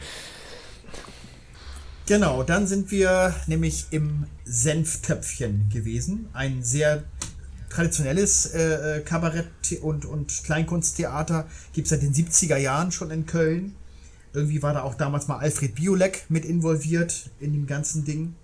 [2.06, 6.28] genau, dann sind wir nämlich im Senftöpfchen gewesen.
[6.34, 7.04] Ein sehr
[7.70, 11.46] traditionelles äh, äh, Kabarett- und, und Kleinkunsttheater.
[11.72, 13.74] Gibt es seit den 70er Jahren schon in Köln.
[14.34, 18.34] Irgendwie war da auch damals mal Alfred Biolek mit involviert in dem ganzen Ding.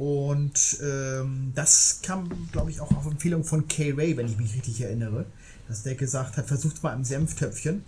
[0.00, 4.54] Und ähm, das kam, glaube ich, auch auf Empfehlung von Kay Ray, wenn ich mich
[4.54, 5.26] richtig erinnere,
[5.68, 7.84] dass der gesagt hat, versucht mal im Senftöpfchen.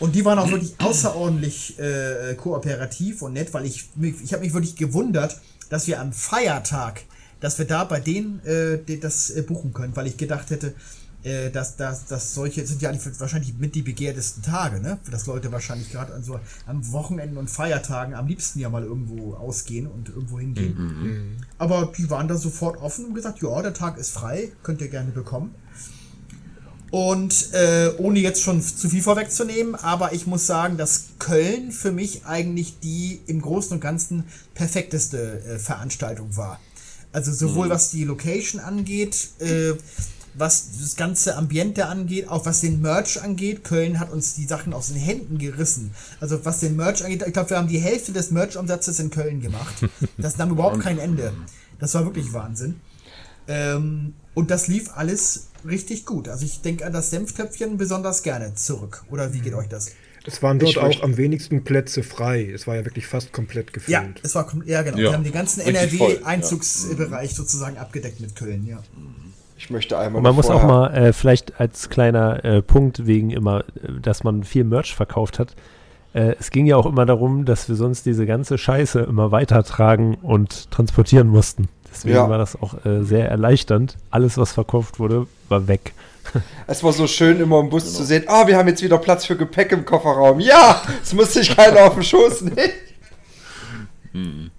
[0.00, 3.90] Und die waren auch wirklich außerordentlich äh, kooperativ und nett, weil ich,
[4.24, 7.02] ich habe mich wirklich gewundert, dass wir am Feiertag,
[7.38, 10.74] dass wir da bei denen äh, das äh, buchen können, weil ich gedacht hätte,
[11.22, 14.98] äh, dass, dass, dass solche sind ja eigentlich wahrscheinlich mit die begehrtesten Tage, ne?
[15.10, 19.34] Dass Leute wahrscheinlich gerade an so am Wochenenden und Feiertagen am liebsten ja mal irgendwo
[19.34, 20.74] ausgehen und irgendwo hingehen.
[21.58, 24.88] Aber die waren da sofort offen und gesagt, ja, der Tag ist frei, könnt ihr
[24.88, 25.54] gerne bekommen.
[26.90, 31.92] Und äh, ohne jetzt schon zu viel vorwegzunehmen, aber ich muss sagen, dass Köln für
[31.92, 36.58] mich eigentlich die im Großen und Ganzen perfekteste äh, Veranstaltung war.
[37.12, 39.74] Also sowohl was die Location angeht, äh,
[40.34, 43.64] was das ganze Ambiente angeht, auch was den Merch angeht.
[43.64, 45.92] Köln hat uns die Sachen aus den Händen gerissen.
[46.20, 49.40] Also was den Merch angeht, ich glaube, wir haben die Hälfte des Merch-Umsatzes in Köln
[49.40, 49.74] gemacht.
[50.18, 51.32] Das nahm überhaupt kein Ende.
[51.78, 52.80] Das war wirklich Wahnsinn.
[53.48, 56.28] Ähm, und das lief alles richtig gut.
[56.28, 59.04] Also ich denke an das Senftöpfchen besonders gerne zurück.
[59.10, 59.92] Oder wie geht euch das?
[60.26, 62.50] Es waren dort Ich auch am wenigsten Plätze frei.
[62.54, 63.90] Es war ja wirklich fast komplett gefüllt.
[63.90, 64.98] Ja, es war ja genau.
[64.98, 68.82] Ja, Wir haben den ganzen richtig voll, NRW-Einzugsbereich sozusagen abgedeckt mit Köln, ja.
[69.62, 70.16] Ich möchte einmal.
[70.20, 74.24] Und man muss auch mal äh, vielleicht als kleiner äh, Punkt wegen immer, äh, dass
[74.24, 75.54] man viel Merch verkauft hat.
[76.14, 80.14] Äh, es ging ja auch immer darum, dass wir sonst diese ganze Scheiße immer weitertragen
[80.14, 81.68] und transportieren mussten.
[81.92, 82.30] Deswegen Ja.
[82.30, 83.98] war das auch äh, sehr erleichternd.
[84.10, 85.92] Alles, was verkauft wurde, war weg.
[86.66, 89.26] Es war so schön, immer im Bus zu sehen, ah, wir haben jetzt wieder Platz
[89.26, 90.40] für Gepäck im Kofferraum.
[90.40, 92.42] Ja, es muss sich keiner auf den Schoß
[94.14, 94.50] nehmen.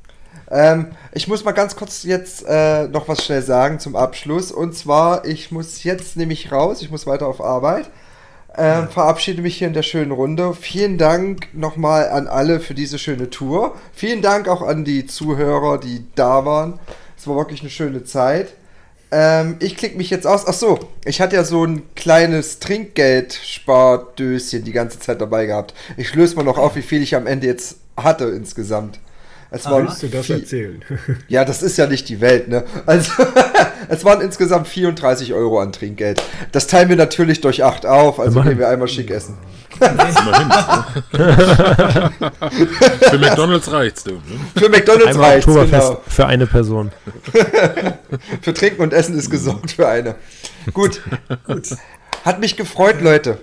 [0.52, 4.52] Ähm, ich muss mal ganz kurz jetzt äh, noch was schnell sagen zum Abschluss.
[4.52, 7.89] Und zwar, ich muss jetzt nämlich raus, ich muss weiter auf Arbeit.
[8.58, 10.54] Ähm, verabschiede mich hier in der schönen Runde.
[10.54, 13.76] Vielen Dank nochmal an alle für diese schöne Tour.
[13.93, 16.78] Vielen Dank auch an die Zuhörer, die da waren.
[17.18, 18.54] Es war wirklich eine schöne Zeit.
[19.10, 20.45] Ähm, ich klicke mich jetzt aus.
[20.47, 25.74] Ach so, ich hatte ja so ein kleines Trinkgeld-Spardöschen die ganze Zeit dabei gehabt.
[25.95, 28.99] Ich löse mal noch auf, wie viel ich am Ende jetzt hatte insgesamt.
[29.54, 30.82] Es waren Willst du das vier- erzählen?
[31.28, 32.64] ja, das ist ja nicht die Welt, ne?
[32.86, 33.12] Also,
[33.89, 36.24] es waren insgesamt 34 Euro an Trinkgeld.
[36.54, 38.52] Das teilen wir natürlich durch 8 auf, also Immerhin.
[38.52, 39.38] gehen wir einmal schick essen.
[39.80, 40.49] Immerhin.
[43.10, 44.12] Für McDonalds reicht's, du.
[44.12, 44.22] Ne?
[44.56, 46.02] Für McDonalds Einmal reicht's, Oktoberfest genau.
[46.08, 46.91] für eine Person.
[48.41, 50.16] Für Trinken und Essen ist gesorgt für eine.
[50.74, 51.02] Gut.
[51.45, 51.68] Gut.
[52.24, 53.39] Hat mich gefreut, Leute.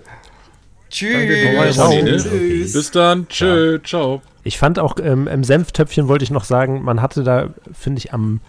[0.91, 2.25] Tschüss.
[2.25, 2.73] Tschüss.
[2.73, 3.29] Bis dann.
[3.29, 4.23] Tschö, ciao.
[4.45, 8.13] Ich fand auch ähm, im Senftöpfchen wollte ich noch sagen, man hatte da, finde ich,
[8.15, 8.41] am,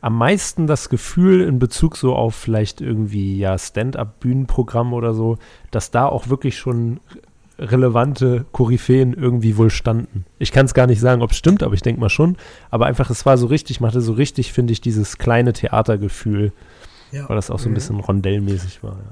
[0.00, 5.38] am meisten das Gefühl in Bezug so auf vielleicht irgendwie ja Stand-up-Bühnenprogramm oder so,
[5.70, 7.00] dass da auch wirklich schon
[7.58, 10.24] relevante Koryphäen irgendwie wohl standen.
[10.38, 12.36] Ich kann es gar nicht sagen, ob es stimmt, aber ich denke mal schon.
[12.70, 16.52] Aber einfach, es war so richtig, man hatte so richtig, finde ich, dieses kleine Theatergefühl,
[17.10, 17.28] Ja.
[17.28, 18.92] weil das auch so ein bisschen rondellmäßig war.
[18.92, 19.10] Ja.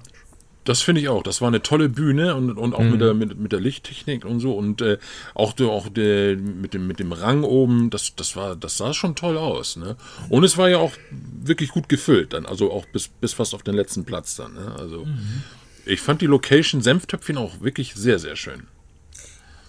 [0.67, 1.23] Das finde ich auch.
[1.23, 2.91] Das war eine tolle Bühne und, und auch Mhm.
[2.91, 4.99] mit, der, mit, mit der Lichttechnik und so und äh,
[5.35, 8.93] auch, der, auch der, mit, dem, mit dem Rang oben, das, das, war, das sah
[8.93, 9.77] schon toll aus.
[9.77, 9.97] Ne?
[10.29, 10.93] Und es war ja auch
[11.43, 14.55] wirklich gut gefüllt dann, also auch bis, bis fast auf den letzten Platz dann.
[14.55, 14.75] Ne?
[14.79, 15.43] Also Mhm.
[15.87, 18.67] ich fand die Location Senftöpfchen auch wirklich sehr, sehr schön.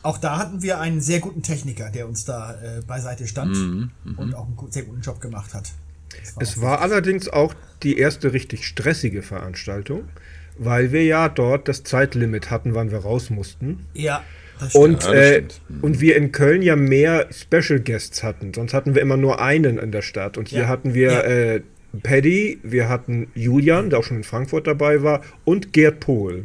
[0.04, 3.56] Auch da hatten wir einen sehr guten Techniker, der uns da äh, beiseite stand
[4.16, 5.72] und auch einen sehr guten Job gemacht hat.
[6.36, 10.08] War Es war allerdings auch die erste richtig stressige Veranstaltung,
[10.60, 13.86] weil wir ja dort das Zeitlimit hatten, wann wir raus mussten.
[13.94, 14.24] Ja,
[14.60, 14.84] das stimmt.
[14.86, 15.62] Und, Ja, äh, stimmt.
[15.82, 18.54] und wir in Köln ja mehr Special Guests hatten.
[18.54, 20.38] Sonst hatten wir immer nur einen in der Stadt.
[20.38, 20.68] Und hier Ja.
[20.68, 21.22] hatten wir Ja.
[21.22, 21.62] äh,
[22.04, 26.44] Paddy, wir hatten Julian, der auch schon in Frankfurt dabei war, und Gerd Pohl.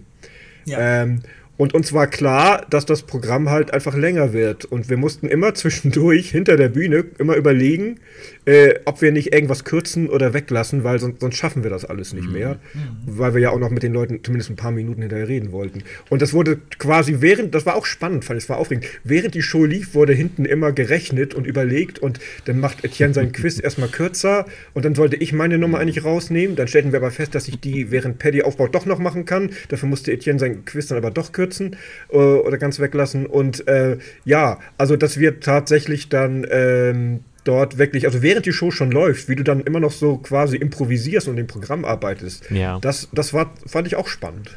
[0.64, 1.02] ja.
[1.02, 1.20] Ähm,
[1.58, 4.64] und uns war klar, dass das Programm halt einfach länger wird.
[4.64, 8.00] Und wir mussten immer zwischendurch hinter der Bühne immer überlegen,
[8.44, 12.12] äh, ob wir nicht irgendwas kürzen oder weglassen, weil sonst, sonst schaffen wir das alles
[12.12, 12.58] nicht mehr.
[13.06, 15.84] Weil wir ja auch noch mit den Leuten zumindest ein paar Minuten hinterher reden wollten.
[16.10, 18.86] Und das wurde quasi während, das war auch spannend, fand ich, es war aufregend.
[19.04, 23.32] Während die Show lief, wurde hinten immer gerechnet und überlegt und dann macht Etienne seinen
[23.32, 26.56] Quiz erstmal kürzer und dann sollte ich meine Nummer eigentlich rausnehmen.
[26.56, 29.50] Dann stellten wir aber fest, dass ich die während Paddy aufbaut doch noch machen kann.
[29.68, 31.76] Dafür musste Etienne seinen Quiz dann aber doch kürzen
[32.10, 33.26] äh, oder ganz weglassen.
[33.26, 38.70] Und äh, ja, also dass wir tatsächlich dann ähm, dort wirklich, also während die Show
[38.70, 42.78] schon läuft, wie du dann immer noch so quasi improvisierst und im Programm arbeitest, Ja.
[42.80, 44.50] das, das war, fand ich auch spannend.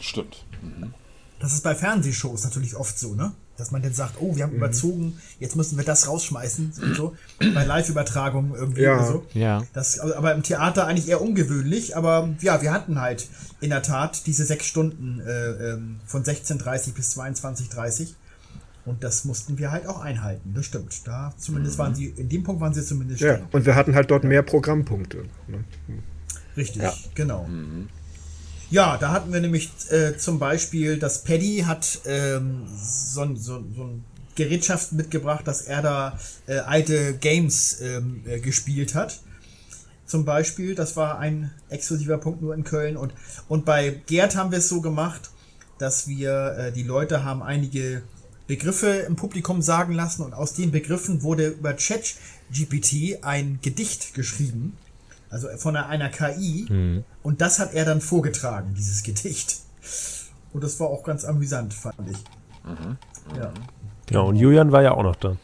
[0.00, 0.44] Stimmt.
[1.40, 3.32] Das ist bei Fernsehshows natürlich oft so, ne?
[3.58, 7.16] Dass man dann sagt, oh, wir haben überzogen, jetzt müssen wir das rausschmeißen und so.
[7.54, 8.96] Bei Live-Übertragungen irgendwie Ja.
[8.96, 9.26] oder so.
[9.32, 9.62] Ja.
[9.72, 13.28] Das, aber im Theater eigentlich eher ungewöhnlich, aber ja, wir hatten halt
[13.62, 18.08] in der Tat diese sechs Stunden äh, ähm, von 16.30 bis 22.30
[18.86, 21.06] und das mussten wir halt auch einhalten, das stimmt.
[21.06, 24.10] Da zumindest waren sie, in dem Punkt waren sie zumindest Ja, und wir hatten halt
[24.10, 25.24] dort mehr Programmpunkte.
[25.48, 25.64] Ne?
[26.56, 26.82] Richtig,
[27.14, 27.46] genau.
[28.70, 33.62] Ja, da hatten wir nämlich äh, zum Beispiel, dass Paddy hat ähm, so, ein- so,
[33.74, 39.20] so ein Gerätschaft mitgebracht, dass er da äh, alte Games ähm, äh, gespielt hat.
[40.04, 42.96] Zum Beispiel, das war ein exklusiver Punkt nur in Köln.
[42.96, 43.12] Und,
[43.48, 45.30] und bei Gerd haben wir es so gemacht,
[45.78, 48.02] dass wir, äh, die Leute haben einige
[48.46, 54.76] Begriffe im Publikum sagen lassen und aus den Begriffen wurde über ChatGPT ein Gedicht geschrieben.
[55.30, 57.02] Also von einer, einer KI.
[57.22, 59.56] Und das hat er dann vorgetragen, dieses Gedicht.
[60.52, 62.18] Und das war auch ganz amüsant, fand ich.
[63.36, 63.52] Ja.
[64.10, 65.36] Ja, und Julian war ja auch noch da.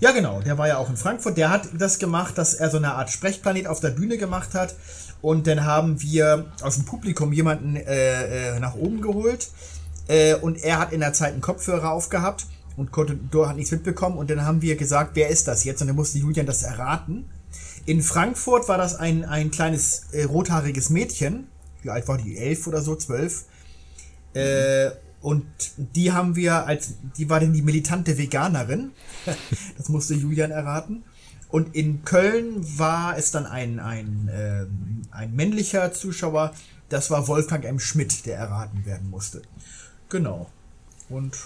[0.00, 0.40] ja, genau.
[0.42, 1.36] Der war ja auch in Frankfurt.
[1.36, 4.74] Der hat das gemacht, dass er so eine Art Sprechplanet auf der Bühne gemacht hat.
[5.20, 9.48] Und dann haben wir aus dem Publikum jemanden äh, äh, nach oben geholt.
[10.08, 12.46] Äh, und er hat in der Zeit einen Kopfhörer aufgehabt
[12.76, 14.16] und konnte, hat nichts mitbekommen.
[14.16, 15.80] Und dann haben wir gesagt, wer ist das jetzt?
[15.80, 17.28] Und dann musste Julian das erraten.
[17.84, 21.48] In Frankfurt war das ein, ein kleines äh, rothaariges Mädchen.
[21.82, 22.38] Wie alt war die?
[22.38, 23.44] Elf oder so, zwölf.
[24.34, 24.90] Äh,
[25.20, 25.44] und
[25.76, 28.92] die haben wir als, die war denn die militante Veganerin.
[29.76, 31.04] das musste Julian erraten.
[31.48, 36.54] Und in Köln war es dann ein, ein, ähm, ein männlicher Zuschauer.
[36.88, 37.78] Das war Wolfgang M.
[37.78, 39.42] Schmidt, der erraten werden musste.
[40.12, 40.46] Genau.
[41.08, 41.38] Und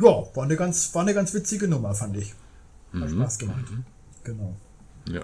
[0.00, 2.34] ja, war eine ganz, war eine ganz witzige Nummer, fand ich.
[2.92, 3.64] Hat Spaß gemacht.
[4.24, 4.56] Genau.
[5.08, 5.22] Ja.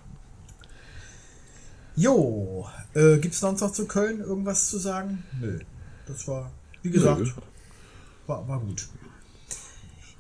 [1.97, 5.25] Jo, äh, gibt's sonst noch zu Köln irgendwas zu sagen?
[5.41, 5.59] Nö.
[6.07, 6.53] Das war,
[6.83, 7.31] wie gesagt, Nö.
[8.29, 8.89] war, war gut.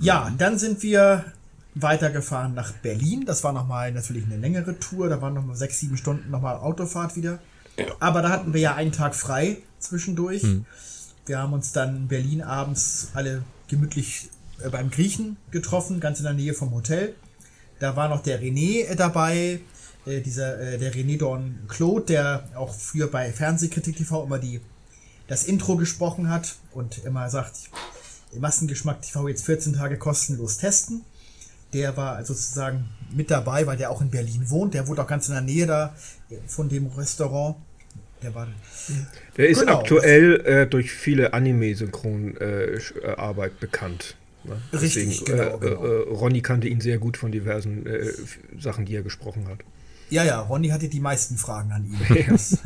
[0.01, 1.25] Ja, dann sind wir
[1.77, 3.25] weitergefahren nach Berlin.
[3.25, 5.09] Das war nochmal natürlich eine längere Tour.
[5.09, 7.39] Da waren nochmal sechs, sieben Stunden nochmal Autofahrt wieder.
[8.01, 10.43] Aber da hatten wir ja einen Tag frei zwischendurch.
[11.25, 14.31] Wir haben uns dann in Berlin abends alle gemütlich
[14.63, 17.15] äh, beim Griechen getroffen, ganz in der Nähe vom Hotel.
[17.79, 19.61] Da war noch der René äh, dabei,
[20.05, 24.61] äh, dieser, äh, der René Dorn Claude, der auch früher bei Fernsehkritik TV immer die,
[25.29, 27.71] das Intro gesprochen hat und immer sagt,
[28.39, 31.05] Massengeschmack TV jetzt 14 Tage kostenlos testen.
[31.73, 34.75] Der war sozusagen mit dabei, weil der auch in Berlin wohnt.
[34.75, 35.95] Der wohnt auch ganz in der Nähe da
[36.31, 37.57] äh, von dem Restaurant.
[38.23, 38.47] Der war
[39.37, 39.81] Der ist Genau.
[39.81, 44.17] aktuell äh, durch viele Anime-Synchronarbeit bekannt.
[44.45, 44.61] Ne?
[44.73, 45.85] Richtig, genau, äh, genau.
[45.85, 48.07] Äh, Ronny kannte ihn sehr gut von diversen äh,
[48.59, 49.59] Sachen, die er gesprochen hat.
[50.11, 51.99] Ja, ja, Ronny hatte die meisten Fragen an ihn.
[52.29, 52.59] Das,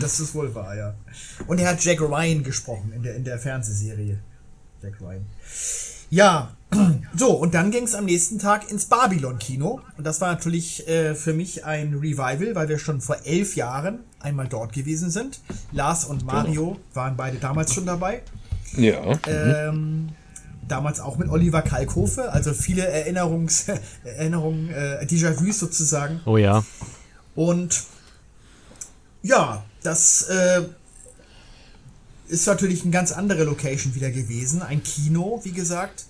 [0.00, 0.94] das ist wohl wahr, ja.
[1.46, 4.18] Und er hat Jack Ryan gesprochen in der, in der Fernsehserie.
[4.82, 5.26] Jack Ryan.
[6.08, 6.56] Ja,
[7.16, 9.80] so, und dann ging es am nächsten Tag ins Babylon-Kino.
[9.98, 14.00] Und das war natürlich äh, für mich ein Revival, weil wir schon vor elf Jahren
[14.20, 15.40] einmal dort gewesen sind.
[15.72, 18.22] Lars und Mario waren beide damals schon dabei.
[18.76, 19.18] Ja.
[19.26, 20.10] Ähm,
[20.68, 23.66] damals auch mit Oliver Kalkofe, also viele Erinnerungs
[24.04, 26.20] Erinnerungen, äh, Déjà-vus sozusagen.
[26.24, 26.64] Oh ja.
[27.34, 27.84] Und
[29.22, 30.62] ja, das äh,
[32.28, 34.62] ist natürlich eine ganz andere Location wieder gewesen.
[34.62, 36.04] Ein Kino, wie gesagt.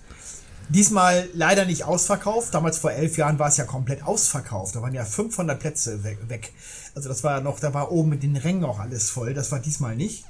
[0.73, 2.53] Diesmal leider nicht ausverkauft.
[2.53, 4.75] Damals vor elf Jahren war es ja komplett ausverkauft.
[4.75, 6.53] Da waren ja 500 Plätze weg.
[6.95, 9.33] Also das war noch, da war oben mit den Rängen auch alles voll.
[9.33, 10.25] Das war diesmal nicht.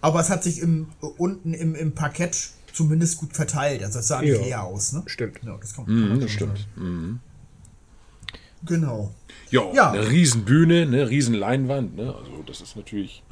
[0.00, 0.88] Aber es hat sich im,
[1.18, 3.82] unten im, im Parkett zumindest gut verteilt.
[3.82, 4.42] Also das sah nicht Ja.
[4.42, 5.02] leer aus, ne?
[5.06, 5.40] Stimmt.
[5.42, 6.58] Ja, das kann, Mhm, das stimmt.
[6.76, 7.20] sagen.
[8.64, 9.12] Genau.
[9.50, 9.90] Ja, Ja.
[9.90, 12.14] eine riesen Bühne, eine riesen Leinwand, ne?
[12.14, 13.22] Also das ist natürlich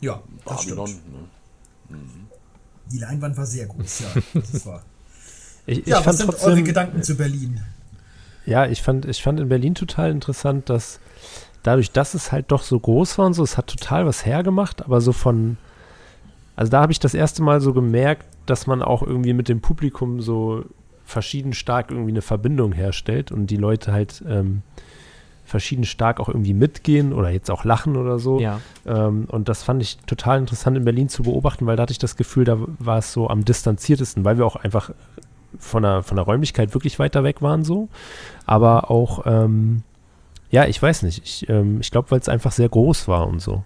[0.00, 0.86] Ja, das Babylon.
[0.88, 1.12] stimmt.
[1.12, 1.98] Ne?
[2.90, 4.06] Die Leinwand war sehr groß, ja.
[4.34, 4.66] Das ist
[5.68, 7.60] Ich, ich Ja, was fand sind eure trotzdem, Gedanken zu Berlin?
[8.46, 11.00] ja, ich fand, ich fand in Berlin total interessant, dass
[11.62, 14.82] dadurch, dass es halt doch so groß war und so, es hat total was hergemacht,
[14.82, 15.58] aber so von,
[16.56, 19.60] also da habe ich das erste Mal so gemerkt, dass man auch irgendwie mit dem
[19.60, 20.64] Publikum so
[21.04, 24.62] verschieden stark irgendwie eine Verbindung herstellt und die Leute halt ähm,
[25.44, 28.40] verschieden stark auch irgendwie mitgehen oder jetzt auch lachen oder so.
[28.40, 28.60] Ja.
[28.86, 31.98] Ähm, und das fand ich total interessant in Berlin zu beobachten, weil da hatte ich
[31.98, 34.90] das Gefühl, da war es so am distanziertesten, weil wir auch einfach
[35.58, 37.88] von der, von der Räumlichkeit wirklich weiter weg waren so.
[38.46, 39.82] Aber auch, ähm,
[40.50, 41.22] ja, ich weiß nicht.
[41.24, 43.64] Ich, ähm, ich glaube, weil es einfach sehr groß war und so.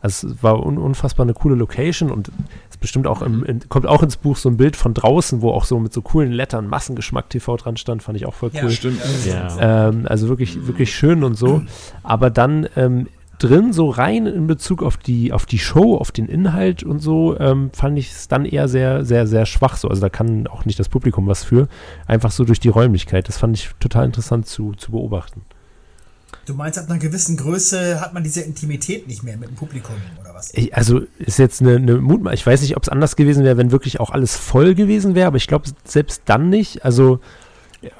[0.00, 2.30] Also es war un unfassbar eine coole Location und
[2.70, 5.50] es bestimmt auch im, in, kommt auch ins Buch so ein Bild von draußen, wo
[5.50, 8.70] auch so mit so coolen Lettern Massengeschmack TV dran stand, fand ich auch voll cool.
[8.70, 9.00] Stimmt.
[9.26, 9.88] Ja.
[9.88, 11.62] Ähm, also wirklich, wirklich schön und so.
[12.02, 13.08] Aber dann ähm,
[13.38, 17.38] drin, so rein in Bezug auf die, auf die Show, auf den Inhalt und so,
[17.38, 19.88] ähm, fand ich es dann eher sehr, sehr, sehr schwach so.
[19.88, 21.68] Also da kann auch nicht das Publikum was für.
[22.06, 23.28] Einfach so durch die Räumlichkeit.
[23.28, 25.42] Das fand ich total interessant zu, zu beobachten.
[26.46, 29.96] Du meinst, ab einer gewissen Größe hat man diese Intimität nicht mehr mit dem Publikum
[30.20, 30.54] oder was?
[30.54, 33.56] Ich, also ist jetzt eine, eine Mutma Ich weiß nicht, ob es anders gewesen wäre,
[33.56, 36.84] wenn wirklich auch alles voll gewesen wäre, aber ich glaube selbst dann nicht.
[36.84, 37.20] Also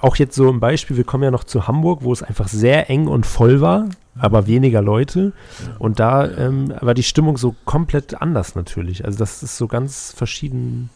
[0.01, 2.89] auch jetzt so ein Beispiel, wir kommen ja noch zu Hamburg, wo es einfach sehr
[2.89, 3.89] eng und voll war,
[4.19, 5.33] aber weniger Leute.
[5.79, 9.05] Und da ähm, war die Stimmung so komplett anders natürlich.
[9.05, 10.91] Also das ist so ganz verschieden,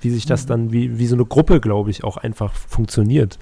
[0.00, 3.38] wie sich das dann, wie, wie so eine Gruppe, glaube ich, auch einfach funktioniert.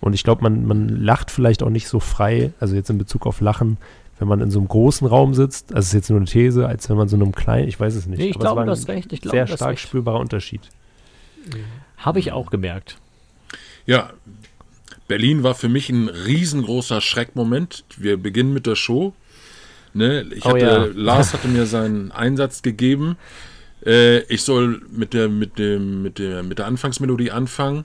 [0.00, 3.26] Und ich glaube, man, man lacht vielleicht auch nicht so frei, also jetzt in Bezug
[3.26, 3.78] auf Lachen,
[4.18, 6.88] wenn man in so einem großen Raum sitzt, also ist jetzt nur eine These, als
[6.88, 8.18] wenn man so in einem kleinen, ich weiß es nicht.
[8.18, 9.12] Nee, ich glaube, hast recht.
[9.12, 9.82] Ich glaube, sehr stark recht.
[9.82, 10.60] spürbarer Unterschied.
[11.96, 12.98] Habe ich auch gemerkt.
[13.86, 14.10] Ja,
[15.08, 17.84] Berlin war für mich ein riesengroßer Schreckmoment.
[17.96, 19.14] Wir beginnen mit der Show.
[19.94, 20.88] Ne, ich Oh hatte, ja.
[20.94, 23.16] Lars hatte mir seinen Einsatz gegeben.
[23.84, 27.84] Äh, ich soll mit der, mit, dem, mit, der, mit der Anfangsmelodie anfangen.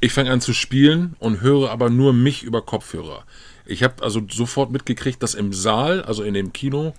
[0.00, 3.24] Ich fange an zu spielen und höre aber nur mich über Kopfhörer.
[3.64, 6.94] Ich habe also sofort mitgekriegt, dass im Saal, also in dem Kino,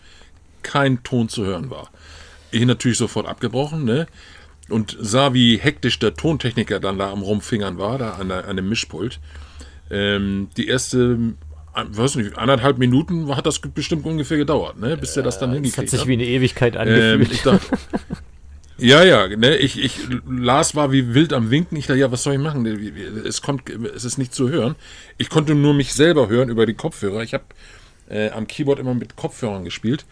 [0.64, 1.92] kein Ton zu hören war.
[2.52, 4.08] Ich natürlich sofort abgebrochen, ne?
[4.70, 8.56] Und sah, wie hektisch der Tontechniker dann da am Rumfingern war, da an, der, an
[8.56, 9.20] dem Mischpult.
[9.92, 11.20] Ähm, die erste,
[11.76, 14.98] äh, weiß nicht, anderthalb Minuten hat das bestimmt ungefähr gedauert, ne?
[14.98, 16.08] Bis der das dann Das hat hingekriegt sich hat.
[16.08, 17.32] wie eine Ewigkeit Ähm, angefühlt.
[17.32, 17.78] ich dachte,
[18.80, 21.78] ja, ja, ne, ich, ich, Lars war wie wild am Winken.
[21.78, 22.66] Ich dachte, ja, was soll ich machen?
[23.24, 24.76] Es kommt, es ist nicht zu hören.
[25.18, 27.22] Ich konnte nur mich selber hören über die Kopfhörer.
[27.22, 27.44] Ich habe
[28.10, 30.06] äh, am Keyboard immer mit Kopfhörern gespielt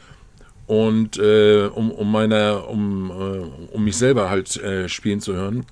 [0.67, 5.65] und äh, um, um meiner, um, äh, um mich selber halt äh, spielen zu hören.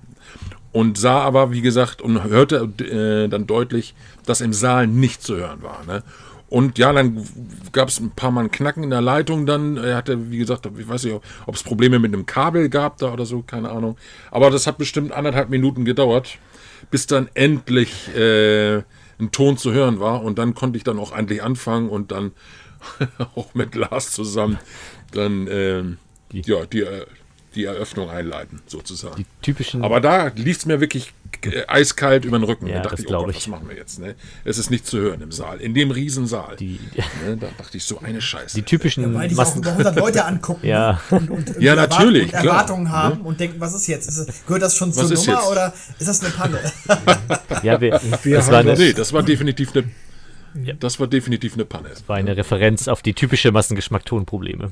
[0.74, 3.94] Und sah aber, wie gesagt, und hörte äh, dann deutlich,
[4.26, 5.84] dass im Saal nicht zu hören war.
[5.86, 6.02] Ne?
[6.52, 7.26] Und ja, dann
[7.72, 9.46] gab es ein paar Mal ein Knacken in der Leitung.
[9.46, 11.16] Dann er hatte, wie gesagt, ich weiß nicht,
[11.46, 13.98] ob es Probleme mit einem Kabel gab da oder so, keine Ahnung.
[14.32, 16.40] Aber das hat bestimmt anderthalb Minuten gedauert,
[16.90, 18.80] bis dann endlich äh,
[19.18, 20.24] ein Ton zu hören war.
[20.24, 22.32] Und dann konnte ich dann auch endlich anfangen und dann
[23.36, 24.58] auch mit Lars zusammen
[25.12, 25.98] dann ähm,
[26.32, 27.06] ja, die, äh,
[27.56, 29.18] die Eröffnung einleiten, sozusagen.
[29.18, 29.84] Die typischen.
[29.84, 31.12] Aber da lief es mir wirklich
[31.44, 32.68] äh, eiskalt über den Rücken.
[32.68, 33.36] Ja, da dachte das ich, oh Gott, ich.
[33.36, 34.00] was machen wir jetzt?
[34.00, 34.16] Ne?
[34.46, 36.56] Es ist nicht zu hören im Saal, in dem Riesensaal.
[36.56, 36.80] die,
[37.26, 37.36] Ne?
[37.36, 38.56] Da dachte ich, so eine Scheiße.
[38.56, 39.60] die typischen Weil die sich auch Massen.
[39.64, 41.02] über 100 Leute angucken Ja.
[41.10, 42.44] und, und irgendwie Ja, natürlich, und klar.
[42.46, 44.08] Erwartungen haben und denken, was ist jetzt?
[44.08, 45.48] Ist gehört das schon zur Nummer jetzt?
[45.52, 46.60] oder ist das eine Panne?
[47.64, 49.90] Ja, wir, wir das haben war eine, das- nee, das war definitiv eine.
[50.64, 50.74] Ja.
[50.74, 51.90] Das war definitiv eine Panne.
[52.08, 54.72] war eine Referenz auf die typische Massengeschmack-Tonprobleme.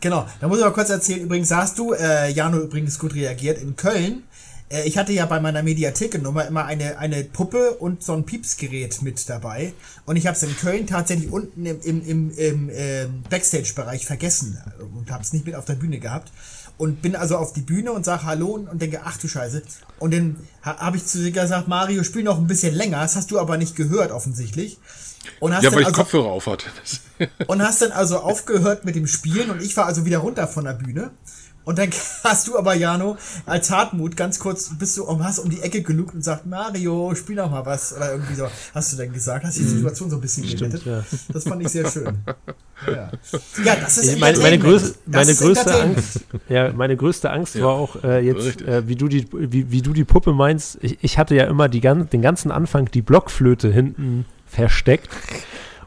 [0.00, 1.20] Genau, da muss ich mal kurz erzählen.
[1.20, 4.24] Übrigens hast du, äh, Jano übrigens gut reagiert, in Köln.
[4.68, 9.02] Äh, ich hatte ja bei meiner Mediathekennummer immer eine, eine Puppe und so ein Piepsgerät
[9.02, 9.72] mit dabei.
[10.04, 14.58] Und ich habe es in Köln tatsächlich unten im, im, im, im ähm, Backstage-Bereich vergessen
[14.96, 16.32] und habe es nicht mit auf der Bühne gehabt.
[16.76, 19.62] Und bin also auf die Bühne und sage Hallo und, denke, ach du Scheiße.
[20.00, 23.00] Und dann ha, habe ich zu dir gesagt, Mario, spiel noch ein bisschen länger.
[23.00, 24.78] Das hast du aber nicht gehört offensichtlich.
[25.40, 26.66] Und hast Ja, weil ich also Kopfhörer auf hatte.
[27.46, 30.64] Und hast dann also aufgehört mit dem Spielen und ich war also wieder runter von
[30.64, 31.12] der Bühne.
[31.64, 31.90] Und dann
[32.24, 35.82] hast du aber, Jano, als Hartmut ganz kurz bist du um, hast um die Ecke
[35.82, 37.94] gelugt und sagt, Mario, spiel noch mal was.
[37.96, 38.46] Oder irgendwie so.
[38.74, 40.84] Hast du dann gesagt, hast die Situation so ein bisschen gerettet.
[40.84, 41.04] ja.
[41.32, 42.18] Das fand ich sehr schön.
[42.86, 43.10] Ja,
[43.64, 45.82] ja das ist meine, meine, Das meine größte.
[45.82, 49.70] Angst, ja, meine größte Angst Ja, war auch äh, jetzt, äh, wie du die, wie,
[49.70, 50.78] wie du die Puppe meinst.
[50.82, 55.08] Ich, ich hatte ja immer die, gan den ganzen Anfang die Blockflöte hinten versteckt.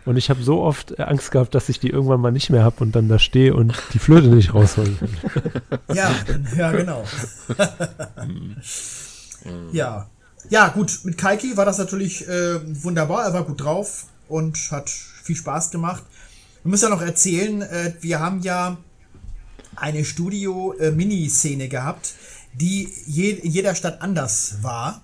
[0.08, 2.82] Und ich habe so oft Angst gehabt, dass ich die irgendwann mal nicht mehr habe
[2.82, 5.10] und dann da stehe und die Flöte nicht rausholen kann.
[5.94, 6.16] Ja,
[6.56, 7.04] ja, genau.
[9.74, 10.10] ja.
[10.50, 13.26] Ja, gut, mit Kaiki war das natürlich äh, wunderbar.
[13.26, 16.04] Er war gut drauf und hat viel Spaß gemacht.
[16.64, 18.78] Wir müssen ja noch erzählen, äh, wir haben ja
[19.76, 22.14] eine Studio-Mini-Szene gehabt,
[22.54, 25.02] die je, in jeder Stadt anders war,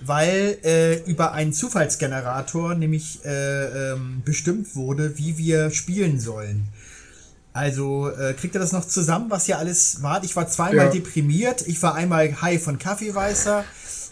[0.00, 6.68] weil äh, über einen Zufallsgenerator nämlich äh, ähm, bestimmt wurde, wie wir spielen sollen.
[7.52, 10.22] Also äh, kriegt ihr das noch zusammen, was hier alles war?
[10.22, 10.92] Ich war zweimal Ja.
[10.92, 13.64] deprimiert, ich war einmal high von Kaffeeweißer,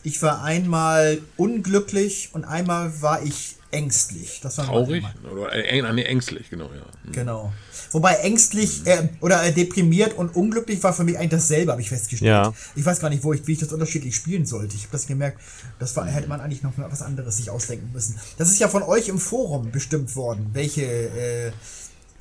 [0.03, 4.41] ich war einmal unglücklich und einmal war ich ängstlich.
[4.43, 5.05] Das war Traurig?
[5.31, 7.13] Oder äh, nee, ängstlich, genau, ja.
[7.13, 7.53] Genau.
[7.91, 11.89] Wobei ängstlich äh, oder äh, deprimiert und unglücklich war für mich eigentlich dasselbe, habe ich
[11.89, 12.29] festgestellt.
[12.29, 12.55] Ja.
[12.75, 14.75] Ich weiß gar nicht, wo ich, wie ich das unterschiedlich spielen sollte.
[14.77, 15.41] Ich habe das gemerkt,
[15.79, 18.19] das war, hätte man eigentlich noch mal was anderes sich ausdenken müssen.
[18.39, 21.53] Das ist ja von euch im Forum bestimmt worden, welche äh,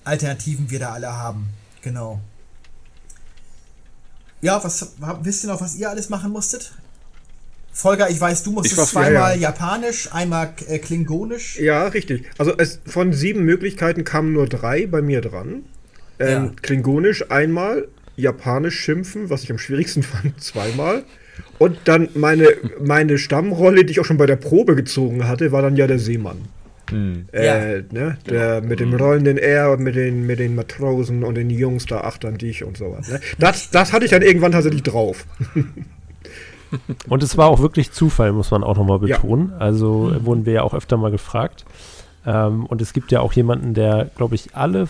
[0.04, 1.50] Alternativen wir da alle haben.
[1.82, 2.20] Genau.
[4.42, 6.74] Ja, was wisst ihr noch, was ihr alles machen musstet?
[7.74, 9.36] Volker, ich weiß, du musstest war- zweimal ja, ja.
[9.50, 11.60] Japanisch, einmal äh, Klingonisch.
[11.60, 12.26] Ja, richtig.
[12.38, 15.64] Also es, von sieben Möglichkeiten kamen nur drei bei mir dran.
[16.20, 16.52] Ähm, Ja.
[16.62, 21.04] Klingonisch einmal, Japanisch schimpfen, was ich am schwierigsten fand, zweimal.
[21.58, 22.48] Und dann meine,
[22.80, 25.98] meine Stammrolle, die ich auch schon bei der Probe gezogen hatte, war dann ja der
[25.98, 26.38] Seemann.
[26.92, 28.20] Äh, ne?
[28.30, 32.02] Der mit dem rollenden R und mit den, mit den Matrosen und den Jungs da
[32.02, 33.08] achtern dich und sowas.
[33.10, 33.20] Ne?
[33.40, 35.26] Das, das hatte ich dann irgendwann tatsächlich drauf.
[37.10, 39.18] Und es war auch wirklich Zufall, muss man auch nochmal Ja.
[39.18, 39.54] betonen.
[39.60, 41.66] Also äh, wurden wir ja auch öfter mal gefragt.
[42.26, 44.88] Ähm, und es gibt ja auch jemanden, der, glaube ich, alle,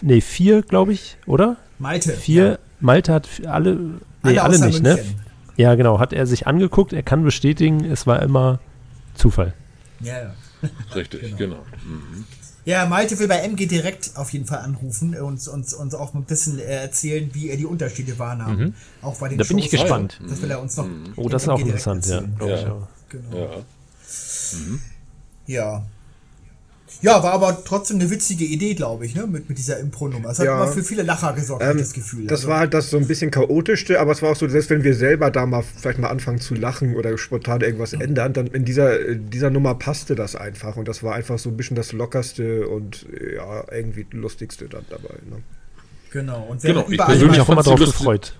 [0.00, 1.56] nee, vier, glaube ich, oder?
[1.78, 2.12] Malte.
[2.12, 4.94] Vier, Malte hat alle, nee, Alle alle, nicht, ne?
[4.94, 5.20] München.
[5.56, 8.60] Ja, genau, hat er sich angeguckt, er kann bestätigen, es war immer
[9.14, 9.54] Zufall.
[9.98, 10.34] Ja, ja.
[10.94, 11.56] Richtig, genau.
[11.84, 12.24] Mhm.
[12.64, 16.24] Ja, Malte will bei MG direkt auf jeden Fall anrufen und uns, uns auch ein
[16.24, 18.74] bisschen äh, erzählen, wie er die Unterschiede wahrnahm.
[19.00, 19.80] Auch bei den Da bin ich Shows.
[19.80, 20.20] gespannt.
[20.28, 20.86] Das will er uns noch.
[21.16, 22.16] Oh, in das ist auch interessant, ja.
[22.16, 22.34] erzählen.
[22.36, 22.72] glaub ich Ja.
[22.72, 22.88] auch.
[23.08, 23.36] Genau.
[23.36, 23.64] Ja.
[25.46, 25.86] Ja.
[27.00, 29.26] Ja, war aber trotzdem eine witzige Idee, glaube ich, ne?
[29.26, 30.30] mit, mit dieser Impro-Nummer.
[30.30, 30.56] Es hat Ja.
[30.62, 32.26] immer für viele Lacher gesorgt, Ähm, ich das Gefühl.
[32.26, 34.68] Das Also, war halt das so ein bisschen chaotischste, aber es war auch so, selbst
[34.70, 38.48] wenn wir selber da mal vielleicht mal anfangen zu lachen oder spontan irgendwas ändern, dann
[38.48, 41.76] in dieser, in dieser Nummer passte das einfach und das war einfach so ein bisschen
[41.76, 45.14] das lockerste und ja, irgendwie lustigste dann dabei.
[45.30, 45.42] Ne?
[46.10, 46.46] Genau.
[46.48, 48.34] Und Genau, während ich persönlich auch immer drauf gefreut.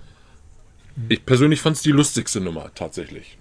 [1.07, 3.37] Ich persönlich fand es die lustigste Nummer, tatsächlich.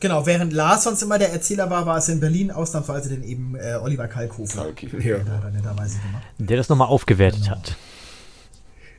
[0.00, 3.56] Genau, während Lars sonst immer der Erzähler war, war es in Berlin ausnahmsweise dann eben
[3.56, 4.60] äh, Oliver Kalkofe.
[4.60, 4.88] Okay.
[5.00, 6.22] Ja, Der hat er netterweise gemacht.
[6.38, 7.76] Der das nochmal aufgewertet hat.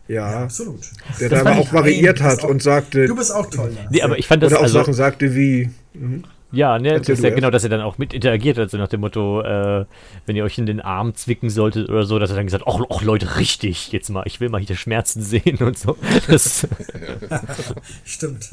[0.09, 0.81] ja, Absolut.
[1.19, 3.71] der Das da aber auch variiert bist hat auch- und sagte, Du bist auch toll,
[3.75, 3.87] Lars.
[3.91, 4.79] Nee, aber ich fand das oder auch also.
[4.79, 5.69] Sachen sagte wie,
[6.51, 8.87] Ja, ne, das ist ja genau, dass er dann auch mit interagiert hat, so nach
[8.87, 9.85] dem Motto, äh,
[10.25, 12.79] wenn ihr euch in den Arm zwicken solltet oder so, dass er dann gesagt, ach,
[12.89, 15.97] ach Leute, richtig, jetzt mal, ich will mal hier Schmerzen sehen und so.
[16.27, 16.67] Das,
[18.05, 18.49] Stimmt.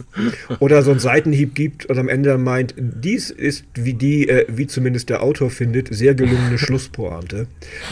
[0.60, 4.66] oder so einen Seitenhieb gibt und am Ende meint, dies ist, wie die, äh, wie
[4.66, 7.48] zumindest der Autor findet, sehr gelungene Schlusspointe.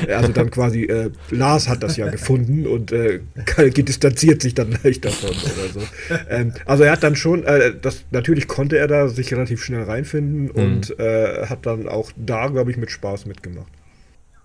[0.09, 4.77] Also dann quasi, äh, Lars hat das ja gefunden und äh, Kalki distanziert sich dann
[4.83, 5.81] leicht davon oder so.
[6.29, 9.85] Ähm, also er hat dann schon, äh, das, natürlich konnte er da sich relativ schnell
[9.95, 13.73] reinfinden und äh, hat dann auch da, glaube ich, mit Spaß mitgemacht.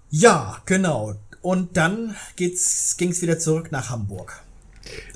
[0.10, 1.16] Ja, genau.
[1.42, 4.42] Und dann geht's, ging's wieder zurück nach Hamburg.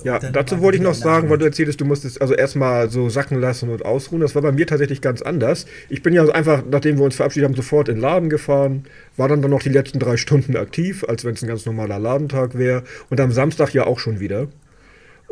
[0.04, 3.40] Ja, dazu wollte ich noch sagen, weil du erzähltest, du musstest also erstmal so sacken
[3.40, 4.20] lassen und ausruhen.
[4.20, 5.66] Das war bei mir tatsächlich ganz anders.
[5.88, 8.84] Ich bin ja einfach, nachdem wir uns verabschiedet haben, sofort in den Laden gefahren,
[9.16, 11.98] war dann, dann noch die letzten drei Stunden aktiv, als wenn es ein ganz normaler
[11.98, 12.84] Ladentag wäre.
[13.10, 14.48] Und am Samstag ja auch schon wieder.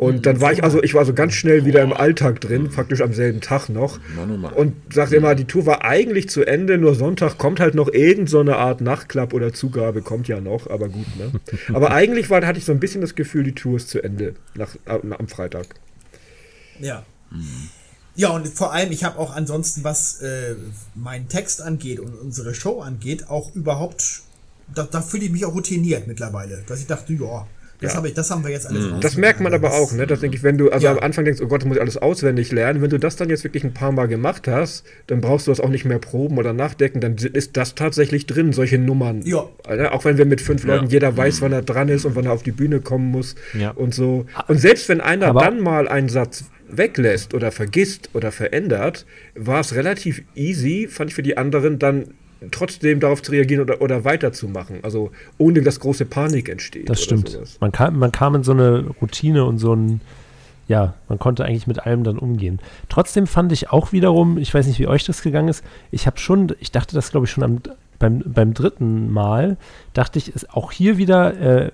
[0.03, 3.01] Und dann war ich also, ich war so ganz schnell wieder im Alltag drin, praktisch
[3.01, 3.99] am selben Tag noch.
[4.55, 8.29] Und sagte immer, die Tour war eigentlich zu Ende, nur Sonntag kommt halt noch irgend
[8.29, 11.31] so eine Art Nachtklapp oder Zugabe, kommt ja noch, aber gut, ne?
[11.73, 14.35] Aber eigentlich war, hatte ich so ein bisschen das Gefühl, die Tour ist zu Ende
[14.55, 15.67] nach, am am Freitag.
[16.79, 17.05] Ja.
[18.15, 20.55] Ja, und vor allem, ich habe auch ansonsten, was äh,
[20.93, 24.21] meinen Text angeht und unsere Show angeht, auch überhaupt,
[24.73, 26.63] da, da fühle ich mich auch routiniert mittlerweile.
[26.67, 27.47] Dass ich dachte, ja,
[27.83, 27.97] das, Ja.
[27.97, 28.99] habe ich, das haben wir jetzt alles raus.
[29.01, 30.07] Das merkt man aber auch, ne?
[30.07, 30.93] Das denke ich, wenn du also Ja.
[30.93, 32.81] am Anfang denkst, oh Gott, das muss ich alles auswendig lernen.
[32.81, 35.59] Wenn du das dann jetzt wirklich ein paar Mal gemacht hast, dann brauchst du das
[35.59, 37.01] auch nicht mehr proben oder nachdecken.
[37.01, 39.21] Dann ist das tatsächlich drin, solche Nummern.
[39.23, 39.45] Ja.
[39.69, 39.91] Ne?
[39.91, 40.75] Auch wenn wir mit fünf Ja.
[40.75, 43.35] Leuten, jeder weiß, wann er dran ist und wann er auf die Bühne kommen muss
[43.57, 43.71] Ja.
[43.71, 44.25] und so.
[44.47, 49.05] Und selbst wenn einer Aber- dann mal einen Satz weglässt oder vergisst oder verändert,
[49.35, 52.05] war es relativ easy, fand ich für die anderen, dann
[52.51, 54.79] trotzdem darauf zu reagieren oder, oder weiterzumachen.
[54.83, 56.89] Also ohne dass große Panik entsteht.
[56.89, 57.37] Das stimmt.
[57.59, 60.01] Man kam, man kam in so eine Routine und so ein,
[60.67, 62.59] ja, man konnte eigentlich mit allem dann umgehen.
[62.89, 66.17] Trotzdem fand ich auch wiederum, ich weiß nicht, wie euch das gegangen ist, ich habe
[66.17, 67.61] schon, ich dachte das glaube ich schon am,
[67.99, 69.57] beim, beim dritten Mal
[69.93, 71.71] dachte ich, ist auch hier wieder äh,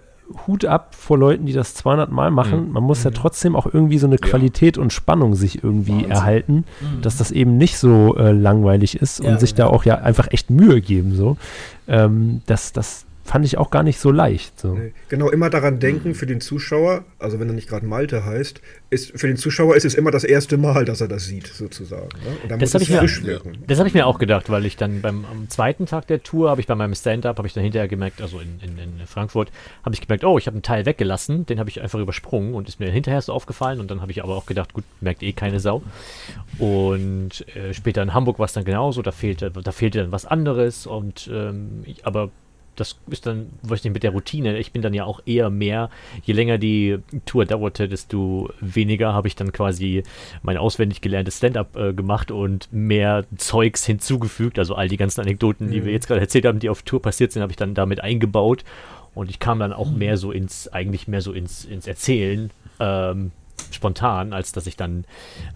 [0.47, 2.67] Hut ab vor Leuten, die das 200 Mal machen.
[2.67, 2.73] Mhm.
[2.73, 6.11] Man muss ja trotzdem auch irgendwie so eine Qualität und Spannung sich irgendwie Wahnsinn.
[6.11, 6.63] erhalten,
[7.01, 9.75] dass das eben nicht so äh, langweilig ist Ja, und sich da genau.
[9.75, 11.15] auch ja einfach echt Mühe geben.
[11.15, 11.37] So.
[11.87, 14.59] Ähm, das, das fand ich auch gar nicht so leicht.
[14.59, 14.73] So.
[14.73, 18.59] Nee, Genau, immer daran denken für den Zuschauer, also wenn er nicht gerade Malte heißt,
[18.89, 22.07] ist für den Zuschauer ist es immer das erste Mal, dass er das sieht, sozusagen.
[22.25, 22.37] Ne?
[22.41, 23.57] Und dann Das muss es ich mir- frisch wirken.
[23.67, 26.49] Das habe ich mir auch gedacht, weil ich dann beim am zweiten Tag der Tour
[26.49, 29.51] habe ich bei meinem Stand-up habe ich dann hinterher gemerkt, also in, in, in Frankfurt
[29.85, 32.67] habe ich gemerkt, oh, ich habe einen Teil weggelassen, den habe ich einfach übersprungen und
[32.67, 35.33] ist mir hinterher so aufgefallen und dann habe ich aber auch gedacht, gut, merkt eh
[35.33, 35.83] keine Sau.
[36.57, 40.25] Und äh, später in Hamburg war es dann genauso, da fehlte da fehlte dann was
[40.25, 42.29] anderes und ähm, ich, aber
[42.79, 44.57] das ist dann, weiß nicht, mit der Routine.
[44.57, 45.89] Ich bin dann ja auch eher mehr,
[46.23, 50.03] je länger die Tour dauerte, desto weniger habe ich dann quasi
[50.41, 54.59] mein auswendig gelerntes Stand-up äh, gemacht und mehr Zeugs hinzugefügt.
[54.59, 57.31] Also all die ganzen Anekdoten, die wir jetzt gerade erzählt haben, die auf Tour passiert
[57.31, 58.63] sind, habe ich dann damit eingebaut.
[59.15, 63.31] Und ich kam dann auch mehr so ins, eigentlich mehr so ins, ins Erzählen, ähm,
[63.71, 65.05] spontan, als dass ich dann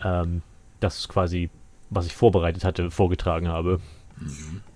[0.04, 0.42] ähm,
[0.80, 1.50] das quasi,
[1.90, 3.80] was ich vorbereitet hatte, vorgetragen habe.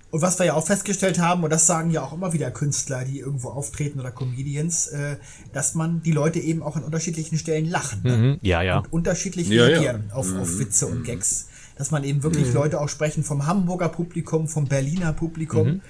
[0.10, 3.04] Und was wir ja auch festgestellt haben, und das sagen ja auch immer wieder Künstler,
[3.04, 5.18] die irgendwo auftreten oder Comedians, äh,
[5.52, 8.02] dass man die Leute eben auch an unterschiedlichen Stellen lachen.
[8.04, 8.18] Ne?
[8.18, 8.80] Mhm, ja, ja.
[8.80, 9.80] Und unterschiedlich Ja, ja.
[9.80, 11.48] reagieren Auf, auf Witze und Gags.
[11.78, 15.82] Dass man eben wirklich Leute auch sprechen vom Hamburger Publikum, vom Berliner Publikum.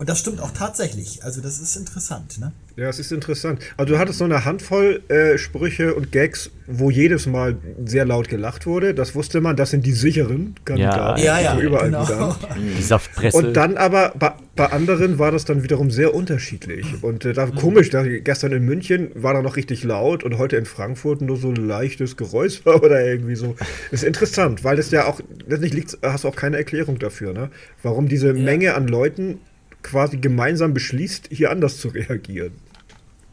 [0.00, 1.22] Und das stimmt auch tatsächlich.
[1.24, 2.52] Also das ist interessant, ne?
[2.74, 3.60] Ja, es ist interessant.
[3.76, 8.30] Also du hattest so eine Handvoll äh, Sprüche und Gags, wo jedes Mal sehr laut
[8.30, 8.94] gelacht wurde.
[8.94, 11.20] Das wusste man, das sind die sicheren Kandidaten.
[11.20, 12.08] Ja, ja, die überall genau.
[12.08, 12.38] wieder.
[12.78, 13.36] Die Saftpresse.
[13.36, 16.86] Und dann aber bei, bei anderen war das dann wiederum sehr unterschiedlich.
[17.02, 20.56] Und äh, da komisch, da, gestern in München war da noch richtig laut und heute
[20.56, 23.54] in Frankfurt nur so ein leichtes Geräuscher oder irgendwie so.
[23.90, 27.34] Das ist interessant, weil das ja auch, letztlich liegt, hast du auch keine Erklärung dafür,
[27.34, 27.50] ne?
[27.82, 29.40] Warum diese Menge an Leuten
[29.82, 32.52] quasi gemeinsam beschließt, hier anders zu reagieren.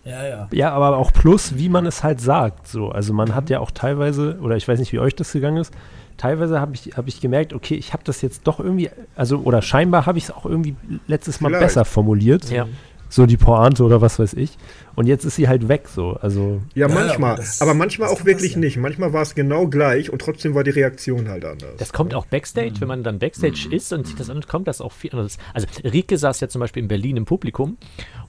[0.04, 0.48] Ja, ja.
[0.52, 2.68] Ja, aber auch plus, wie man es halt sagt.
[2.68, 2.90] So.
[2.90, 5.74] Also man hat ja auch teilweise, oder ich weiß nicht, wie euch das gegangen ist,
[6.16, 9.62] teilweise habe ich, hab ich gemerkt, okay, ich habe das jetzt doch irgendwie, also, oder
[9.62, 10.76] scheinbar habe ich es auch irgendwie
[11.08, 11.66] letztes Mal Vielleicht.
[11.66, 12.50] besser formuliert.
[12.50, 12.68] Ja.
[13.10, 14.58] So die Pointe oder was weiß ich.
[14.96, 16.18] Und jetzt ist sie halt weg so.
[16.22, 17.32] Also, Ja, Ja, manchmal.
[17.34, 18.60] aber das- aber manchmal auch wirklich passieren.
[18.62, 18.78] nicht.
[18.78, 21.76] Manchmal war es genau gleich und trotzdem war die Reaktion halt anders.
[21.78, 24.82] Das kommt auch Backstage, wenn man dann Backstage ist und sich das anhört, kommt das
[24.82, 25.38] auch viel anders.
[25.54, 27.78] Also Rike saß ja zum Beispiel in Berlin im Publikum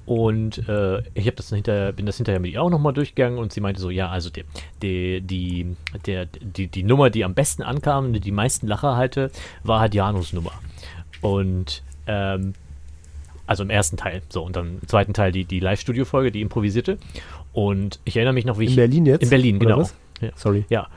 [0.06, 3.52] und äh, ich habe das hinterher, bin das hinterher mit ihr auch nochmal durchgegangen und
[3.52, 4.44] sie meinte so, ja, also die,
[4.82, 5.76] die, die,
[6.06, 9.30] der, die, die Nummer, die am besten ankam, die die meisten Lacher hatte,
[9.64, 10.52] war halt Janus Nummer.
[11.20, 12.54] Und ähm,
[13.48, 16.98] also im ersten Teil, so und dann im zweiten Teil die, die Live-Studio-Folge, die improvisierte.
[17.52, 18.70] Und ich erinnere mich noch, wie ich.
[18.70, 19.22] in Berlin jetzt?
[19.22, 19.78] In Berlin, oder genau.
[19.80, 19.94] Was?
[20.20, 20.30] Ja.
[20.36, 20.64] Sorry.
[20.68, 20.88] Ja,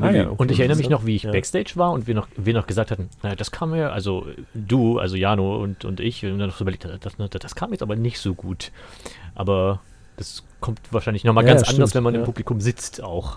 [0.00, 0.34] Ah, ja, okay.
[0.38, 1.32] und ich erinnere mich noch, wie ich Ja.
[1.32, 4.98] Backstage war und wir noch, wir noch gesagt hatten, naja, das kam mir, also du,
[4.98, 7.72] also Jano und, und ich, wir haben dann noch so überlegt, das, das, das kam
[7.72, 8.72] jetzt aber nicht so gut.
[9.34, 9.80] Aber
[10.16, 12.24] das kommt wahrscheinlich nochmal Ja, ganz ja, anders, stimmt, wenn man im ja.
[12.24, 13.36] Publikum sitzt auch.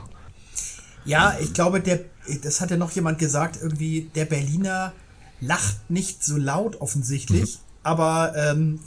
[1.04, 2.00] Ja, ich glaube, der,
[2.44, 4.94] das hat ja noch jemand gesagt, irgendwie, der Berliner
[5.42, 8.80] lacht nicht so laut offensichtlich, aber ähm,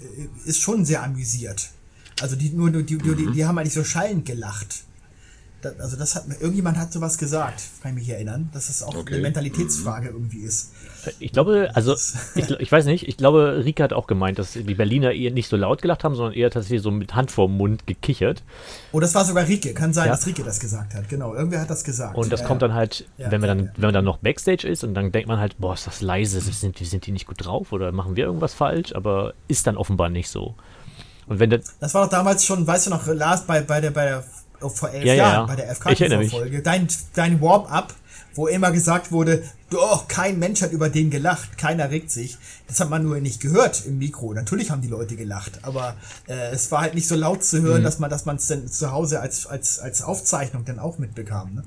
[0.44, 1.70] ist schon sehr amüsiert.
[2.20, 4.82] Also die nur, nur die, die, die, die haben halt nicht so schallend gelacht.
[5.60, 8.94] Da, also das hat irgendjemand hat sowas gesagt, kann ich mich erinnern, dass es auch
[8.94, 9.14] Okay.
[9.14, 10.70] eine Mentalitätsfrage irgendwie ist.
[11.18, 11.94] Ich glaube, also,
[12.36, 15.48] ich, ich weiß nicht, ich glaube, Rika hat auch gemeint, dass die Berliner eher nicht
[15.48, 18.44] so laut gelacht haben, sondern eher tatsächlich so mit Hand vorm Mund gekichert.
[18.92, 19.74] Oh, das war sogar Rike.
[19.74, 20.12] Kann sein, Ja.
[20.12, 21.08] dass Rike das gesagt hat.
[21.08, 22.16] Genau, irgendwer hat das gesagt.
[22.16, 23.72] Und das Ja, kommt dann halt, Ja, wenn man dann, ja.
[23.76, 26.40] wenn man dann noch Backstage ist und dann denkt man halt, boah, ist das leise,
[26.40, 30.08] sind, sind die nicht gut drauf oder machen wir irgendwas falsch, aber ist dann offenbar
[30.08, 30.54] nicht so.
[31.26, 33.90] Und wenn dann, Das war doch damals schon, weißt du noch, Lars, bei, bei der,
[33.90, 34.24] bei der,
[34.60, 35.46] vor elf Ja, ja, Jahren, ja.
[35.46, 35.74] bei der.
[35.74, 37.94] FK-Folge, dein, dein Warm-up,
[38.34, 42.38] wo immer gesagt wurde, doch, kein Mensch hat über den gelacht, keiner regt sich.
[42.66, 44.32] Das hat man nur nicht gehört im Mikro.
[44.32, 45.96] Natürlich haben die Leute gelacht, aber
[46.26, 47.62] äh, es war halt nicht so laut zu Mhm.
[47.64, 50.98] hören, dass man, dass man es dann zu Hause als, als, als Aufzeichnung dann auch
[50.98, 51.54] mitbekam.
[51.54, 51.64] Ne?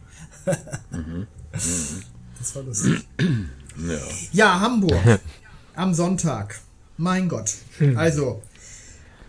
[0.92, 1.28] Mhm.
[2.40, 3.06] Das war lustig.
[3.20, 3.98] Ja.
[4.32, 4.98] Ja, Hamburg.
[5.76, 6.60] am Sonntag.
[6.98, 7.54] Mein Gott.
[7.96, 8.42] Also,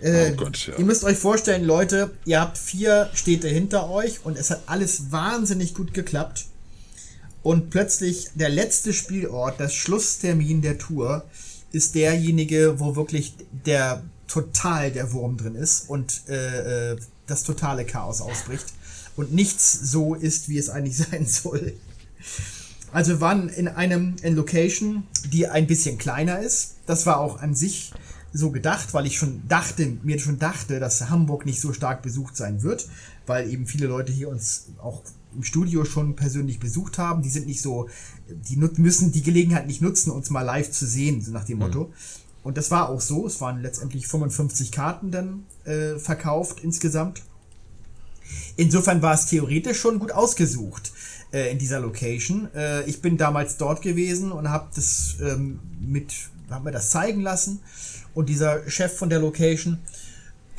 [0.02, 0.76] äh, Oh Gott, ja.
[0.76, 5.10] ihr müsst euch vorstellen, Leute, ihr habt vier Städte hinter euch und es hat alles
[5.12, 6.46] wahnsinnig gut geklappt.
[7.42, 11.24] Und plötzlich der letzte Spielort, das Schlusstermin der Tour,
[11.72, 13.34] ist derjenige, wo wirklich
[13.66, 16.96] der total der Wurm drin ist und äh, äh,
[17.26, 18.66] das totale Chaos ausbricht
[19.16, 21.74] und nichts so ist, wie es eigentlich sein soll.
[22.92, 26.74] Also wir waren in einem in Location, die ein bisschen kleiner ist.
[26.86, 27.92] Das war auch an sich
[28.32, 32.36] so gedacht, weil ich schon dachte, mir schon dachte, dass Hamburg nicht so stark besucht
[32.36, 32.88] sein wird,
[33.26, 35.02] weil eben viele Leute hier uns auch
[35.34, 37.22] im Studio schon persönlich besucht haben.
[37.22, 37.88] Die sind nicht so,
[38.28, 41.92] die müssen die Gelegenheit nicht nutzen, uns mal live zu sehen, so nach dem Motto.
[42.42, 43.26] Und das war auch so.
[43.26, 47.22] Es waren letztendlich 55 Karten dann äh, verkauft insgesamt.
[48.56, 50.92] Insofern war es theoretisch schon gut ausgesucht
[51.32, 52.48] äh, in dieser Location.
[52.54, 56.12] Äh, ich bin damals dort gewesen und habe das ähm, mit,
[56.50, 57.60] hab mir das zeigen lassen.
[58.14, 59.78] Und dieser Chef von der Location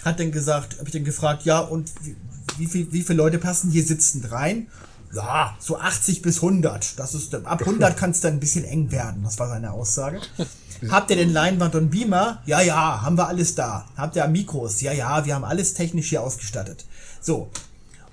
[0.03, 2.15] hat dann gesagt, habe ich dann gefragt, ja und wie,
[2.57, 4.67] wie, viel, wie viele Leute passen hier sitzend rein?
[5.13, 6.97] Ja, so 80 bis 100.
[6.97, 9.23] Das ist ab 100 kann es dann ein bisschen eng werden.
[9.23, 10.19] Das war seine Aussage.
[10.89, 12.41] Habt ihr denn Leinwand und Beamer?
[12.45, 13.85] Ja, ja, haben wir alles da.
[13.95, 14.81] Habt ihr Mikros?
[14.81, 16.85] Ja, ja, wir haben alles technisch hier ausgestattet.
[17.21, 17.49] So.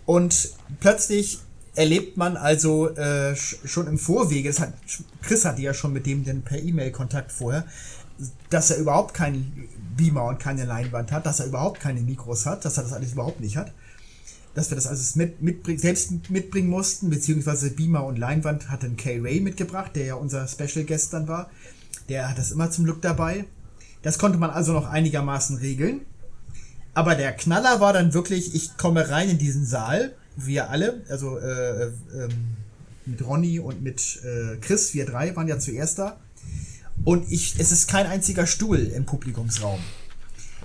[0.05, 1.41] Und plötzlich
[1.75, 4.73] erlebt man also äh, schon im Vorwege, das hat,
[5.23, 7.65] Chris hatte ja schon mit dem denn per E-Mail Kontakt vorher,
[8.51, 12.65] dass er überhaupt keinen Beamer und keine Leinwand hat, dass er überhaupt keine Mikros hat,
[12.65, 13.73] dass er das alles überhaupt nicht hat.
[14.55, 18.97] Dass wir das alles mit, mitbring, selbst mitbringen mussten, beziehungsweise Beamer und Leinwand hat dann
[18.97, 21.51] Kay Ray mitgebracht, der ja unser Special Guest dann war.
[22.09, 23.45] Der hat das immer zum Glück dabei.
[24.03, 26.01] Das konnte man also noch einigermaßen regeln.
[26.95, 31.39] Aber der Knaller war dann wirklich, ich komme rein in diesen Saal, wir alle, also
[31.39, 31.91] äh, äh,
[33.07, 36.19] mit Ronny und mit äh, Chris, wir drei waren ja zuerst da.
[37.05, 39.81] Und ich, es ist kein einziger Stuhl im Publikumsraum.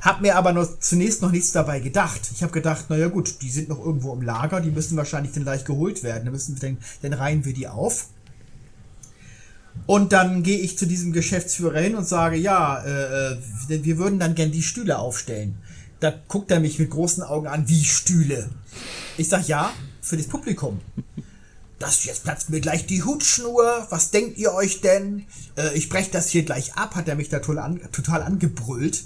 [0.02, 2.30] Hab mir aber noch, zunächst noch nichts dabei gedacht.
[2.34, 5.44] Ich habe gedacht, naja gut, die sind noch irgendwo im Lager, die müssen wahrscheinlich dann
[5.44, 6.26] gleich geholt werden.
[6.26, 8.10] Dann, müssen wir dann, dann reihen wir die auf.
[9.88, 13.38] Und dann gehe ich zu diesem Geschäftsführer hin und sage, ja, äh, äh
[13.84, 15.58] wir würden dann gern die Stühle aufstellen.
[16.00, 18.50] Da guckt er mich mit großen Augen an, wie Stühle.
[19.18, 19.72] Ich sag ja,
[20.02, 20.82] für das Publikum.
[21.80, 23.88] Das jetzt platzt mir gleich die Hutschnur.
[23.90, 25.26] Was denkt ihr euch denn?
[25.58, 29.04] Äh, ich breche das hier gleich ab, hat er mich da total, an, total angebrüllt.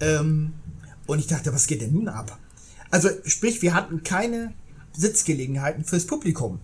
[0.00, 0.52] Ähm,
[1.06, 2.38] und ich dachte, was geht denn nun ab?
[2.90, 4.54] Also, sprich, wir hatten keine
[4.96, 6.60] Sitzgelegenheiten fürs Publikum.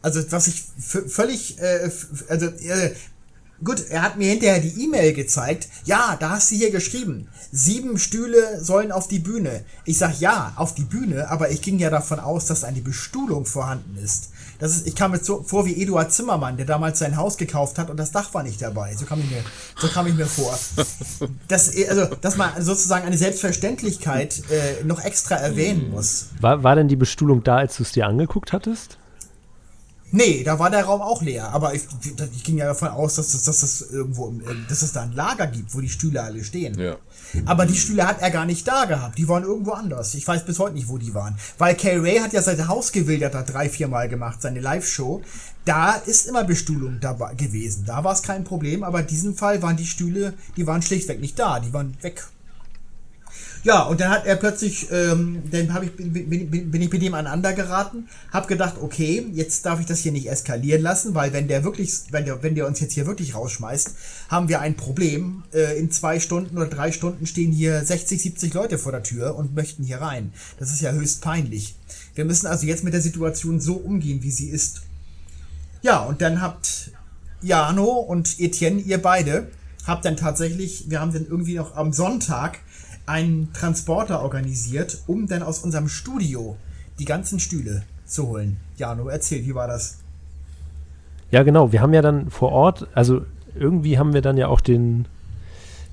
[0.00, 1.90] Also, was ich völlig, äh,
[2.28, 2.94] also, äh,
[3.64, 5.68] Gut, er hat mir hinterher die E-Mail gezeigt.
[5.84, 7.28] Ja, da hast du hier geschrieben.
[7.52, 9.64] Sieben Stühle sollen auf die Bühne.
[9.84, 13.46] Ich sag ja, auf die Bühne, aber ich ging ja davon aus, dass eine Bestuhlung
[13.46, 14.30] vorhanden ist.
[14.62, 17.80] Das ist ich kam mir so vor wie Eduard Zimmermann, der damals sein Haus gekauft
[17.80, 18.94] hat und das Dach war nicht dabei.
[18.94, 19.42] So kam ich mir,
[19.76, 20.56] so kam ich mir vor.
[21.48, 26.28] Das, also, dass man sozusagen eine Selbstverständlichkeit äh, noch extra erwähnen muss.
[26.40, 28.98] War, war denn die Bestuhlung da, als du es dir angeguckt hattest?
[30.12, 31.50] Nee, da war der Raum auch leer.
[31.50, 31.82] Aber ich,
[32.34, 34.32] ich ging ja davon aus, dass es, dass das irgendwo,
[34.68, 36.78] dass es da ein Lager gibt, wo die Stühle alle stehen.
[36.78, 36.96] Ja.
[37.44, 39.18] Aber die Stühle hat er gar nicht da gehabt.
[39.18, 40.14] Die waren irgendwo anders.
[40.14, 41.36] Ich weiß bis heute nicht, wo die waren.
[41.58, 45.22] Weil Kay Ray hat ja sein Haus gewildert da drei, vier Mal gemacht, seine Live-Show.
[45.64, 47.84] Da ist immer Bestuhlung dabei gewesen.
[47.86, 48.82] Da war es kein Problem.
[48.82, 51.60] Aber in diesem Fall waren die Stühle, die waren schlichtweg nicht da.
[51.60, 52.24] Die waren weg.
[53.64, 57.00] Ja, und dann hat er plötzlich, ähm, dann hab ich, bin, bin, bin ich mit
[57.00, 61.32] ihm aneinander geraten, hab gedacht, okay, jetzt darf ich das hier nicht eskalieren lassen, weil
[61.32, 63.94] wenn der wirklich, wenn der, wenn der uns jetzt hier wirklich rausschmeißt,
[64.28, 65.44] haben wir ein Problem.
[65.54, 69.36] Äh, in zwei Stunden oder drei Stunden stehen hier 60, 70 Leute vor der Tür
[69.36, 70.32] und möchten hier rein.
[70.58, 71.76] Das ist ja höchst peinlich.
[72.16, 74.82] Wir müssen also jetzt mit der Situation so umgehen, wie sie ist.
[75.82, 76.90] Ja, und dann habt
[77.42, 79.48] Jano und Etienne, ihr beide,
[79.86, 82.58] habt dann tatsächlich, wir haben dann irgendwie noch am Sonntag
[83.06, 86.56] einen Transporter organisiert, um dann aus unserem Studio
[86.98, 88.58] die ganzen Stühle zu holen.
[88.76, 89.98] Jano, erzähl, wie war das?
[91.30, 91.72] Ja, genau.
[91.72, 93.24] Wir haben ja dann vor Ort, also
[93.54, 95.06] irgendwie haben wir dann ja auch den,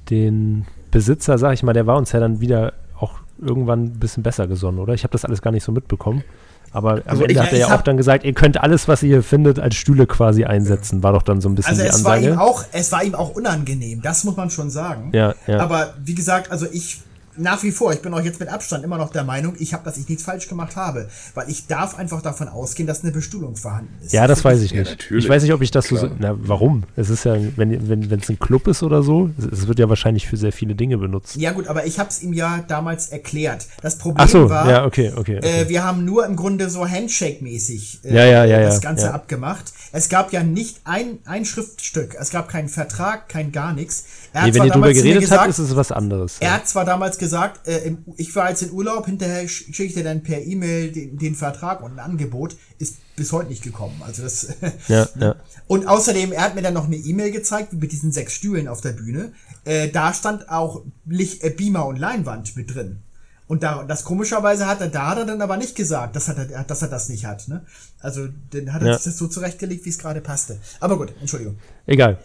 [0.09, 4.23] den Besitzer, sag ich mal, der war uns ja dann wieder auch irgendwann ein bisschen
[4.23, 4.93] besser gesonnen, oder?
[4.93, 6.23] Ich habe das alles gar nicht so mitbekommen.
[6.71, 9.03] Aber am also Ende ich, hat er ja auch dann gesagt, ihr könnt alles, was
[9.03, 11.01] ihr hier findet, als Stühle quasi einsetzen.
[11.03, 12.39] War doch dann so ein bisschen also die Ansage.
[12.39, 15.11] Auch, es war ihm auch unangenehm, das muss man schon sagen.
[15.13, 15.59] Ja, ja.
[15.59, 16.99] Aber wie gesagt, also ich
[17.39, 19.83] nach wie vor, ich bin auch jetzt mit Abstand immer noch der Meinung, ich habe,
[19.83, 23.55] dass ich nichts falsch gemacht habe, weil ich darf einfach davon ausgehen, dass eine Bestuhlung
[23.55, 24.13] vorhanden ist.
[24.13, 25.07] Ja, das weiß ich nicht.
[25.09, 26.01] Ja, ich weiß nicht, ob ich das Klar.
[26.01, 26.11] so.
[26.17, 26.83] Na, warum?
[26.95, 29.89] Es ist ja, wenn wenn wenn, es ein Club ist oder so, es, wird ja
[29.89, 31.35] wahrscheinlich für sehr viele Dinge benutzt.
[31.35, 33.67] Ja gut, aber ich habe es ihm ja damals erklärt.
[33.81, 35.61] Das Problem so, war, ja, okay, okay, okay.
[35.61, 39.11] Äh, wir haben nur im Grunde so Handshake-mäßig äh, ja, ja, ja, das Ganze ja.
[39.11, 39.73] abgemacht.
[39.91, 44.05] Es gab ja nicht ein, ein Schriftstück, es gab keinen Vertrag, kein gar nichts.
[44.33, 46.37] Nee, wenn ihr drüber geredet gesagt, habt, ist es was anderes.
[46.39, 47.28] Er hat zwar damals gesagt,
[47.65, 51.17] äh, im ich war jetzt in Urlaub, hinterher schicke ich dir dann per E-Mail den,
[51.17, 54.01] den, Vertrag und ein Angebot, ist bis heute nicht gekommen.
[54.05, 54.47] Also das.
[54.87, 55.35] Ja, ja.
[55.67, 58.81] Und außerdem, er hat mir dann noch eine E-Mail gezeigt, mit diesen sechs Stühlen auf
[58.81, 59.33] der Bühne.
[59.65, 63.03] Äh, da stand auch Licht, äh, Beamer und Leinwand mit drin.
[63.49, 66.35] Und da, das komischerweise hat er, da hat er dann aber nicht gesagt, dass er,
[66.63, 67.47] dass er das nicht hat.
[67.47, 67.65] Ne?
[67.99, 68.93] Also dann hat er ja.
[68.93, 70.59] sich das so zurechtgelegt, wie es gerade passte.
[70.79, 71.57] Aber gut, Entschuldigung.
[71.87, 72.19] Egal.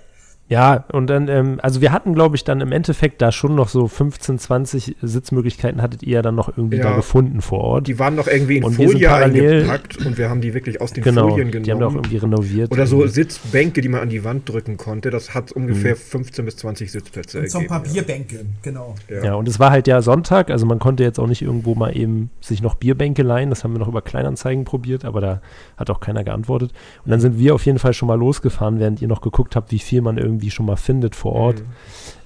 [0.48, 3.68] Ja, und dann, ähm, also wir hatten, glaube ich, dann im Endeffekt da schon noch
[3.68, 6.90] so 15, 20 Sitzmöglichkeiten hattet ihr ja dann noch irgendwie Ja.
[6.90, 7.86] da gefunden vor Ort.
[7.86, 11.02] Die waren noch irgendwie in Und Folie eingepackt und wir haben die wirklich aus den
[11.02, 11.96] genau, Folien die haben auch genommen.
[11.96, 12.70] irgendwie renoviert.
[12.72, 13.06] Oder so.
[13.06, 15.08] Sitzbänke, die man an die Wand drücken konnte.
[15.10, 15.62] Das hat Mhm.
[15.62, 18.96] ungefähr 15 bis 20 Sitzplätze Und so ein paar Bierbänke, genau.
[19.08, 19.24] Ja.
[19.24, 21.96] Ja, und es war halt ja Sonntag, also man konnte jetzt auch nicht irgendwo mal
[21.96, 23.48] eben sich noch Bierbänke leihen.
[23.48, 25.40] Das haben wir noch über Kleinanzeigen probiert, aber da
[25.78, 26.72] hat auch keiner geantwortet.
[27.06, 29.72] Und dann sind wir auf jeden Fall schon mal losgefahren, während ihr noch geguckt habt,
[29.72, 31.62] wie viel man irgendwie schon mal findet vor Ort,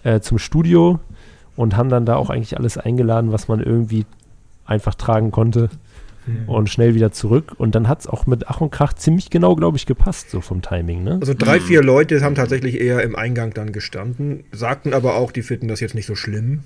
[0.04, 1.00] äh, zum Studio
[1.56, 4.06] und haben dann da auch eigentlich alles eingeladen, was man irgendwie
[4.64, 5.70] einfach tragen konnte
[6.46, 7.54] und schnell wieder zurück.
[7.56, 10.40] Und dann hat es auch mit Ach und Krach ziemlich genau, glaube ich, gepasst, so
[10.40, 11.18] vom Timing, ne?
[11.20, 15.42] Also drei, vier Leute haben tatsächlich eher im Eingang dann gestanden, sagten aber auch, die
[15.42, 16.60] finden das jetzt nicht so schlimm.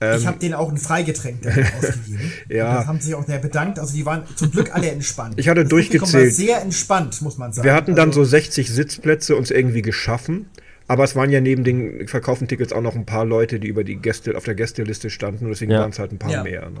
[0.00, 2.32] Ich habe denen auch ein Freigetränk ausgegeben.
[2.48, 2.68] Ja.
[2.70, 3.78] Und Das haben sich auch sehr bedankt.
[3.78, 5.34] Also die waren zum Glück alle entspannt.
[5.38, 6.24] Ich hatte das durchgezählt.
[6.26, 7.66] War sehr entspannt, muss man sagen.
[7.66, 10.46] Wir hatten dann Also- so 60 Sitzplätze uns irgendwie geschaffen.
[10.90, 13.84] Aber es waren ja neben den verkauften Tickets auch noch ein paar Leute, die über
[13.84, 15.80] die Gäste, auf der Gästeliste standen und deswegen Ja.
[15.80, 16.42] waren es halt ein paar Ja.
[16.42, 16.70] mehr.
[16.70, 16.80] Ne?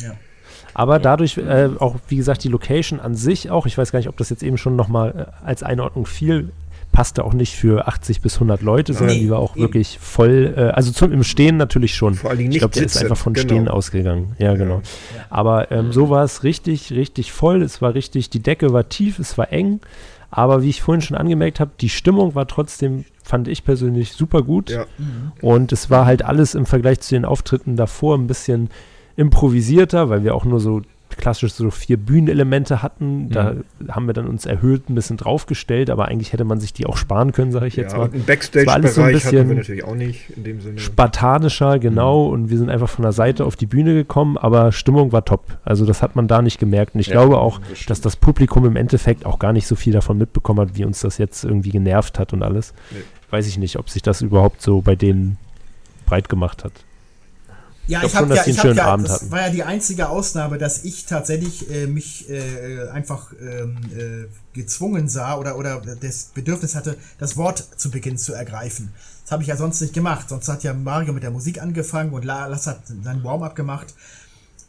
[0.00, 0.14] Ja.
[0.74, 4.08] Aber dadurch äh, auch, wie gesagt, die Location an sich auch, ich weiß gar nicht,
[4.08, 6.50] ob das jetzt eben schon nochmal äh, als Einordnung fiel,
[6.92, 9.62] passte auch nicht für 80 bis 100 Leute, sondern Nee, die war auch eben.
[9.62, 12.14] wirklich voll, äh, also zum, im Stehen natürlich schon.
[12.14, 13.46] Vor allen Dingen ich nicht glaube, der ist einfach von genau.
[13.46, 14.34] Stehen ausgegangen.
[14.38, 14.82] Ja, genau.
[15.28, 17.62] Aber ähm, so war es richtig, richtig voll.
[17.62, 19.80] Es war richtig, die Decke war tief, es war eng.
[20.32, 24.42] Aber wie ich vorhin schon angemerkt habe, die Stimmung war trotzdem, fand ich persönlich super
[24.42, 24.70] gut.
[24.70, 24.86] Ja.
[25.40, 28.70] Und es war halt alles im Vergleich zu den Auftritten davor ein bisschen
[29.16, 30.82] improvisierter, weil wir auch nur so
[31.16, 33.30] klassisch so vier Bühnenelemente hatten.
[33.30, 33.56] Da
[33.88, 36.96] haben wir dann uns erhöht ein bisschen draufgestellt, aber eigentlich hätte man sich die auch
[36.96, 38.10] sparen können, sage ich jetzt ja, mal.
[38.12, 40.60] einen Es war alles so ein Backstage-Bereich hatten wir bisschen natürlich auch nicht in dem
[40.60, 40.78] Sinne.
[40.78, 45.12] Spartanischer, genau, und wir sind einfach von der Seite auf die Bühne gekommen, aber Stimmung
[45.12, 45.58] war top.
[45.64, 46.94] Also das hat man da nicht gemerkt.
[46.94, 49.76] Und ich Ja, glaube auch, das dass das Publikum im Endeffekt auch gar nicht so
[49.76, 52.72] viel davon mitbekommen hat, wie uns das jetzt irgendwie genervt hat und alles.
[52.90, 52.98] Nee.
[53.30, 55.38] Weiß ich nicht, ob sich das überhaupt so bei denen
[56.06, 56.72] breit gemacht hat.
[57.90, 59.30] Ja, glaub ich habe ja, ich hab schönen ja, Abend das hatten.
[59.30, 64.26] war ja die einzige Ausnahme, dass ich tatsächlich äh, mich äh, einfach ähm, äh,
[64.56, 68.92] gezwungen sah oder, oder das Bedürfnis hatte, das Wort zu Beginn zu ergreifen.
[69.24, 70.28] Das habe ich ja sonst nicht gemacht.
[70.28, 73.94] Sonst hat ja Mario mit der Musik angefangen und La- Lass hat seinen Warm-up gemacht.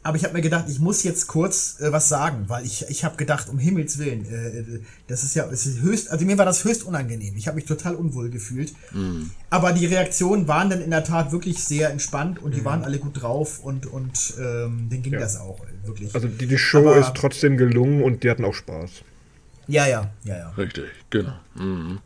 [0.03, 3.03] Aber ich habe mir gedacht, ich muss jetzt kurz äh, was sagen, weil ich, ich
[3.03, 6.45] habe gedacht, um Himmels Willen, äh, das ist ja es ist höchst, also mir war
[6.45, 7.35] das höchst unangenehm.
[7.37, 8.73] Ich habe mich total unwohl gefühlt.
[9.51, 12.97] Aber die Reaktionen waren dann in der Tat wirklich sehr entspannt und die waren alle
[12.97, 15.19] gut drauf und, und ähm, denen ging Ja.
[15.19, 16.15] das auch äh, wirklich.
[16.15, 18.89] Also die, die Show Aber- ist trotzdem gelungen und die hatten auch Spaß.
[19.67, 20.49] ja, ja, ja, ja.
[20.57, 21.33] Richtig, genau.
[21.53, 21.99] Mhm.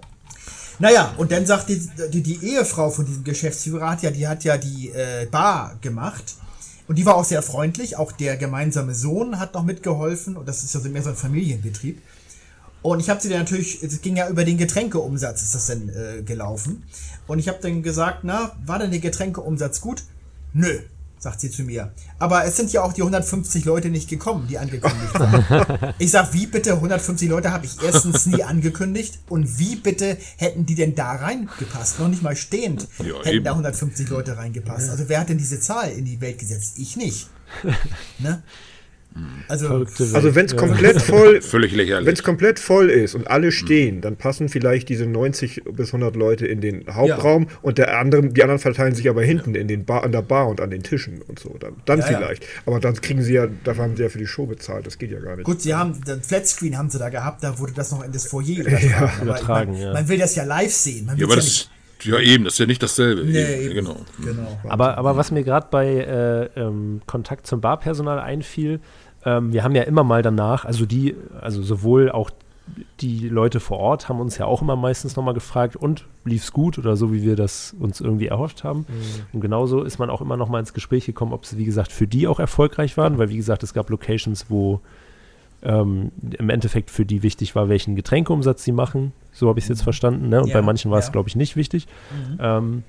[0.80, 1.82] Naja, und dann sagt die,
[2.12, 6.36] die, die Ehefrau von diesem Geschäftsführer, hat ja, die hat ja die äh, Bar gemacht.
[6.88, 7.98] Und die war auch sehr freundlich.
[7.98, 10.38] Auch der gemeinsame Sohn hat noch mitgeholfen.
[10.38, 12.02] Und das ist ja so mehr so ein Familienbetrieb.
[12.82, 15.90] Und ich habe sie dann natürlich, es ging ja über den Getränkeumsatz, ist das denn
[15.90, 16.84] äh, gelaufen.
[17.26, 20.03] Und ich habe dann gesagt, na, war denn der Getränkeumsatz gut?
[20.53, 20.82] Nö,
[21.26, 21.91] sagt sie zu mir.
[22.19, 25.93] Aber es sind ja auch die 150 Leute nicht gekommen, die angekündigt waren.
[25.99, 30.68] ich sag, wie bitte 150 Leute habe ich erstens nie angekündigt und wie bitte hätten
[30.68, 31.99] die denn da reingepasst?
[31.99, 33.43] Noch nicht mal stehend Ja, hätten eben.
[33.43, 34.91] da 150 Leute reingepasst.
[34.91, 36.76] Also wer hat denn diese Zahl in die Welt gesetzt?
[36.77, 37.27] Ich nicht.
[38.19, 38.43] ne?
[39.48, 39.86] Also.
[40.14, 40.58] Also wenn es Ja.
[40.58, 42.06] komplett voll, Völlig lächerlich.
[42.06, 46.16] wenn es komplett voll ist und alle stehen, dann passen vielleicht diese 90 bis 100
[46.16, 49.86] Leute in den Hauptraum und der andere, die anderen verteilen sich aber hinten in den
[49.86, 51.56] Bar, an der Bar und an den Tischen und so.
[51.60, 52.18] Dann, dann Ja, ja.
[52.18, 52.46] vielleicht.
[52.66, 54.86] Aber dann kriegen sie ja, dafür haben sie ja für die Show bezahlt.
[54.86, 55.46] Das geht ja gar nicht.
[55.46, 58.26] Gut, sie haben den Flatscreen haben sie da gehabt, da wurde das noch in das
[58.28, 58.66] Foyer
[59.22, 59.76] übertragen.
[59.76, 59.94] Ja, ja.
[59.94, 61.06] Man will das ja live sehen.
[61.06, 61.70] Man ja, aber ja das,
[62.04, 63.24] ja eben, das ist ja nicht dasselbe.
[63.24, 63.74] Nee, eben, eben.
[63.76, 63.98] Genau.
[64.24, 64.60] Genau.
[64.68, 68.80] Aber, aber was mir gerade bei äh, ähm, Kontakt zum Barpersonal einfiel,
[69.26, 72.30] ähm, wir haben ja immer mal danach, also die, also sowohl auch
[72.99, 76.80] die Leute vor Ort haben uns ja auch immer meistens nochmal gefragt, und lief's gut
[76.80, 78.88] oder so, wie wir das uns irgendwie erhofft haben.
[79.34, 82.07] Und genauso ist man auch immer nochmal ins Gespräch gekommen, ob es, wie gesagt, für
[82.07, 84.81] die auch erfolgreich waren, weil, wie gesagt, es gab Locations, wo
[85.61, 89.14] ähm, im Endeffekt für die wichtig war, welchen Getränkeumsatz sie machen.
[89.31, 90.30] So habe ich es jetzt verstanden.
[90.30, 90.41] Ne?
[90.41, 91.11] Und Ja, bei manchen war es, ja.
[91.11, 91.88] glaube ich, nicht wichtig.
[92.39, 92.84] Ähm,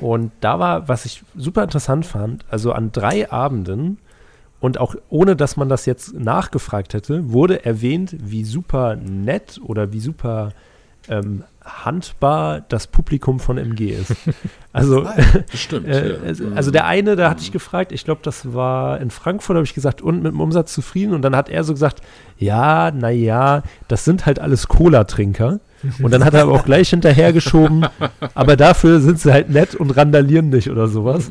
[0.00, 3.98] und da war, was ich super interessant fand, also an drei Abenden
[4.60, 9.92] und auch ohne, dass man das jetzt nachgefragt hätte, wurde erwähnt, wie super nett oder
[9.92, 10.50] wie super
[11.08, 14.14] ähm, handbar das Publikum von MG ist.
[14.72, 15.04] Also,
[15.52, 15.86] stimmt.
[15.88, 16.16] äh, ja.
[16.24, 19.64] also- also der eine, da hatte ich gefragt, ich glaube, das war in Frankfurt, habe
[19.64, 21.12] ich gesagt, und mit dem Umsatz zufrieden.
[21.12, 22.02] Und dann hat er so gesagt,
[22.38, 25.58] ja, naja, das sind halt alles Cola-Trinker.
[26.00, 27.86] Und dann hat er aber auch gleich hinterhergeschoben,
[28.34, 31.28] aber dafür sind sie halt nett und randalieren nicht oder sowas.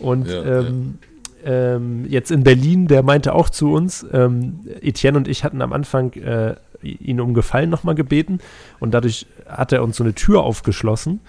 [0.00, 0.98] Und Ja, ähm,
[1.44, 5.72] ähm, jetzt in Berlin, der meinte auch zu uns, ähm, Etienne und ich hatten am
[5.72, 8.38] Anfang äh, ihn um Gefallen nochmal gebeten
[8.80, 11.20] und dadurch hat er uns so eine Tür aufgeschlossen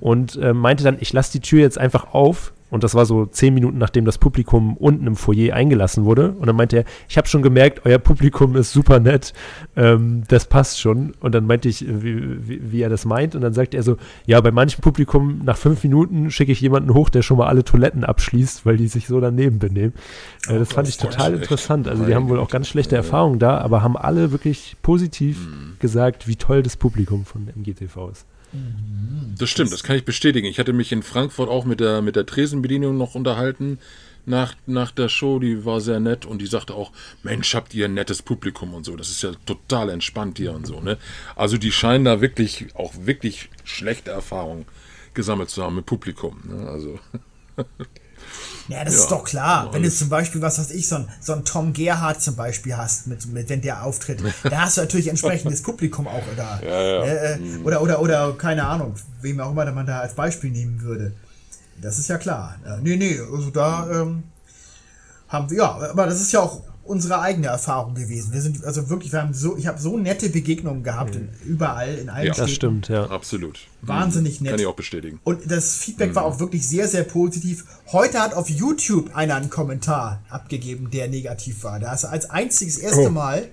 [0.00, 3.26] und äh, meinte dann, ich lasse die Tür jetzt einfach auf, und das war so
[3.26, 6.32] zehn Minuten, nachdem das Publikum unten im Foyer eingelassen wurde.
[6.32, 9.34] Und dann meinte er, ich habe schon gemerkt, euer Publikum ist super nett,
[9.76, 11.12] ähm, das passt schon.
[11.20, 13.34] Und dann meinte ich, wie, wie, wie, er das meint.
[13.34, 16.94] Und dann sagte er so, ja, bei manchem Publikum nach fünf Minuten schicke ich jemanden
[16.94, 19.92] hoch, der schon mal alle Toiletten abschließt, weil die sich so daneben benehmen.
[20.48, 21.88] Äh, das oh, fand ich total interessant.
[21.88, 25.76] Also die haben wohl auch ganz schlechte Erfahrungen da, aber haben alle wirklich positiv mhm.
[25.78, 28.24] gesagt, wie toll das Publikum von MGTV ist.
[29.38, 30.46] Das stimmt, das kann ich bestätigen.
[30.46, 33.78] Ich hatte mich in Frankfurt auch mit der, mit der Tresenbedienung noch unterhalten
[34.26, 35.38] nach, nach der Show.
[35.38, 36.92] Die war sehr nett und die sagte auch:
[37.22, 38.96] Mensch, habt ihr ein nettes Publikum und so.
[38.96, 40.80] Das ist ja total entspannt hier und so.
[40.80, 40.98] Ne?
[41.34, 44.66] Also, die scheinen da wirklich auch wirklich schlechte Erfahrungen
[45.14, 46.40] gesammelt zu haben mit Publikum.
[46.44, 46.68] Ne?
[46.68, 46.98] Also.
[48.72, 49.00] Ja, das ja.
[49.00, 49.72] ist doch klar.
[49.72, 52.76] Wenn du zum Beispiel, was weiß ich, so ein, so ein Tom Gerhardt zum Beispiel
[52.76, 56.60] hast, mit, mit, wenn der auftritt, da hast du natürlich entsprechendes Publikum auch da.
[56.62, 57.04] Ja, ja.
[57.04, 57.64] Äh, mhm.
[57.64, 61.12] oder, oder, oder, keine Ahnung, wem auch immer man da als Beispiel nehmen würde.
[61.80, 62.56] Das ist ja klar.
[62.64, 64.24] Äh, nee, nee, also da ähm,
[65.28, 68.32] haben wir, ja, aber das ist ja auch unsere eigene Erfahrung gewesen.
[68.32, 71.94] Wir sind also wirklich, wir haben so, ich habe so nette Begegnungen gehabt, in, überall,
[71.96, 72.46] in allen ja, Städten.
[72.48, 73.06] Das stimmt, ja.
[73.06, 73.60] Absolut.
[73.82, 74.52] Wahnsinnig nett.
[74.52, 75.20] Kann ich auch bestätigen.
[75.24, 76.14] Und das Feedback mhm.
[76.16, 77.64] war auch wirklich sehr, sehr positiv.
[77.92, 81.78] Heute hat auf YouTube einer einen Kommentar abgegeben, der negativ war.
[81.78, 83.10] Da ist als einziges erste oh.
[83.10, 83.48] Mal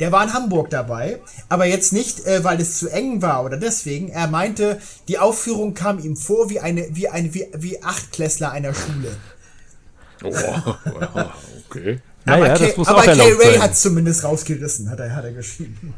[0.00, 1.20] der war in Hamburg dabei,
[1.50, 4.08] aber jetzt nicht, äh, weil es zu eng war oder deswegen.
[4.08, 8.72] Er meinte, die Aufführung kam ihm vor wie eine, wie eine, wie, wie Achtklässler einer
[8.72, 9.14] Schule.
[10.24, 10.74] Oh,
[11.68, 12.00] okay.
[12.26, 15.76] Aber, naja, Kay, aber Kay Ray hat zumindest rausgerissen, hat er, hat er geschrieben.
[15.80, 15.92] Mhm.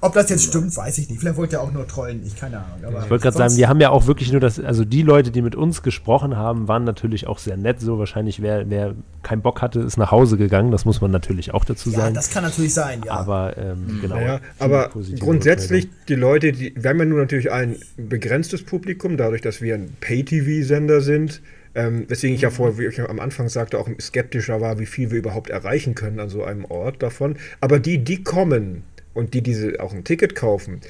[0.00, 1.20] Ob das jetzt stimmt, weiß ich nicht.
[1.20, 2.84] Vielleicht wollte er auch nur trollen, ich keine Ahnung.
[2.86, 5.30] Aber ich wollte gerade sagen, wir haben ja auch wirklich nur das, also die Leute,
[5.30, 7.80] die mit uns gesprochen haben, waren natürlich auch sehr nett.
[7.80, 10.70] So wahrscheinlich, wer, wer keinen Bock hatte, ist nach Hause gegangen.
[10.70, 12.14] Das muss man natürlich auch dazu sagen.
[12.14, 13.12] Ja, das kann natürlich sein, ja.
[13.12, 14.00] Aber ähm, mhm.
[14.00, 14.14] genau.
[14.14, 19.42] Naja, aber grundsätzlich, die Leute, die, wir haben ja nun natürlich ein begrenztes Publikum, dadurch,
[19.42, 21.42] dass wir ein Pay-TV-Sender sind.
[21.74, 25.10] Ähm, weswegen ich ja vorher, wie ich am Anfang sagte, auch skeptischer war, wie viel
[25.10, 27.36] wir überhaupt erreichen können an so einem Ort davon.
[27.60, 28.82] Aber die, die kommen
[29.14, 30.80] und die diese auch ein Ticket kaufen,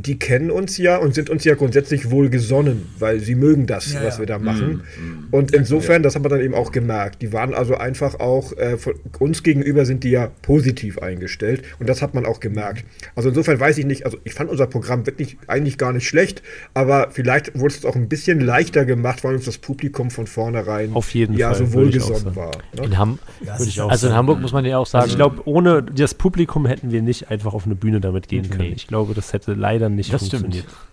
[0.00, 4.04] die kennen uns ja und sind uns ja grundsätzlich wohlgesonnen, weil sie mögen das, ja,
[4.04, 4.20] was ja.
[4.20, 4.84] wir da machen.
[4.96, 5.28] Mm, mm.
[5.32, 7.20] Und insofern, das haben wir dann eben auch gemerkt.
[7.20, 11.88] Die waren also einfach auch, äh, von uns gegenüber sind die ja positiv eingestellt und
[11.88, 12.84] das hat man auch gemerkt.
[13.16, 16.44] Also insofern weiß ich nicht, also ich fand unser Programm wirklich eigentlich gar nicht schlecht,
[16.74, 20.92] aber vielleicht wurde es auch ein bisschen leichter gemacht, weil uns das Publikum von vornherein
[20.92, 22.52] Auf jeden ja Fall, so wohlgesonnen war.
[22.76, 22.84] Ne?
[22.84, 23.18] In Ham
[23.48, 26.92] also in Hamburg muss man ja auch sagen, also ich glaube, ohne das Publikum hätten
[26.92, 28.72] wir nicht einfach auf eine Bühne damit gehen können.
[28.74, 30.64] Ich glaube, das hätte leider dann nicht das funktioniert.
[30.64, 30.88] Stimmt.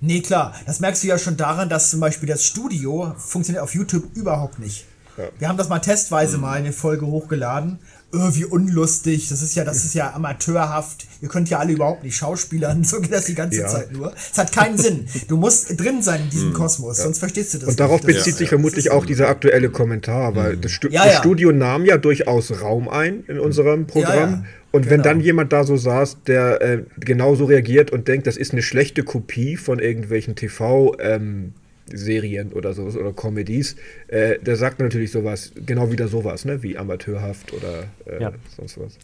[0.00, 0.54] Nee, klar.
[0.66, 4.58] Das merkst du ja schon daran, dass zum Beispiel das Studio funktioniert auf YouTube überhaupt
[4.58, 4.84] nicht.
[5.16, 5.24] Ja.
[5.38, 6.42] Wir haben das mal testweise mhm.
[6.42, 7.78] mal eine Folge hochgeladen.
[8.12, 9.28] Oh, wie unlustig.
[9.28, 11.06] Das ist ja, das ist ja amateurhaft.
[11.20, 12.84] Ihr könnt ja alle überhaupt nicht schauspielern.
[12.94, 13.66] So geht das die ganze ja.
[13.66, 14.12] Zeit nur.
[14.14, 15.06] Es hat keinen Sinn.
[15.28, 16.54] Du musst drin sein in diesem mhm.
[16.54, 17.04] Kosmos, ja.
[17.04, 18.16] sonst verstehst du das Und darauf nicht.
[18.16, 20.60] bezieht sich vermutlich auch dieser aktuelle Kommentar, weil mhm.
[20.60, 24.44] das, Stu das Studio nahm ja durchaus Raum ein in unserem Programm.
[24.74, 24.92] Und genau.
[24.92, 28.60] wenn dann jemand da so saß, der äh, genauso reagiert und denkt, das ist eine
[28.60, 31.52] schlechte Kopie von irgendwelchen TV-Serien
[32.48, 33.76] ähm, oder sowas oder Comedies,
[34.08, 36.64] äh, der sagt natürlich sowas, genau wieder sowas, ne?
[36.64, 38.32] Wie amateurhaft oder äh, ja.
[38.56, 38.98] sonst was.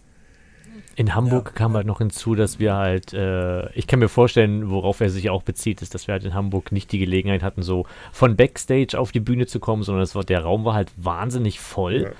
[0.97, 1.53] In Hamburg ja.
[1.53, 5.31] kam halt noch hinzu, dass wir halt, äh, ich kann mir vorstellen, worauf er sich
[5.31, 8.99] auch bezieht, ist, dass wir halt in Hamburg nicht die Gelegenheit hatten, so von Backstage
[8.99, 12.03] auf die Bühne zu kommen, sondern war, der Raum war halt wahnsinnig voll.
[12.03, 12.11] Ja.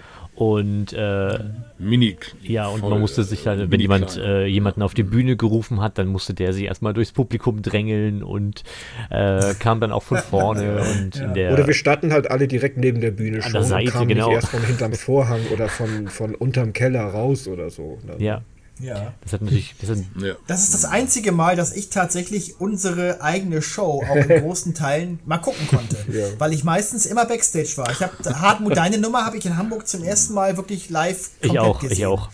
[0.41, 1.39] Und äh,
[1.79, 2.17] Mini.
[2.43, 5.83] Ja, und voll, man musste sich halt, wenn jemand äh, jemanden auf die Bühne gerufen
[5.83, 8.65] hat, dann musste der sich erstmal durchs Publikum drängeln und
[9.11, 10.81] äh, kam dann auch von vorne.
[10.97, 11.27] und ja.
[11.27, 14.09] der, oder wir standen halt alle direkt neben der Bühne schon der Seite, und kamen
[14.09, 14.29] genau.
[14.29, 17.99] nicht erst von hinterm Vorhang oder von, von unterm Keller raus oder so.
[18.07, 18.19] Dann.
[18.19, 18.41] Ja.
[18.81, 19.13] Ja.
[19.23, 19.75] Das hat natürlich.
[19.81, 20.35] Das, hat, ja.
[20.47, 25.21] das, ist das einzige Mal, dass ich tatsächlich unsere eigene Show auch in großen Teilen
[25.25, 25.97] mal gucken konnte.
[26.11, 26.27] Ja.
[26.39, 27.91] Weil ich meistens immer Backstage war.
[27.91, 31.53] Ich habe Hartmut, deine Nummer habe ich in Hamburg zum ersten Mal wirklich live komplett
[31.53, 31.97] Ich auch, gesehen.
[31.97, 32.31] ich auch.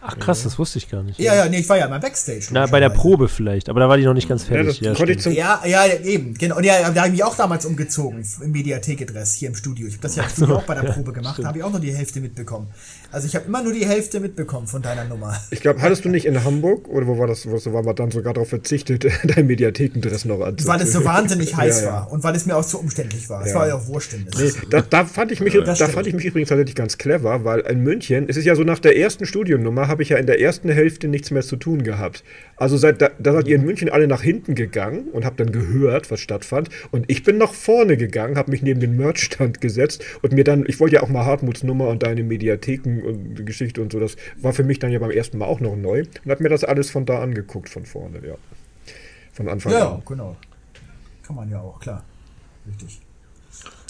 [0.00, 1.18] Ach krass, das wusste ich gar nicht.
[1.18, 2.46] Ja, ja, nee, ich war ja mal Backstage.
[2.50, 4.80] Na, bei der Probe vielleicht, aber da war die noch nicht ganz fertig.
[4.80, 6.32] Ja, ja, ja, ja, eben.
[6.32, 6.56] Genau.
[6.56, 9.86] Und ja, da habe ich mich auch damals umgezogen im Mediathek-Dress hier im Studio.
[9.86, 11.80] Ich habe das ja so, auch bei der Probe gemacht, da habe ich auch nur
[11.80, 12.68] die Hälfte mitbekommen.
[13.12, 15.36] Also ich habe immer nur die Hälfte mitbekommen von deiner Nummer.
[15.50, 18.10] Ich glaube, hattest du nicht in Hamburg, oder wo war das, wo war man dann
[18.10, 20.74] sogar darauf verzichtet, dein Mediathekendress noch anzuziehen?
[20.74, 21.92] Weil es so wahnsinnig heiß ja, ja.
[21.92, 23.46] war und weil es mir auch zu umständlich war.
[23.46, 24.14] Es war ja auch wurscht.
[24.14, 27.60] Nee, da, da, fand ich mich, da fand ich mich übrigens tatsächlich ganz clever, weil
[27.60, 30.26] in München, es ist ja so nach der ersten Studionummer, Nummer habe ich ja in
[30.26, 32.24] der ersten Hälfte nichts mehr zu tun gehabt.
[32.56, 35.52] Also seit da, da seid ihr in München alle nach hinten gegangen und habt dann
[35.52, 36.70] gehört, was stattfand.
[36.90, 40.64] Und ich bin nach vorne gegangen, habe mich neben den Merchstand gesetzt und mir dann,
[40.66, 44.16] ich wollte ja auch mal Hartmuts Nummer und deine Mediatheken und Geschichte und so, das
[44.40, 46.64] war für mich dann ja beim ersten Mal auch noch neu und habe mir das
[46.64, 48.34] alles von da angeguckt, von vorne, ja.
[49.32, 50.02] Von Anfang Ja, an.
[50.06, 50.36] genau.
[51.26, 52.04] Kann man ja auch, klar.
[52.68, 53.00] Richtig.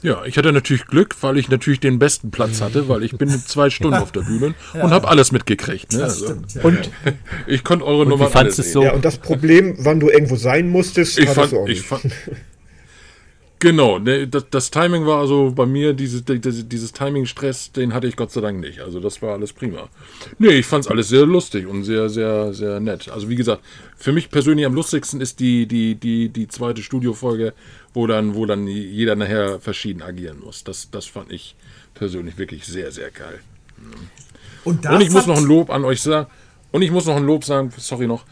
[0.03, 3.28] Ja, ich hatte natürlich Glück, weil ich natürlich den besten Platz hatte, weil ich bin
[3.47, 5.93] zwei Stunden auf der Bühne und habe alles mitgekriegt.
[5.93, 6.01] Ne?
[6.01, 6.62] Das Also, stimmt, ja.
[6.62, 6.91] Und
[7.47, 8.83] ich konnte eure wie Nummer fandst es so?
[8.83, 11.78] Ja, und das Problem, wann du irgendwo sein musstest, Ich hattest fand, du auch ich
[11.78, 11.87] nicht.
[11.87, 12.05] fand,
[13.59, 18.07] genau, ne, das, das Timing war also bei mir, diese, diese, dieses Timing-Stress, den hatte
[18.07, 18.81] ich Gott sei Dank nicht.
[18.81, 19.89] Also das war alles prima.
[20.39, 23.09] Nee, ich fand es alles sehr lustig und sehr, sehr, sehr nett.
[23.09, 23.62] Also wie gesagt,
[23.97, 27.55] für mich persönlich am lustigsten ist die, die, die, die zweite Studiofolge,
[27.95, 30.65] wo dann, wo dann jeder nachher verschieden agieren muss.
[30.65, 31.57] Das, das fand ich
[31.95, 33.41] persönlich wirklich sehr, sehr geil.
[34.65, 36.28] Und, Und ich muss noch ein Lob an euch sagen.
[36.73, 38.24] Und ich muss noch ein Lob sagen, sorry noch.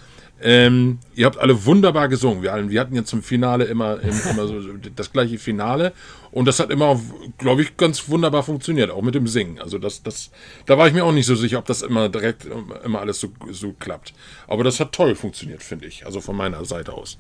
[0.47, 2.43] Ähm, ihr habt alle wunderbar gesungen.
[2.43, 4.61] Wir, alle, wir hatten ja zum Finale immer, im- immer so
[4.95, 5.93] das gleiche Finale.
[6.33, 7.01] Und das hat immer,
[7.39, 9.59] glaube ich, ganz wunderbar funktioniert, auch mit dem Singen.
[9.61, 10.31] Also das, das,
[10.67, 12.47] da war ich mir auch nicht so sicher, ob das immer direkt
[12.85, 14.13] immer alles so, so klappt.
[14.47, 16.05] Aber das hat toll funktioniert, finde ich.
[16.05, 17.17] Also von meiner Seite aus.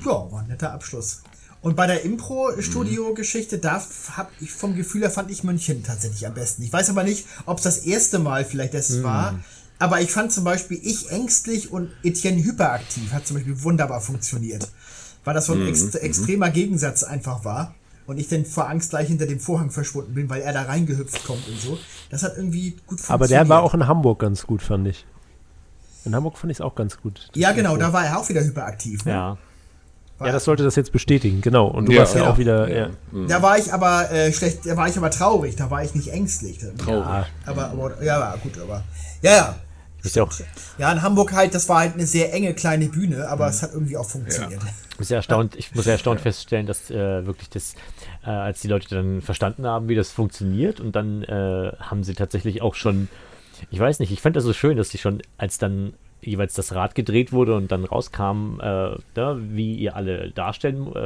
[0.00, 1.22] Ja, war ein netter Abschluss.
[1.60, 3.82] Und bei der Impro-Studio-Geschichte, da
[4.16, 6.62] habe ich vom Gefühl her fand ich München tatsächlich am besten.
[6.62, 9.38] Ich weiß aber nicht, ob es das erste Mal vielleicht das war.
[9.78, 14.68] Aber ich fand zum Beispiel ich ängstlich und Etienne hyperaktiv hat zum Beispiel wunderbar funktioniert.
[15.24, 17.74] Weil das so ein ext extremer Gegensatz einfach war.
[18.06, 21.24] Und ich dann vor Angst gleich hinter dem Vorhang verschwunden bin, weil er da reingehüpft
[21.24, 21.78] kommt und so.
[22.10, 23.10] Das hat irgendwie gut funktioniert.
[23.10, 25.06] Aber der war auch in Hamburg ganz gut, fand ich.
[26.04, 27.30] In Hamburg fand ich es auch ganz gut.
[27.34, 29.04] Ja, genau, da war er auch wieder hyperaktiv.
[29.06, 29.12] Ne?
[29.12, 29.38] ja.
[30.20, 31.66] Ja, das sollte das jetzt bestätigen, genau.
[31.66, 32.00] Und du Ja.
[32.00, 32.30] warst ja, Ja.
[32.30, 32.72] auch wieder.
[32.74, 32.90] Ja.
[33.26, 36.08] Da war ich aber äh, schlecht, da war ich aber traurig, da war ich nicht
[36.08, 36.60] ängstlich.
[36.78, 37.26] Traurig.
[37.46, 38.84] Aber, aber ja, war gut, aber
[39.22, 39.56] ja, ja.
[40.04, 40.32] Ist ja auch
[40.78, 43.72] Ja, in Hamburg halt, das war halt eine sehr enge kleine Bühne, aber es hat
[43.72, 44.60] irgendwie auch funktioniert.
[44.92, 47.74] Ich muss ja erstaunt, ich muss ja erstaunt feststellen, dass äh, wirklich das,
[48.24, 52.14] äh, als die Leute dann verstanden haben, wie das funktioniert, und dann äh, haben sie
[52.14, 53.08] tatsächlich auch schon,
[53.70, 55.94] ich weiß nicht, ich fand das so schön, dass sie schon, als dann
[56.26, 60.98] jeweils das Rad gedreht wurde und dann rauskam, äh, ne, wie ihr alle darstellen, äh,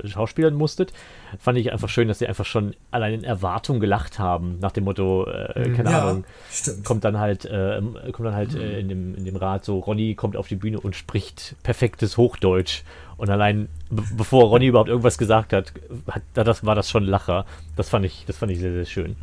[0.00, 0.92] äh, schauspielern musstet,
[1.38, 4.84] fand ich einfach schön, dass sie einfach schon allein in Erwartung gelacht haben, nach dem
[4.84, 6.84] Motto, äh, keine Ja, Ahnung, stimmt.
[6.84, 7.80] kommt dann halt, äh,
[8.12, 10.80] kommt dann halt äh, in, dem, in dem Rat so, Ronny kommt auf die Bühne
[10.80, 12.82] und spricht perfektes Hochdeutsch.
[13.16, 15.72] Und allein, be bevor Ronny überhaupt irgendwas gesagt hat,
[16.08, 17.46] hat das, war das schon Lacher.
[17.76, 19.16] Das fand ich, das fand ich sehr, sehr schön.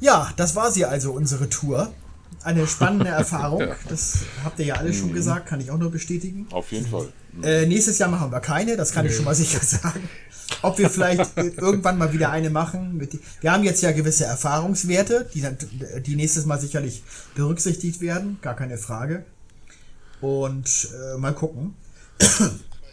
[0.00, 1.88] Ja, das war sie also, unsere Tour.
[2.46, 3.64] Eine spannende Erfahrung.
[3.88, 6.46] Das habt ihr ja alle schon gesagt, kann ich auch nur bestätigen.
[6.52, 7.08] Auf jeden Fall.
[7.42, 10.08] Äh, nächstes Jahr machen wir keine, das kann ich schon mal sicher sagen.
[10.62, 12.96] Ob wir vielleicht äh, irgendwann mal wieder eine machen.
[12.96, 15.58] Mit die, wir haben jetzt ja gewisse Erfahrungswerte, die, dann,
[16.06, 17.02] die nächstes Mal sicherlich
[17.34, 19.24] berücksichtigt werden, gar keine Frage.
[20.20, 21.74] Und äh, mal gucken.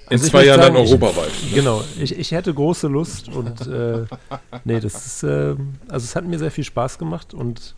[0.09, 1.31] In Also zwei Jahren dann sagen, europaweit.
[1.53, 4.05] Genau, ich, ich hätte große Lust und äh,
[4.65, 5.55] nee, das ist, äh,
[5.87, 7.75] also es hat mir sehr viel Spaß gemacht und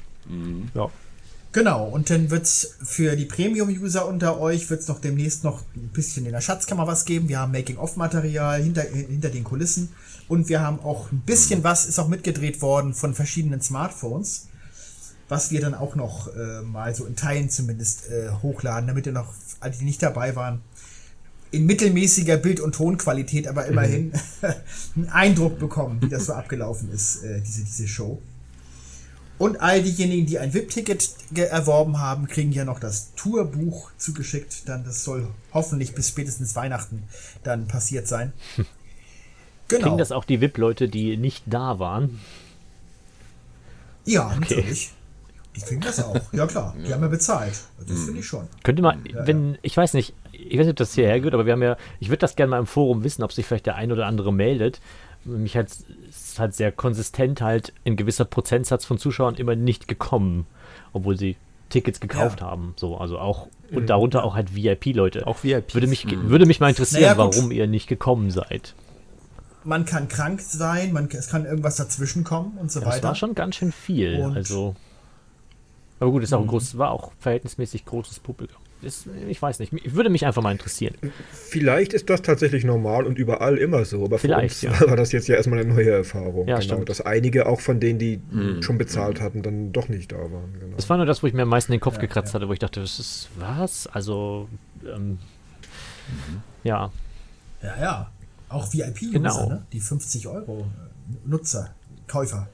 [0.73, 0.89] ja,
[1.55, 6.25] Genau, und dann wird's für die Premium-User unter euch wird's noch demnächst noch ein bisschen
[6.25, 7.29] in der Schatzkammer was geben.
[7.29, 9.87] Wir haben Making-of-Material hinter, hinter den Kulissen
[10.27, 14.47] und wir haben auch ein bisschen was, ist auch mitgedreht worden von verschiedenen Smartphones,
[15.29, 19.13] was wir dann auch noch äh, mal so in Teilen zumindest äh, hochladen, damit ihr
[19.13, 20.59] noch, alle die nicht dabei waren,
[21.51, 24.11] in mittelmäßiger Bild- und Tonqualität, aber immerhin
[24.97, 28.21] einen Eindruck bekommen, wie das so abgelaufen ist, äh, diese, diese Show.
[29.37, 34.69] Und all diejenigen, die ein VIP-Ticket erworben haben, kriegen ja noch das Tourbuch zugeschickt.
[34.69, 37.03] Dann das soll hoffentlich bis spätestens Weihnachten
[37.43, 38.33] dann passiert sein.
[39.67, 39.81] Genau.
[39.85, 42.19] Kriegen das auch die VIP-Leute, die nicht da waren?
[44.05, 44.91] ja, natürlich.
[45.55, 46.15] Die kriegen das auch.
[46.33, 47.53] Ja klar, die haben ja bezahlt.
[47.79, 48.05] Das Mhm.
[48.05, 48.47] finde ich schon.
[48.63, 51.53] Könnte man, wenn, ich weiß nicht, ich weiß nicht, ob das hierher gehört, aber wir
[51.53, 53.91] haben ja, ich würde das gerne mal im Forum wissen, ob sich vielleicht der ein
[53.91, 54.81] oder andere meldet.
[55.23, 55.83] Mich es
[56.35, 60.45] ist halt sehr konsistent halt ein gewisser Prozentsatz von Zuschauern immer nicht gekommen,
[60.93, 61.37] obwohl sie
[61.69, 62.47] Tickets gekauft Ja.
[62.47, 62.73] haben.
[62.75, 65.25] So, also auch, und darunter auch halt VIP-Leute.
[65.27, 65.73] auch VIP.
[65.73, 68.75] Würde mich, würde mich mal interessieren, Naja, warum ihr nicht gekommen seid.
[69.63, 73.07] Man kann krank sein, man, es kann irgendwas dazwischen kommen und so Das weiter.
[73.07, 74.19] war schon ganz schön viel.
[74.21, 74.75] Und- also.
[75.99, 78.61] Aber gut, ist auch ein großes, war auch verhältnismäßig großes Publikum.
[78.85, 80.95] Ist, ich weiß nicht, würde mich einfach mal interessieren.
[81.31, 84.87] Vielleicht ist das tatsächlich normal und überall immer so, aber Vielleicht, für uns ja.
[84.89, 86.47] war das jetzt ja erstmal eine neue Erfahrung.
[86.47, 86.89] Ja, genau, stimmt.
[86.89, 88.21] dass einige auch von denen, die
[88.61, 90.53] schon bezahlt hatten, dann doch nicht da waren.
[90.59, 90.75] Genau.
[90.75, 92.59] Das war nur das, wo ich mir am meisten den Kopf gekratzt hatte, wo ich
[92.59, 93.87] dachte, das ist was?
[93.87, 94.47] Also,
[94.85, 95.17] ähm,
[96.63, 96.91] ja,
[97.61, 98.11] Ja, ja.
[98.49, 99.49] Auch VIP-User, Genau.
[99.49, 99.65] ne?
[99.73, 100.67] die 50 Euro
[101.25, 101.73] Nutzer,
[102.07, 102.47] Käufer.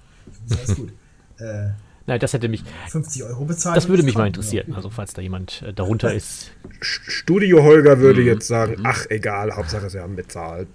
[0.49, 0.93] Ja, ist gut.
[1.39, 1.69] äh,
[2.11, 3.75] Nein, das hätte mich, 50 Euro bezahlen.
[3.75, 4.73] das und würde ich mich mal interessieren.
[4.75, 6.51] Also falls da jemand äh, darunter ist.
[6.81, 8.01] Sch- Studio Holger Mhm.
[8.01, 10.67] würde jetzt sagen, ach egal, Hauptsache sie haben bezahlt.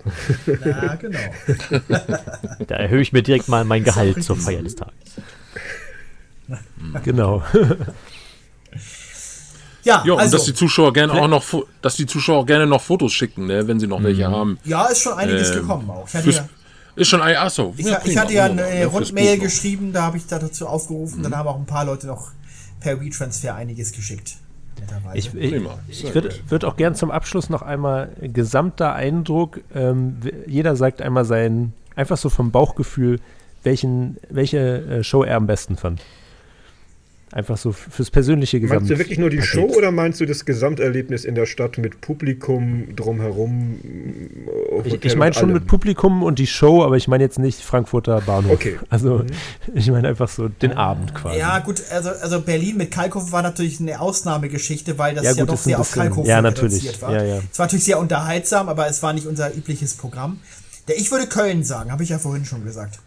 [0.46, 1.18] Ja, ja genau.
[2.66, 4.36] Da erhöhe ich mir direkt mal mein Gehalt zur.
[4.36, 4.94] Feier des Tages.
[7.04, 7.42] Genau.
[9.84, 11.44] Ja, Ja, und also, dass die Zuschauer gerne auch noch,
[11.82, 14.58] dass die Zuschauer gerne noch Fotos schicken, ne, wenn sie noch welche haben.
[14.64, 16.08] ja, ist schon einiges Ähm, gekommen auch.
[16.08, 16.48] Ich hatte ja,
[16.96, 17.74] ist schon ein, achso.
[17.76, 21.22] ich, ich hatte ja eine fürs Rundmail geschrieben, da habe ich da dazu aufgerufen, Mhm.
[21.24, 22.32] dann haben auch ein paar Leute noch
[22.80, 24.36] per WeTransfer einiges geschickt.
[25.14, 25.54] Ich, ich,
[25.88, 30.16] ich würde würd auch gern zum Abschluss noch einmal gesamter Eindruck, ähm,
[30.46, 33.20] jeder sagt einmal sein, einfach so vom Bauchgefühl,
[33.62, 36.02] welchen, welche äh, Show er am besten fand.
[37.32, 38.82] Einfach so fürs persönliche Gesamt.
[38.82, 39.50] Meinst du wirklich nur die Paket.
[39.50, 43.78] Show oder meinst du das Gesamterlebnis in der Stadt mit Publikum drumherum?
[44.84, 45.54] Äh, Ich, ich meine schon allem?
[45.54, 48.52] mit Publikum und die Show, aber ich meine jetzt nicht Frankfurter Bahnhof.
[48.52, 48.78] Okay.
[48.90, 49.24] Also
[49.74, 51.38] ich meine einfach so den Abend quasi.
[51.38, 55.40] Ja, gut, also, also Berlin mit Kalkofe war natürlich eine Ausnahmegeschichte, weil das Ja, ja,
[55.40, 56.82] gut, doch ist ein sehr auf bisschen- Kalkofe ja, natürlich.
[56.82, 57.12] reduziert war.
[57.12, 57.40] Ja, ja.
[57.50, 60.40] Es war natürlich sehr unterhaltsam, aber es war nicht unser übliches Programm.
[60.88, 63.00] Der, ich würde Köln sagen, habe ich ja vorhin schon gesagt.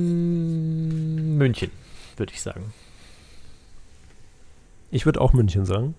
[0.00, 1.70] Mm, München,
[2.16, 2.72] würde ich sagen.
[4.90, 5.94] Ich würde auch München sagen.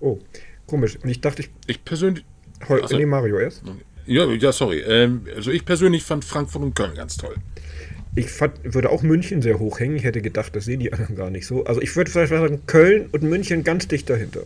[0.00, 0.18] Oh,
[0.66, 0.96] komisch.
[1.02, 1.50] Und ich dachte, ich.
[1.66, 2.24] Ich persönlich,
[2.68, 3.62] Heu, Also- nee, Mario erst.
[4.06, 4.80] ja, ja, sorry.
[4.80, 7.36] Ähm, also ich persönlich fand Frankfurt und Köln ganz toll.
[8.16, 9.94] Ich fand, würde auch München sehr hoch hängen.
[9.96, 11.64] Ich hätte gedacht, das sehen die anderen gar nicht so.
[11.64, 14.40] Also ich würde vielleicht sagen, Köln und München ganz dicht dahinter.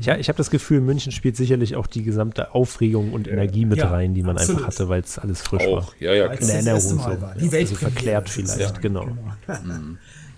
[0.00, 3.78] Ja, ich habe das Gefühl, München spielt sicherlich auch die gesamte Aufregung und Energie mit
[3.78, 4.62] Ja, rein, die man absolut.
[4.62, 5.78] einfach hatte, weil es alles frisch war.
[5.78, 7.22] Auch, ja, ja, Als In Erinnerung Mal so.
[7.22, 7.34] war.
[7.34, 8.82] Die Also Weltpremiere, verklärt vielleicht, sozusagen.
[8.82, 9.08] genau.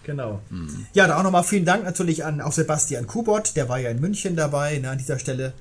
[0.04, 0.40] Genau.
[0.94, 4.00] Ja, da auch nochmal vielen Dank natürlich an auch Sebastian Kubot, der war ja in
[4.00, 5.52] München dabei, ne, an dieser Stelle.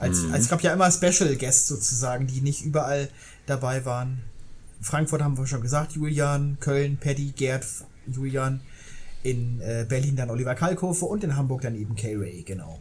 [0.00, 3.10] Als, als es gab ja immer Special Guests sozusagen, die nicht überall
[3.44, 4.22] dabei waren.
[4.80, 7.66] Frankfurt haben wir schon gesagt, Julian, Köln, Paddy, Gerd,
[8.06, 8.62] Julian,
[9.22, 12.80] in äh, Berlin dann Oliver Kalkofe und in Hamburg dann eben K-Ray, genau.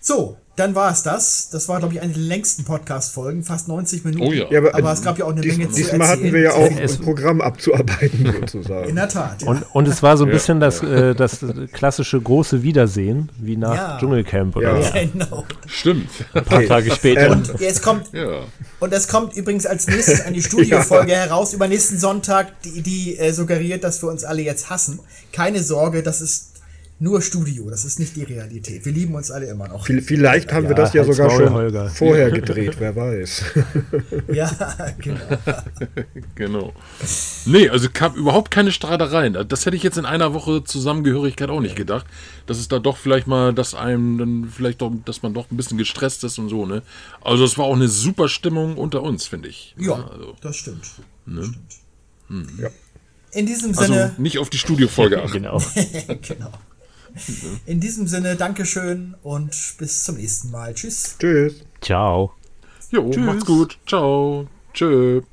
[0.00, 1.48] So, dann war es das.
[1.50, 4.24] Das war, glaube ich, eine der längsten Podcast-Folgen, fast 90 Minuten.
[4.26, 4.44] Oh ja.
[4.50, 6.52] Ja, aber, Aber es gab ja auch eine dies, Menge zu Diesmal hatten wir ja
[6.52, 8.94] auch ein Programm abzuarbeiten, In sozusagen.
[8.94, 9.42] der Tat.
[9.42, 9.48] Ja.
[9.48, 13.74] Und, und es war so ein bisschen das, äh, das klassische große Wiedersehen, wie nach
[13.74, 13.98] Ja.
[13.98, 14.82] Dschungelcamp oder Ja.
[14.82, 14.92] so.
[14.92, 15.44] genau.
[15.66, 16.08] Stimmt.
[16.34, 17.26] Ein paar Tage später.
[17.26, 18.40] Ähm, Und jetzt kommt Ja.
[18.78, 23.32] Und es kommt übrigens als nächstes eine Studiofolge heraus über nächsten Sonntag, die, die äh,
[23.32, 25.00] suggeriert, dass wir uns alle jetzt hassen.
[25.32, 26.49] Keine Sorge, das ist
[27.02, 28.84] nur Studio, das ist nicht die Realität.
[28.84, 29.86] Wir lieben uns alle immer noch.
[29.86, 31.88] Viel- Vielleicht haben wir Ja, das ja sogar Maul, schon Holger.
[31.88, 33.42] vorher gedreht, wer weiß.
[34.32, 34.50] Ja,
[34.98, 35.20] genau.
[36.34, 36.72] Genau.
[37.46, 39.36] Nee, also kam überhaupt keine Streitereien.
[39.48, 42.06] Das hätte ich jetzt in einer Woche Zusammengehörigkeit auch nicht gedacht.
[42.46, 45.56] Dass es da doch vielleicht mal, dass einem dann vielleicht doch, dass man doch ein
[45.56, 46.82] bisschen gestresst ist und so, ne?
[47.22, 49.74] Also es war auch eine super Stimmung unter uns, finde ich.
[49.78, 50.84] Ja, Also, das stimmt.
[51.26, 52.58] Das stimmt.
[52.60, 52.68] Ja.
[53.32, 55.32] In diesem also Sinne, nicht auf die Studiofolge achten.
[55.32, 55.62] genau.
[56.26, 56.50] genau.
[57.66, 60.74] In diesem Sinne, Dankeschön und bis zum nächsten Mal.
[60.74, 61.16] Tschüss.
[61.18, 61.64] Tschüss.
[61.80, 62.32] Ciao.
[62.90, 63.24] Jo, Tschüss.
[63.24, 63.78] macht's gut.
[63.86, 64.46] Ciao.
[64.72, 65.24] Tschüss.